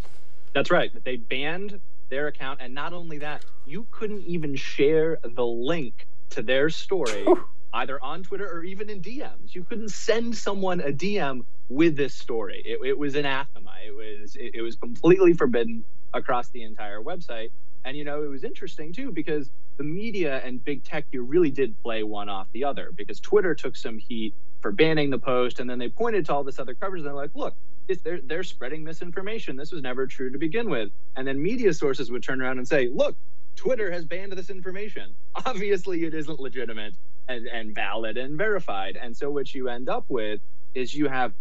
That's 0.53 0.71
right. 0.71 0.91
They 1.05 1.17
banned 1.17 1.81
their 2.09 2.27
account. 2.27 2.61
And 2.61 2.75
not 2.75 2.93
only 2.93 3.19
that, 3.19 3.45
you 3.65 3.87
couldn't 3.91 4.23
even 4.23 4.57
share 4.57 5.19
the 5.23 5.47
link 5.47 6.07
to 6.31 6.43
their 6.43 6.71
story 6.71 7.25
either 7.73 8.03
on 8.03 8.23
Twitter 8.23 8.51
or 8.51 8.65
even 8.65 8.89
in 8.89 9.01
DMs. 9.01 9.55
You 9.55 9.65
couldn't 9.65 9.91
send 9.91 10.37
someone 10.37 10.81
a 10.81 10.93
DM 10.93 11.45
with 11.69 11.97
this 11.97 12.15
story. 12.15 12.63
It, 12.65 12.79
it 12.85 12.99
was 12.99 13.15
anathema. 13.15 13.73
It 13.85 13.95
was 13.95 14.37
it, 14.37 14.55
it 14.55 14.63
was 14.63 14.77
completely 14.77 15.35
forbidden 15.35 15.85
across 16.15 16.49
the 16.49 16.63
entire 16.63 17.01
website. 17.01 17.51
And 17.85 17.97
you 17.97 18.05
know, 18.05 18.23
it 18.23 18.29
was 18.29 18.45
interesting 18.45 18.93
too 18.93 19.13
because 19.13 19.51
the 19.77 19.85
media 19.85 20.41
and 20.45 20.65
big 20.65 20.85
tech 20.85 21.07
you 21.13 21.23
really 21.23 21.51
did 21.51 21.81
play 21.83 22.03
one 22.03 22.29
off 22.29 22.49
the 22.53 22.65
other 22.65 22.91
because 22.95 23.21
Twitter 23.21 23.55
took 23.55 23.77
some 23.77 23.99
heat 23.99 24.35
for 24.61 24.73
banning 24.73 25.11
the 25.11 25.19
post, 25.19 25.61
and 25.61 25.69
then 25.69 25.79
they 25.79 25.89
pointed 25.89 26.27
to 26.27 26.35
all 26.35 26.43
this 26.43 26.59
other 26.59 26.75
coverage. 26.75 27.01
And 27.01 27.07
they're 27.07 27.15
like, 27.15 27.35
look, 27.35 27.55
they're 28.03 28.21
they're 28.21 28.43
spreading 28.43 28.83
misinformation. 28.83 29.57
This 29.57 29.71
was 29.71 29.83
never 29.83 30.07
true 30.07 30.31
to 30.31 30.39
begin 30.39 30.69
with. 30.71 30.91
And 31.17 31.27
then 31.27 31.41
media 31.41 31.73
sources 31.73 32.11
would 32.11 32.23
turn 32.23 32.41
around 32.41 32.59
and 32.59 32.67
say, 32.67 32.89
look, 32.89 33.17
Twitter 33.55 33.91
has 33.91 34.05
banned 34.05 34.33
this 34.33 34.51
information. 34.51 35.15
Obviously, 35.47 36.05
it 36.05 36.15
isn't 36.15 36.41
legitimate 36.41 36.95
and, 37.29 37.47
and 37.47 37.75
valid 37.75 38.17
and 38.17 38.37
verified. 38.37 38.99
And 39.01 39.17
so 39.17 39.31
what 39.31 39.55
you 39.55 39.69
end 39.69 39.89
up 39.89 40.05
with 40.09 40.41
is 40.75 40.95
you 40.95 41.09
have 41.09 41.33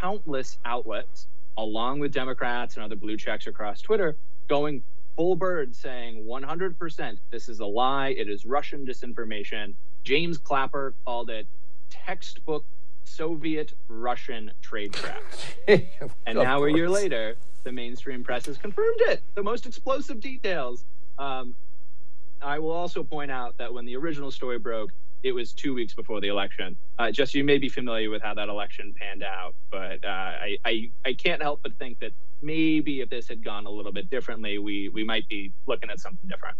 countless 0.00 0.58
outlets, 0.64 1.26
along 1.56 2.00
with 2.00 2.12
Democrats 2.12 2.76
and 2.76 2.84
other 2.84 2.96
blue 2.96 3.16
checks 3.16 3.46
across 3.46 3.80
Twitter, 3.80 4.16
going 4.48 4.82
full 5.16 5.36
bird 5.36 5.74
saying 5.74 6.24
100% 6.24 7.18
this 7.30 7.48
is 7.48 7.60
a 7.60 7.66
lie. 7.66 8.08
It 8.08 8.28
is 8.28 8.44
Russian 8.44 8.86
disinformation. 8.86 9.74
James 10.02 10.38
Clapper 10.38 10.94
called 11.04 11.30
it 11.30 11.46
textbook 11.90 12.64
Soviet 13.04 13.74
Russian 13.88 14.50
trade 14.60 14.92
craft. 14.96 15.56
and 15.68 16.38
now, 16.38 16.58
course. 16.58 16.72
a 16.72 16.76
year 16.76 16.88
later, 16.90 17.36
the 17.62 17.72
mainstream 17.72 18.24
press 18.24 18.46
has 18.46 18.58
confirmed 18.58 19.00
it. 19.02 19.22
The 19.34 19.42
most 19.42 19.66
explosive 19.66 20.20
details. 20.20 20.84
Um, 21.18 21.54
I 22.42 22.58
will 22.58 22.72
also 22.72 23.02
point 23.02 23.30
out 23.30 23.56
that 23.58 23.72
when 23.72 23.86
the 23.86 23.96
original 23.96 24.30
story 24.30 24.58
broke, 24.58 24.90
it 25.24 25.32
was 25.32 25.52
two 25.52 25.74
weeks 25.74 25.94
before 25.94 26.20
the 26.20 26.28
election. 26.28 26.76
Uh, 26.98 27.10
just 27.10 27.34
you 27.34 27.42
may 27.42 27.58
be 27.58 27.68
familiar 27.68 28.10
with 28.10 28.22
how 28.22 28.34
that 28.34 28.48
election 28.48 28.94
panned 28.96 29.22
out, 29.22 29.54
but 29.70 30.04
uh, 30.04 30.08
I, 30.08 30.58
I 30.64 30.90
I 31.04 31.14
can't 31.14 31.42
help 31.42 31.60
but 31.62 31.76
think 31.78 31.98
that 32.00 32.12
maybe 32.42 33.00
if 33.00 33.08
this 33.08 33.26
had 33.26 33.42
gone 33.42 33.64
a 33.64 33.70
little 33.70 33.90
bit 33.90 34.10
differently, 34.10 34.58
we 34.58 34.90
we 34.90 35.02
might 35.02 35.26
be 35.28 35.50
looking 35.66 35.90
at 35.90 35.98
something 35.98 36.28
different. 36.28 36.56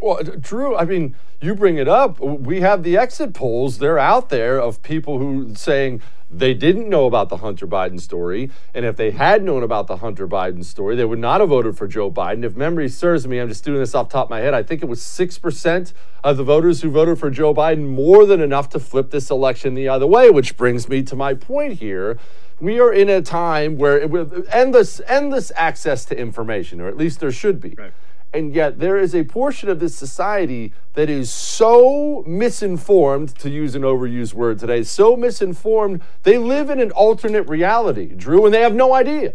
Well, 0.00 0.22
Drew, 0.22 0.76
I 0.76 0.84
mean, 0.84 1.14
you 1.40 1.54
bring 1.54 1.76
it 1.76 1.88
up. 1.88 2.20
We 2.20 2.60
have 2.60 2.82
the 2.82 2.96
exit 2.96 3.34
polls; 3.34 3.78
they're 3.78 3.98
out 3.98 4.28
there 4.28 4.58
of 4.58 4.82
people 4.82 5.18
who 5.18 5.54
saying 5.54 6.02
they 6.30 6.54
didn't 6.54 6.88
know 6.88 7.06
about 7.06 7.28
the 7.28 7.38
Hunter 7.38 7.66
Biden 7.66 8.00
story. 8.00 8.50
And 8.72 8.84
if 8.84 8.96
they 8.96 9.10
had 9.10 9.42
known 9.42 9.62
about 9.62 9.88
the 9.88 9.96
Hunter 9.96 10.28
Biden 10.28 10.64
story, 10.64 10.94
they 10.94 11.04
would 11.04 11.18
not 11.18 11.40
have 11.40 11.50
voted 11.50 11.76
for 11.76 11.88
Joe 11.88 12.10
Biden. 12.10 12.44
If 12.44 12.56
memory 12.56 12.88
serves 12.88 13.26
me, 13.26 13.40
I'm 13.40 13.48
just 13.48 13.64
doing 13.64 13.80
this 13.80 13.94
off 13.94 14.08
top 14.08 14.26
of 14.26 14.30
my 14.30 14.40
head, 14.40 14.54
I 14.54 14.62
think 14.62 14.82
it 14.82 14.86
was 14.86 15.00
6% 15.00 15.92
of 16.22 16.36
the 16.36 16.44
voters 16.44 16.82
who 16.82 16.90
voted 16.90 17.18
for 17.18 17.30
Joe 17.30 17.52
Biden, 17.52 17.88
more 17.88 18.26
than 18.26 18.40
enough 18.40 18.68
to 18.70 18.78
flip 18.78 19.10
this 19.10 19.30
election 19.30 19.74
the 19.74 19.88
other 19.88 20.06
way, 20.06 20.30
which 20.30 20.56
brings 20.56 20.88
me 20.88 21.02
to 21.02 21.16
my 21.16 21.34
point 21.34 21.74
here. 21.74 22.18
We 22.60 22.78
are 22.78 22.92
in 22.92 23.08
a 23.08 23.22
time 23.22 23.78
where 23.78 24.06
with 24.06 24.46
endless, 24.52 25.00
endless 25.08 25.50
access 25.56 26.04
to 26.06 26.16
information, 26.16 26.80
or 26.80 26.88
at 26.88 26.96
least 26.96 27.18
there 27.18 27.32
should 27.32 27.60
be. 27.60 27.70
Right. 27.70 27.92
And 28.32 28.54
yet, 28.54 28.78
there 28.78 28.96
is 28.96 29.14
a 29.14 29.24
portion 29.24 29.68
of 29.68 29.80
this 29.80 29.96
society 29.96 30.72
that 30.94 31.10
is 31.10 31.30
so 31.30 32.22
misinformed, 32.26 33.34
to 33.40 33.50
use 33.50 33.74
an 33.74 33.82
overused 33.82 34.34
word 34.34 34.60
today, 34.60 34.84
so 34.84 35.16
misinformed, 35.16 36.00
they 36.22 36.38
live 36.38 36.70
in 36.70 36.80
an 36.80 36.92
alternate 36.92 37.48
reality, 37.48 38.06
Drew, 38.06 38.44
and 38.44 38.54
they 38.54 38.60
have 38.60 38.74
no 38.74 38.94
idea. 38.94 39.32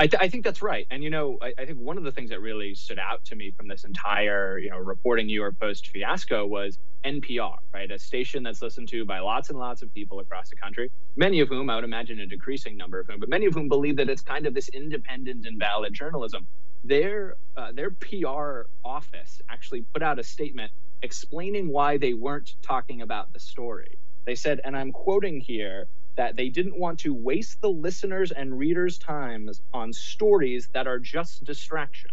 I, 0.00 0.06
th- 0.06 0.22
I 0.22 0.28
think 0.28 0.44
that's 0.44 0.62
right. 0.62 0.86
And, 0.90 1.02
you 1.02 1.10
know, 1.10 1.38
I, 1.42 1.54
I, 1.58 1.64
think 1.64 1.80
one 1.80 1.98
of 1.98 2.04
the 2.04 2.12
things 2.12 2.30
that 2.30 2.40
really 2.40 2.72
stood 2.74 3.00
out 3.00 3.24
to 3.26 3.34
me 3.34 3.50
from 3.50 3.66
this 3.66 3.82
entire, 3.82 4.56
you 4.58 4.70
know, 4.70 4.78
reporting 4.78 5.28
York 5.28 5.58
Post 5.58 5.88
fiasco 5.88 6.46
was 6.46 6.78
NPR, 7.04 7.56
right? 7.74 7.90
A 7.90 7.98
station 7.98 8.44
that's 8.44 8.62
listened 8.62 8.88
to 8.90 9.04
by 9.04 9.18
lots 9.18 9.50
and 9.50 9.58
lots 9.58 9.82
of 9.82 9.92
people 9.92 10.20
across 10.20 10.50
the 10.50 10.56
country, 10.56 10.90
many 11.16 11.40
of 11.40 11.48
whom, 11.48 11.68
I 11.68 11.74
would 11.74 11.84
imagine 11.84 12.20
a 12.20 12.26
decreasing 12.26 12.76
number 12.76 13.00
of 13.00 13.08
whom, 13.08 13.18
but 13.18 13.28
many 13.28 13.46
of 13.46 13.54
whom 13.54 13.68
believe 13.68 13.96
that 13.96 14.08
it's 14.08 14.22
kind 14.22 14.46
of 14.46 14.54
this 14.54 14.68
independent 14.68 15.46
and 15.46 15.58
valid 15.58 15.94
journalism 15.94 16.46
their 16.88 17.36
uh, 17.56 17.72
their 17.72 17.90
PR 17.90 18.62
office 18.84 19.42
actually 19.48 19.82
put 19.82 20.02
out 20.02 20.18
a 20.18 20.24
statement 20.24 20.72
explaining 21.02 21.68
why 21.68 21.98
they 21.98 22.14
weren't 22.14 22.56
talking 22.62 23.02
about 23.02 23.32
the 23.32 23.40
story. 23.40 23.98
They 24.24 24.34
said, 24.34 24.60
and 24.64 24.76
I'm 24.76 24.92
quoting 24.92 25.40
here, 25.40 25.86
that 26.16 26.34
they 26.34 26.48
didn't 26.48 26.76
want 26.76 26.98
to 27.00 27.14
waste 27.14 27.60
the 27.60 27.70
listeners 27.70 28.32
and 28.32 28.58
readers' 28.58 28.98
times 28.98 29.62
on 29.72 29.92
stories 29.92 30.68
that 30.72 30.88
are 30.88 30.98
just 30.98 31.44
distraction. 31.44 32.10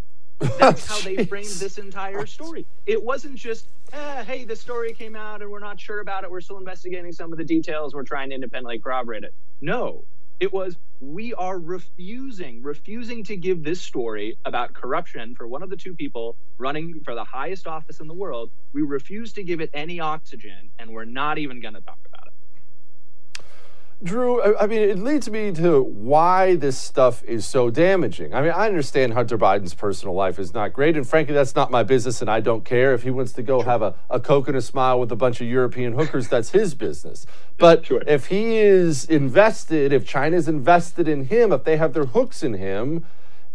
That's 0.60 0.86
how 0.86 1.00
they 1.00 1.24
framed 1.24 1.48
this 1.48 1.78
entire 1.78 2.24
story. 2.26 2.64
It 2.86 3.02
wasn't 3.02 3.34
just, 3.34 3.66
eh, 3.92 4.22
hey, 4.22 4.44
the 4.44 4.54
story 4.54 4.92
came 4.92 5.16
out 5.16 5.42
and 5.42 5.50
we're 5.50 5.58
not 5.58 5.80
sure 5.80 5.98
about 5.98 6.22
it. 6.22 6.30
We're 6.30 6.40
still 6.40 6.58
investigating 6.58 7.10
some 7.10 7.32
of 7.32 7.38
the 7.38 7.44
details. 7.44 7.94
We're 7.94 8.04
trying 8.04 8.28
to 8.28 8.36
independently 8.36 8.78
corroborate 8.78 9.24
it. 9.24 9.34
No, 9.60 10.04
it 10.40 10.52
was 10.52 10.76
we 11.00 11.34
are 11.34 11.58
refusing, 11.58 12.62
refusing 12.62 13.24
to 13.24 13.36
give 13.36 13.62
this 13.62 13.80
story 13.80 14.36
about 14.44 14.74
corruption 14.74 15.34
for 15.36 15.46
one 15.46 15.62
of 15.62 15.70
the 15.70 15.76
two 15.76 15.94
people 15.94 16.36
running 16.58 17.00
for 17.04 17.14
the 17.14 17.24
highest 17.24 17.66
office 17.66 18.00
in 18.00 18.08
the 18.08 18.14
world. 18.14 18.50
We 18.72 18.82
refuse 18.82 19.32
to 19.34 19.44
give 19.44 19.60
it 19.60 19.70
any 19.72 20.00
oxygen, 20.00 20.70
and 20.78 20.90
we're 20.90 21.04
not 21.04 21.38
even 21.38 21.60
going 21.60 21.74
to 21.74 21.80
talk. 21.80 22.07
Drew, 24.00 24.40
I 24.56 24.68
mean, 24.68 24.80
it 24.80 24.96
leads 24.96 25.28
me 25.28 25.50
to 25.52 25.82
why 25.82 26.54
this 26.54 26.78
stuff 26.78 27.24
is 27.24 27.44
so 27.44 27.68
damaging. 27.68 28.32
I 28.32 28.42
mean, 28.42 28.52
I 28.52 28.68
understand 28.68 29.12
Hunter 29.12 29.36
Biden's 29.36 29.74
personal 29.74 30.14
life 30.14 30.38
is 30.38 30.54
not 30.54 30.72
great, 30.72 30.96
and 30.96 31.04
frankly, 31.04 31.34
that's 31.34 31.56
not 31.56 31.72
my 31.72 31.82
business, 31.82 32.20
and 32.20 32.30
I 32.30 32.38
don't 32.38 32.64
care. 32.64 32.94
If 32.94 33.02
he 33.02 33.10
wants 33.10 33.32
to 33.32 33.42
go 33.42 33.58
sure. 33.58 33.68
have 33.68 33.82
a, 33.82 33.96
a 34.08 34.20
Coke 34.20 34.46
and 34.46 34.56
a 34.56 34.62
smile 34.62 35.00
with 35.00 35.10
a 35.10 35.16
bunch 35.16 35.40
of 35.40 35.48
European 35.48 35.94
hookers, 35.94 36.28
that's 36.30 36.50
his 36.50 36.74
business. 36.74 37.26
But 37.56 37.86
sure. 37.86 38.04
if 38.06 38.26
he 38.26 38.58
is 38.58 39.04
invested, 39.04 39.92
if 39.92 40.06
China's 40.06 40.46
invested 40.46 41.08
in 41.08 41.24
him, 41.24 41.50
if 41.50 41.64
they 41.64 41.76
have 41.76 41.92
their 41.92 42.06
hooks 42.06 42.44
in 42.44 42.54
him, 42.54 43.04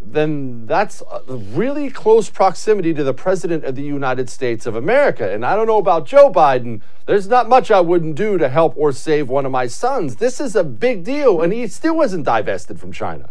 then 0.06 0.66
that's 0.66 1.02
really 1.28 1.90
close 1.90 2.30
proximity 2.30 2.94
to 2.94 3.04
the 3.04 3.14
President 3.14 3.64
of 3.64 3.76
the 3.76 3.84
United 3.84 4.30
States 4.30 4.66
of 4.66 4.76
America. 4.76 5.34
And 5.34 5.46
I 5.46 5.56
don't 5.56 5.68
know 5.68 5.78
about 5.78 6.06
Joe 6.06 6.32
Biden. 6.32 6.82
There's 7.06 7.28
not 7.28 7.50
much 7.50 7.72
I 7.72 7.80
wouldn't 7.80 8.16
do 8.16 8.38
to 8.38 8.50
help 8.50 8.74
or 8.78 8.92
save 8.92 9.30
one 9.30 9.46
of 9.46 9.52
my 9.52 9.68
sons. 9.68 10.18
This 10.18 10.40
is 10.40 10.56
a 10.56 10.64
big 10.64 11.04
deal. 11.04 11.42
And 11.42 11.54
he 11.54 11.68
still 11.68 11.96
wasn't 11.96 12.26
divested 12.26 12.80
from 12.80 12.92
China. 12.92 13.30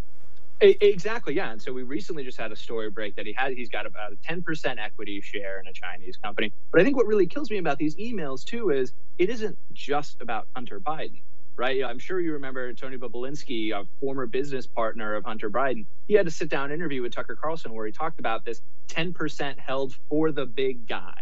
Exactly, 0.61 1.35
yeah. 1.35 1.51
And 1.51 1.61
so 1.61 1.73
we 1.73 1.83
recently 1.83 2.23
just 2.23 2.39
had 2.39 2.53
a 2.53 2.57
story 2.57 2.89
break 2.89 3.16
that 3.16 3.27
he 3.27 3.33
had 3.33 3.53
he's 3.53 3.68
got 3.68 3.85
about 3.85 4.12
a 4.12 4.16
10% 4.16 4.79
equity 4.79 5.20
share 5.20 5.59
in 5.59 5.66
a 5.66 5.73
Chinese 5.73 6.16
company. 6.16 6.53
But 6.70 6.81
I 6.81 6.85
think 6.85 6.97
what 6.97 7.07
really 7.07 7.27
kills 7.27 7.51
me 7.51 7.59
about 7.59 7.79
these 7.79 7.97
emails 7.97 8.45
too 8.45 8.70
is 8.70 8.93
it 9.18 9.29
isn't 9.29 9.59
just 9.73 10.20
about 10.20 10.47
Hunter 10.55 10.79
Biden 10.79 11.20
right? 11.57 11.84
I'm 11.84 11.98
sure 11.98 12.20
you 12.20 12.32
remember 12.32 12.72
Tony 12.72 12.96
Bobulinski, 12.96 13.72
a 13.72 13.86
former 14.00 14.26
business 14.26 14.66
partner 14.66 15.14
of 15.14 15.24
Hunter 15.24 15.50
Biden. 15.50 15.84
He 16.09 16.14
had 16.14 16.26
a 16.26 16.30
sit 16.30 16.48
down 16.48 16.72
interview 16.72 17.03
with 17.03 17.12
Tucker 17.12 17.36
Carlson 17.36 17.72
where 17.72 17.86
he 17.86 17.92
talked 17.92 18.18
about 18.18 18.44
this 18.44 18.62
10% 18.88 19.59
held 19.59 19.94
for 20.09 20.32
the 20.32 20.46
big 20.46 20.86
guy, 20.86 21.18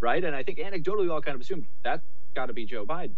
right? 0.00 0.22
And 0.22 0.34
I 0.34 0.42
think 0.42 0.58
anecdotally, 0.58 1.02
we 1.02 1.08
all 1.10 1.20
kind 1.20 1.34
of 1.34 1.40
assumed 1.40 1.66
that's 1.82 2.02
got 2.34 2.46
to 2.46 2.52
be 2.52 2.64
Joe 2.64 2.84
Biden. 2.86 3.14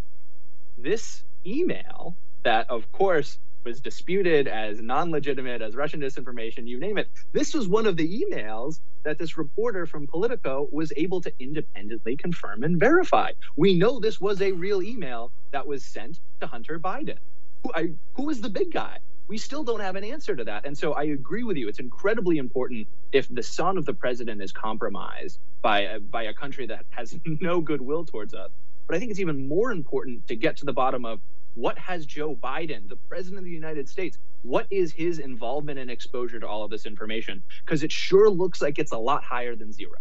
This 0.78 1.22
email 1.44 2.16
that, 2.42 2.68
of 2.70 2.90
course, 2.92 3.38
was 3.66 3.80
disputed 3.80 4.46
as 4.46 4.80
non 4.80 5.10
legitimate, 5.10 5.60
as 5.60 5.74
Russian 5.74 6.00
disinformation, 6.00 6.68
you 6.68 6.78
name 6.78 6.98
it. 6.98 7.08
This 7.32 7.52
was 7.52 7.66
one 7.66 7.84
of 7.84 7.96
the 7.96 8.22
emails 8.22 8.78
that 9.02 9.18
this 9.18 9.36
reporter 9.36 9.86
from 9.86 10.06
Politico 10.06 10.68
was 10.70 10.92
able 10.96 11.20
to 11.22 11.32
independently 11.40 12.16
confirm 12.16 12.62
and 12.62 12.78
verify. 12.78 13.32
We 13.56 13.74
know 13.74 13.98
this 13.98 14.20
was 14.20 14.40
a 14.40 14.52
real 14.52 14.82
email 14.82 15.32
that 15.50 15.66
was 15.66 15.84
sent 15.84 16.20
to 16.40 16.46
Hunter 16.46 16.78
Biden. 16.78 17.18
Who, 17.64 17.72
I, 17.74 17.90
who 18.14 18.30
is 18.30 18.40
the 18.40 18.48
big 18.48 18.72
guy? 18.72 18.98
We 19.26 19.36
still 19.36 19.64
don't 19.64 19.80
have 19.80 19.96
an 19.96 20.04
answer 20.04 20.36
to 20.36 20.44
that. 20.44 20.64
And 20.64 20.78
so 20.78 20.92
I 20.92 21.02
agree 21.04 21.42
with 21.42 21.56
you. 21.56 21.66
It's 21.66 21.80
incredibly 21.80 22.38
important 22.38 22.86
if 23.10 23.26
the 23.28 23.42
son 23.42 23.76
of 23.76 23.84
the 23.84 23.94
president 23.94 24.40
is 24.42 24.52
compromised 24.52 25.40
by 25.60 25.80
a, 25.80 25.98
by 25.98 26.22
a 26.22 26.32
country 26.32 26.66
that 26.68 26.84
has 26.90 27.18
no 27.24 27.60
goodwill 27.60 28.04
towards 28.04 28.32
us. 28.32 28.52
But 28.86 28.94
I 28.94 29.00
think 29.00 29.10
it's 29.10 29.18
even 29.18 29.48
more 29.48 29.72
important 29.72 30.28
to 30.28 30.36
get 30.36 30.58
to 30.58 30.64
the 30.64 30.72
bottom 30.72 31.04
of 31.04 31.20
what 31.56 31.78
has 31.78 32.06
Joe 32.06 32.36
Biden, 32.36 32.88
the 32.88 32.96
president 32.96 33.38
of 33.38 33.44
the 33.44 33.50
United 33.50 33.88
States, 33.88 34.18
what 34.42 34.66
is 34.70 34.92
his 34.92 35.18
involvement 35.18 35.78
and 35.78 35.90
exposure 35.90 36.38
to 36.38 36.46
all 36.46 36.62
of 36.62 36.70
this 36.70 36.86
information? 36.86 37.42
Because 37.64 37.82
it 37.82 37.90
sure 37.90 38.30
looks 38.30 38.62
like 38.62 38.78
it's 38.78 38.92
a 38.92 38.98
lot 38.98 39.24
higher 39.24 39.56
than 39.56 39.72
zero. 39.72 39.96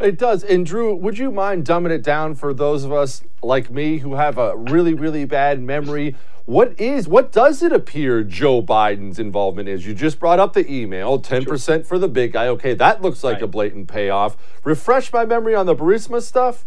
It 0.00 0.18
does. 0.18 0.42
And 0.42 0.66
Drew, 0.66 0.94
would 0.96 1.16
you 1.16 1.30
mind 1.30 1.64
dumbing 1.64 1.90
it 1.90 2.02
down 2.02 2.34
for 2.34 2.52
those 2.52 2.82
of 2.82 2.92
us 2.92 3.22
like 3.42 3.70
me 3.70 3.98
who 3.98 4.14
have 4.14 4.36
a 4.36 4.56
really, 4.56 4.94
really 4.94 5.24
bad 5.24 5.62
memory? 5.62 6.16
What 6.44 6.78
is, 6.80 7.06
what 7.06 7.30
does 7.30 7.62
it 7.62 7.72
appear 7.72 8.24
Joe 8.24 8.62
Biden's 8.62 9.20
involvement 9.20 9.68
is? 9.68 9.86
You 9.86 9.94
just 9.94 10.18
brought 10.18 10.40
up 10.40 10.54
the 10.54 10.68
email, 10.70 11.20
10% 11.20 11.66
sure. 11.66 11.84
for 11.84 11.98
the 12.00 12.08
big 12.08 12.32
guy. 12.32 12.48
Okay, 12.48 12.74
that 12.74 13.00
looks 13.00 13.22
like 13.22 13.34
right. 13.34 13.44
a 13.44 13.46
blatant 13.46 13.86
payoff. 13.86 14.36
Refresh 14.64 15.12
my 15.12 15.24
memory 15.24 15.54
on 15.54 15.66
the 15.66 15.76
Burisma 15.76 16.20
stuff. 16.20 16.64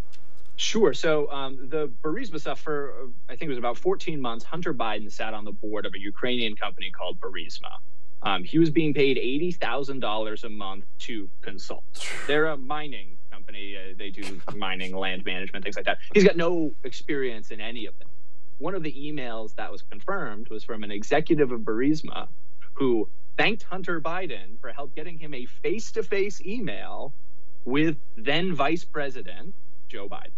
Sure. 0.58 0.94
So 0.94 1.30
um, 1.32 1.70
the 1.70 1.92
Burisma 2.02 2.40
stuff 2.40 2.62
for 2.62 2.94
uh, 3.04 3.08
I 3.28 3.36
think 3.36 3.44
it 3.44 3.50
was 3.50 3.58
about 3.58 3.78
14 3.78 4.22
months. 4.22 4.46
Hunter 4.46 4.74
Biden 4.74 5.12
sat 5.12 5.34
on 5.34 5.44
the 5.44 5.52
board 5.52 5.86
of 5.86 5.94
a 5.94 6.00
Ukrainian 6.00 6.56
company 6.56 6.92
called 6.92 7.20
Burisma. 7.20 7.80
Um, 8.24 8.44
he 8.44 8.58
was 8.58 8.70
being 8.70 8.94
paid 8.94 9.18
eighty 9.18 9.52
thousand 9.52 10.00
dollars 10.00 10.44
a 10.44 10.50
month 10.50 10.86
to 11.00 11.30
consult. 11.42 11.84
They're 12.28 12.48
a 12.48 12.58
mining 12.58 13.18
company. 13.32 13.76
Uh, 13.76 13.94
they 13.98 14.10
do 14.10 14.42
mining, 14.56 14.96
land 14.96 15.26
management, 15.26 15.64
things 15.64 15.76
like 15.76 15.86
that. 15.86 16.00
He's 16.14 16.24
got 16.24 16.38
no 16.38 16.74
experience 16.84 17.52
in 17.52 17.60
any 17.60 17.86
of 17.86 17.98
them. 18.00 18.08
One 18.58 18.74
of 18.74 18.84
the 18.84 18.94
emails 18.94 19.54
that 19.56 19.72
was 19.72 19.82
confirmed 19.82 20.48
was 20.50 20.64
from 20.64 20.84
an 20.84 20.92
executive 20.92 21.52
of 21.52 21.62
Burisma 21.62 22.28
who 22.74 23.08
thanked 23.38 23.64
Hunter 23.64 24.00
Biden 24.00 24.60
for 24.62 24.70
help 24.70 24.96
getting 24.96 25.20
him 25.20 25.34
a 25.34 25.46
face-to-face 25.46 26.42
email 26.42 27.14
with 27.66 27.98
then 28.16 28.54
Vice 28.54 28.86
President 28.86 29.54
Joe 29.90 30.08
Biden. 30.08 30.32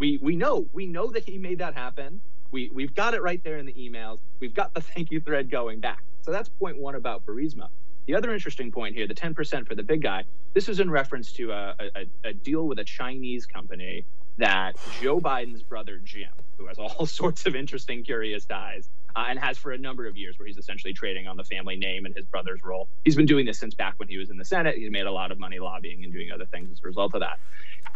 We 0.00 0.18
we 0.20 0.34
know 0.34 0.66
we 0.72 0.86
know 0.86 1.10
that 1.10 1.24
he 1.24 1.36
made 1.36 1.58
that 1.58 1.74
happen. 1.74 2.22
We 2.50 2.70
we've 2.72 2.94
got 2.94 3.12
it 3.12 3.22
right 3.22 3.44
there 3.44 3.58
in 3.58 3.66
the 3.66 3.74
emails. 3.74 4.18
We've 4.40 4.54
got 4.54 4.72
the 4.72 4.80
thank 4.94 5.12
you 5.12 5.20
thread 5.20 5.50
going 5.50 5.78
back. 5.78 6.02
So 6.22 6.32
that's 6.32 6.48
point 6.48 6.78
one 6.78 6.94
about 6.94 7.24
Burisma. 7.26 7.68
The 8.06 8.14
other 8.14 8.32
interesting 8.32 8.72
point 8.72 8.96
here, 8.96 9.06
the 9.06 9.14
10% 9.14 9.68
for 9.68 9.74
the 9.74 9.82
big 9.82 10.02
guy, 10.02 10.24
this 10.54 10.68
is 10.68 10.80
in 10.80 10.90
reference 10.90 11.32
to 11.32 11.52
a, 11.52 11.74
a, 11.78 12.06
a 12.24 12.32
deal 12.32 12.66
with 12.66 12.78
a 12.78 12.84
Chinese 12.84 13.46
company 13.46 14.04
that 14.38 14.74
Joe 15.00 15.20
Biden's 15.20 15.62
brother 15.62 15.98
Jim, 15.98 16.30
who 16.58 16.66
has 16.66 16.78
all 16.78 17.06
sorts 17.20 17.46
of 17.46 17.54
interesting, 17.54 18.02
curious 18.02 18.46
ties, 18.46 18.88
uh, 19.16 19.26
and 19.28 19.38
has 19.38 19.58
for 19.58 19.72
a 19.72 19.78
number 19.78 20.06
of 20.06 20.16
years, 20.16 20.38
where 20.38 20.46
he's 20.46 20.58
essentially 20.58 20.92
trading 20.92 21.26
on 21.26 21.36
the 21.36 21.44
family 21.44 21.76
name 21.76 22.06
and 22.06 22.14
his 22.14 22.24
brother's 22.24 22.62
role. 22.62 22.88
He's 23.04 23.16
been 23.16 23.26
doing 23.26 23.46
this 23.46 23.58
since 23.58 23.74
back 23.74 23.94
when 23.98 24.08
he 24.08 24.18
was 24.18 24.30
in 24.30 24.36
the 24.36 24.44
Senate. 24.44 24.76
He's 24.76 24.90
made 24.90 25.06
a 25.06 25.12
lot 25.12 25.32
of 25.32 25.38
money 25.38 25.58
lobbying 25.58 26.04
and 26.04 26.12
doing 26.12 26.30
other 26.30 26.46
things 26.46 26.70
as 26.70 26.80
a 26.82 26.86
result 26.86 27.14
of 27.14 27.20
that. 27.20 27.38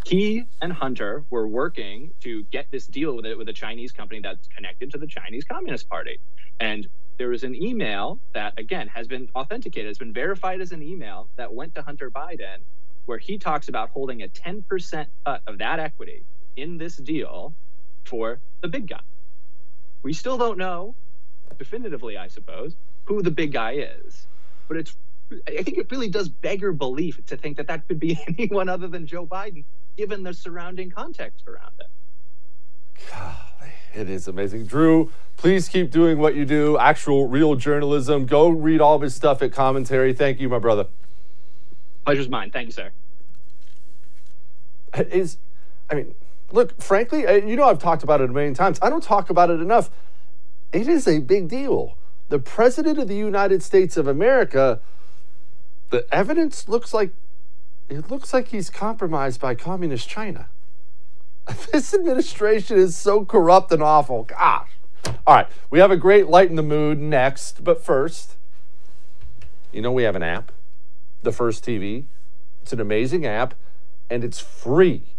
He 0.04 0.44
and 0.60 0.72
Hunter 0.72 1.24
were 1.30 1.48
working 1.48 2.10
to 2.20 2.42
get 2.44 2.70
this 2.70 2.86
deal 2.86 3.16
with 3.16 3.26
it 3.26 3.38
with 3.38 3.48
a 3.48 3.52
Chinese 3.52 3.92
company 3.92 4.20
that's 4.20 4.48
connected 4.48 4.92
to 4.92 4.98
the 4.98 5.06
Chinese 5.06 5.44
Communist 5.44 5.88
Party. 5.88 6.18
And 6.60 6.88
there 7.16 7.28
was 7.28 7.44
an 7.44 7.54
email 7.54 8.18
that, 8.32 8.58
again, 8.58 8.88
has 8.88 9.06
been 9.06 9.28
authenticated, 9.34 9.88
has 9.88 9.98
been 9.98 10.12
verified 10.12 10.60
as 10.60 10.72
an 10.72 10.82
email 10.82 11.28
that 11.36 11.52
went 11.52 11.74
to 11.76 11.82
Hunter 11.82 12.10
Biden, 12.10 12.58
where 13.06 13.18
he 13.18 13.38
talks 13.38 13.68
about 13.68 13.90
holding 13.90 14.22
a 14.22 14.28
10% 14.28 15.06
cut 15.24 15.42
of 15.46 15.58
that 15.58 15.78
equity 15.78 16.22
in 16.56 16.78
this 16.78 16.96
deal 16.96 17.54
for 18.04 18.40
the 18.60 18.68
big 18.68 18.88
guy. 18.88 19.00
We 20.02 20.12
still 20.12 20.36
don't 20.36 20.58
know 20.58 20.94
definitively, 21.58 22.16
I 22.16 22.28
suppose, 22.28 22.76
who 23.04 23.22
the 23.22 23.30
big 23.30 23.52
guy 23.52 23.72
is. 23.72 24.26
But 24.68 24.78
it's, 24.78 24.96
I 25.46 25.62
think 25.62 25.78
it 25.78 25.90
really 25.90 26.08
does 26.08 26.28
beggar 26.28 26.72
belief 26.72 27.24
to 27.26 27.36
think 27.36 27.56
that 27.56 27.66
that 27.66 27.86
could 27.88 28.00
be 28.00 28.18
anyone 28.28 28.68
other 28.68 28.88
than 28.88 29.06
Joe 29.06 29.26
Biden, 29.26 29.64
given 29.96 30.22
the 30.22 30.34
surrounding 30.34 30.90
context 30.90 31.46
around 31.46 31.72
it. 31.80 31.86
Golly, 33.10 33.72
it 33.94 34.08
is 34.08 34.28
amazing. 34.28 34.66
Drew, 34.66 35.10
please 35.36 35.68
keep 35.68 35.90
doing 35.90 36.18
what 36.18 36.34
you 36.34 36.44
do, 36.44 36.78
actual, 36.78 37.28
real 37.28 37.54
journalism. 37.54 38.26
Go 38.26 38.48
read 38.48 38.80
all 38.80 38.96
of 38.96 39.02
his 39.02 39.14
stuff 39.14 39.42
at 39.42 39.52
commentary. 39.52 40.12
Thank 40.12 40.40
you, 40.40 40.48
my 40.48 40.58
brother. 40.58 40.86
Pleasure's 42.04 42.28
mine. 42.28 42.50
Thank 42.50 42.66
you, 42.66 42.72
sir. 42.72 42.90
Is, 45.10 45.38
I 45.90 45.94
mean, 45.94 46.14
look, 46.52 46.80
frankly, 46.80 47.22
you 47.22 47.56
know 47.56 47.64
I've 47.64 47.80
talked 47.80 48.02
about 48.02 48.20
it 48.20 48.30
a 48.30 48.32
million 48.32 48.54
times. 48.54 48.78
I 48.80 48.90
don't 48.90 49.02
talk 49.02 49.30
about 49.30 49.50
it 49.50 49.60
enough. 49.60 49.90
It 50.74 50.88
is 50.88 51.06
a 51.06 51.20
big 51.20 51.48
deal. 51.48 51.96
The 52.30 52.40
President 52.40 52.98
of 52.98 53.06
the 53.06 53.14
United 53.14 53.62
States 53.62 53.96
of 53.96 54.08
America, 54.08 54.80
the 55.90 56.04
evidence 56.12 56.68
looks 56.68 56.92
like 56.92 57.12
it 57.88 58.10
looks 58.10 58.34
like 58.34 58.48
he's 58.48 58.70
compromised 58.70 59.40
by 59.40 59.54
communist 59.54 60.08
China. 60.08 60.48
This 61.72 61.94
administration 61.94 62.76
is 62.78 62.96
so 62.96 63.24
corrupt 63.24 63.70
and 63.70 63.82
awful. 63.82 64.24
Gosh. 64.24 64.70
All 65.26 65.36
right, 65.36 65.46
we 65.70 65.78
have 65.78 65.92
a 65.92 65.96
great 65.96 66.26
lighten 66.26 66.56
the 66.56 66.62
mood 66.62 66.98
next, 66.98 67.62
but 67.62 67.84
first, 67.84 68.36
you 69.70 69.80
know 69.80 69.92
we 69.92 70.02
have 70.02 70.16
an 70.16 70.22
app, 70.22 70.50
the 71.22 71.32
First 71.32 71.64
TV. 71.64 72.06
It's 72.62 72.72
an 72.72 72.80
amazing 72.80 73.24
app, 73.26 73.54
and 74.10 74.24
it's 74.24 74.40
free. 74.40 75.13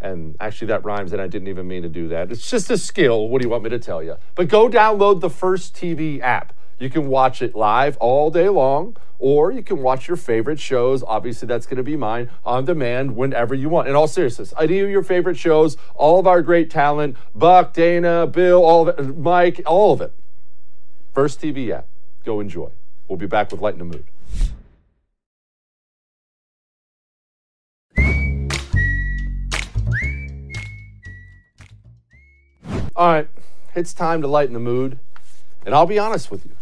And 0.00 0.36
actually, 0.40 0.68
that 0.68 0.84
rhymes, 0.84 1.12
and 1.12 1.22
I 1.22 1.26
didn't 1.26 1.48
even 1.48 1.66
mean 1.66 1.82
to 1.82 1.88
do 1.88 2.08
that. 2.08 2.30
It's 2.30 2.50
just 2.50 2.70
a 2.70 2.78
skill. 2.78 3.28
What 3.28 3.40
do 3.40 3.46
you 3.46 3.50
want 3.50 3.64
me 3.64 3.70
to 3.70 3.78
tell 3.78 4.02
you? 4.02 4.16
But 4.34 4.48
go 4.48 4.68
download 4.68 5.20
the 5.20 5.30
First 5.30 5.74
TV 5.74 6.20
app. 6.20 6.52
You 6.78 6.90
can 6.90 7.08
watch 7.08 7.40
it 7.40 7.54
live 7.54 7.96
all 7.96 8.30
day 8.30 8.50
long, 8.50 8.96
or 9.18 9.50
you 9.50 9.62
can 9.62 9.82
watch 9.82 10.08
your 10.08 10.18
favorite 10.18 10.60
shows. 10.60 11.02
Obviously, 11.02 11.48
that's 11.48 11.64
going 11.64 11.78
to 11.78 11.82
be 11.82 11.96
mine 11.96 12.30
on 12.44 12.66
demand 12.66 13.16
whenever 13.16 13.54
you 13.54 13.70
want. 13.70 13.88
In 13.88 13.96
all 13.96 14.06
seriousness, 14.06 14.52
any 14.60 14.80
of 14.80 14.90
your 14.90 15.02
favorite 15.02 15.38
shows, 15.38 15.78
all 15.94 16.20
of 16.20 16.26
our 16.26 16.42
great 16.42 16.70
talent 16.70 17.16
Buck, 17.34 17.72
Dana, 17.72 18.26
Bill, 18.26 18.62
all 18.62 18.88
of 18.88 18.98
it, 18.98 19.16
Mike, 19.16 19.62
all 19.64 19.94
of 19.94 20.02
it. 20.02 20.12
First 21.14 21.40
TV 21.40 21.70
app. 21.70 21.86
Go 22.24 22.40
enjoy. 22.40 22.70
We'll 23.08 23.16
be 23.16 23.26
back 23.26 23.50
with 23.50 23.62
Lighten 23.62 23.78
the 23.78 23.84
Mood. 23.86 24.04
All 32.96 33.08
right, 33.08 33.28
it's 33.74 33.92
time 33.92 34.22
to 34.22 34.26
lighten 34.26 34.54
the 34.54 34.58
mood. 34.58 34.98
And 35.66 35.74
I'll 35.74 35.84
be 35.84 35.98
honest 35.98 36.30
with 36.30 36.46
you. 36.46 36.52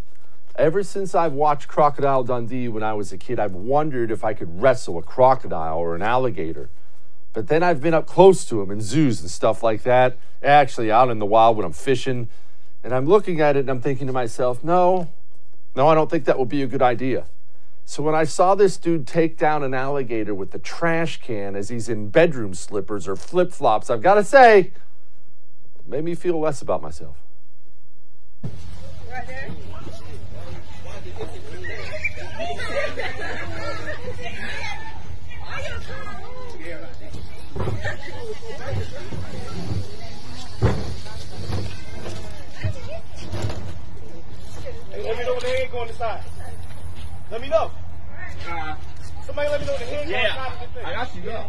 Ever 0.57 0.83
since 0.83 1.15
I've 1.15 1.33
watched 1.33 1.69
Crocodile 1.69 2.25
Dundee 2.25 2.67
when 2.67 2.83
I 2.83 2.93
was 2.93 3.13
a 3.13 3.19
kid, 3.19 3.39
I've 3.39 3.55
wondered 3.55 4.11
if 4.11 4.25
I 4.25 4.35
could 4.35 4.61
wrestle 4.61 4.99
a 4.99 5.03
crocodile 5.03 5.79
or 5.79 5.95
an 5.95 6.03
alligator. 6.03 6.71
But 7.35 7.47
then 7.47 7.63
I've 7.63 7.81
been 7.81 7.95
up 7.95 8.09
close 8.09 8.45
to 8.47 8.57
them 8.57 8.73
in 8.73 8.81
zoos 8.81 9.21
and 9.21 9.31
stuff 9.31 9.63
like 9.63 9.85
that, 9.85 10.19
actually 10.43 10.91
out 10.91 11.09
in 11.09 11.21
the 11.21 11.27
wild 11.27 11.57
when 11.57 11.65
I'm 11.65 11.73
fishing. 11.73 12.29
And 12.83 12.93
I'm 12.93 13.07
looking 13.07 13.41
at 13.41 13.57
it 13.57 13.61
and 13.61 13.71
I'm 13.71 13.81
thinking 13.81 14.09
to 14.09 14.13
myself, 14.13 14.65
no, 14.65 15.13
no, 15.77 15.87
I 15.87 15.95
don't 15.95 16.11
think 16.11 16.25
that 16.25 16.37
would 16.37 16.49
be 16.49 16.63
a 16.63 16.67
good 16.67 16.83
idea. 16.83 17.27
So 17.85 18.03
when 18.03 18.17
I 18.17 18.25
saw 18.25 18.57
this 18.57 18.77
dude 18.77 19.07
take 19.07 19.39
down 19.39 19.63
an 19.63 19.73
alligator 19.73 20.35
with 20.35 20.51
the 20.51 20.59
trash 20.59 21.21
can 21.21 21.55
as 21.55 21.69
he's 21.69 21.89
in 21.89 22.09
bedroom 22.09 22.55
slippers 22.55 23.07
or 23.07 23.15
flip 23.15 23.53
flops, 23.53 23.89
I've 23.89 24.03
got 24.03 24.15
to 24.15 24.25
say, 24.25 24.73
made 25.87 26.05
me 26.05 26.15
feel 26.15 26.39
less 26.41 26.63
about 26.63 26.83
myself. 26.83 27.17
Right 29.11 29.27
there. 29.27 29.51
Hey, 44.91 45.03
let 45.03 45.19
me 45.19 45.25
know 45.25 45.33
when 45.35 45.41
the 45.43 45.49
head 45.49 45.71
go 45.73 45.79
on 45.81 45.89
the 45.89 45.95
side. 45.95 46.23
Let 47.31 47.41
me 47.41 47.49
know. 47.49 47.71
Uh, 48.49 48.77
Somebody 49.27 49.49
let 49.49 49.61
me 49.61 49.67
know 49.67 49.73
when 49.73 49.81
the 49.81 49.87
head 49.87 50.09
Yeah. 50.09 50.23
go 50.23 50.27
on 50.29 50.35
the 50.35 50.35
side 50.35 50.53
of 50.53 50.75
the 50.75 50.81
thing. 50.81 50.87
I 50.87 50.93
got 50.93 51.15
you, 51.17 51.23
yeah. 51.25 51.49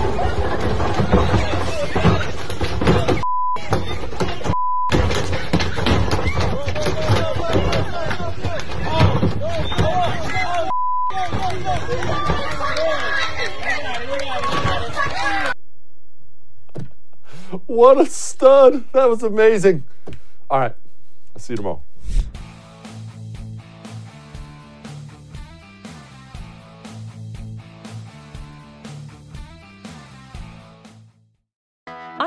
What 17.71 18.01
a 18.01 18.05
stud. 18.05 18.83
That 18.91 19.07
was 19.07 19.23
amazing. 19.23 19.85
All 20.49 20.59
right. 20.59 20.75
I'll 21.33 21.39
see 21.39 21.53
you 21.53 21.57
tomorrow. 21.57 21.81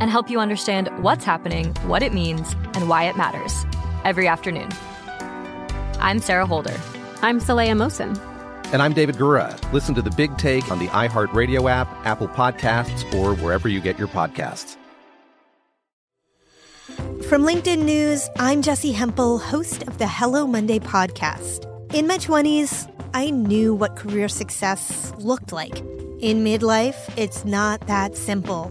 And 0.00 0.10
help 0.10 0.30
you 0.30 0.40
understand 0.40 0.88
what's 1.02 1.24
happening, 1.24 1.74
what 1.86 2.02
it 2.02 2.12
means, 2.12 2.54
and 2.74 2.88
why 2.88 3.04
it 3.04 3.16
matters 3.16 3.64
every 4.04 4.28
afternoon. 4.28 4.68
I'm 6.00 6.18
Sarah 6.18 6.46
Holder. 6.46 6.78
I'm 7.22 7.40
Saleha 7.40 7.72
Mohsin. 7.72 8.18
And 8.72 8.82
I'm 8.82 8.92
David 8.94 9.16
Gura. 9.16 9.56
Listen 9.72 9.94
to 9.94 10.02
The 10.02 10.10
Big 10.10 10.36
Take 10.38 10.70
on 10.70 10.78
the 10.78 10.88
iHeartRadio 10.88 11.70
app, 11.70 11.88
Apple 12.06 12.28
Podcasts, 12.28 13.12
or 13.14 13.34
wherever 13.36 13.68
you 13.68 13.80
get 13.80 13.98
your 13.98 14.08
podcasts. 14.08 14.76
From 17.28 17.42
LinkedIn 17.42 17.84
News, 17.84 18.28
I'm 18.38 18.62
Jessi 18.62 18.92
Hempel, 18.92 19.38
host 19.38 19.82
of 19.84 19.98
the 19.98 20.06
Hello 20.08 20.46
Monday 20.46 20.78
podcast. 20.78 21.66
In 21.94 22.06
my 22.06 22.18
20s, 22.18 22.90
I 23.14 23.30
knew 23.30 23.74
what 23.74 23.96
career 23.96 24.28
success 24.28 25.12
looked 25.18 25.52
like. 25.52 25.78
In 26.20 26.44
midlife, 26.44 27.12
it's 27.16 27.44
not 27.44 27.86
that 27.86 28.16
simple. 28.16 28.70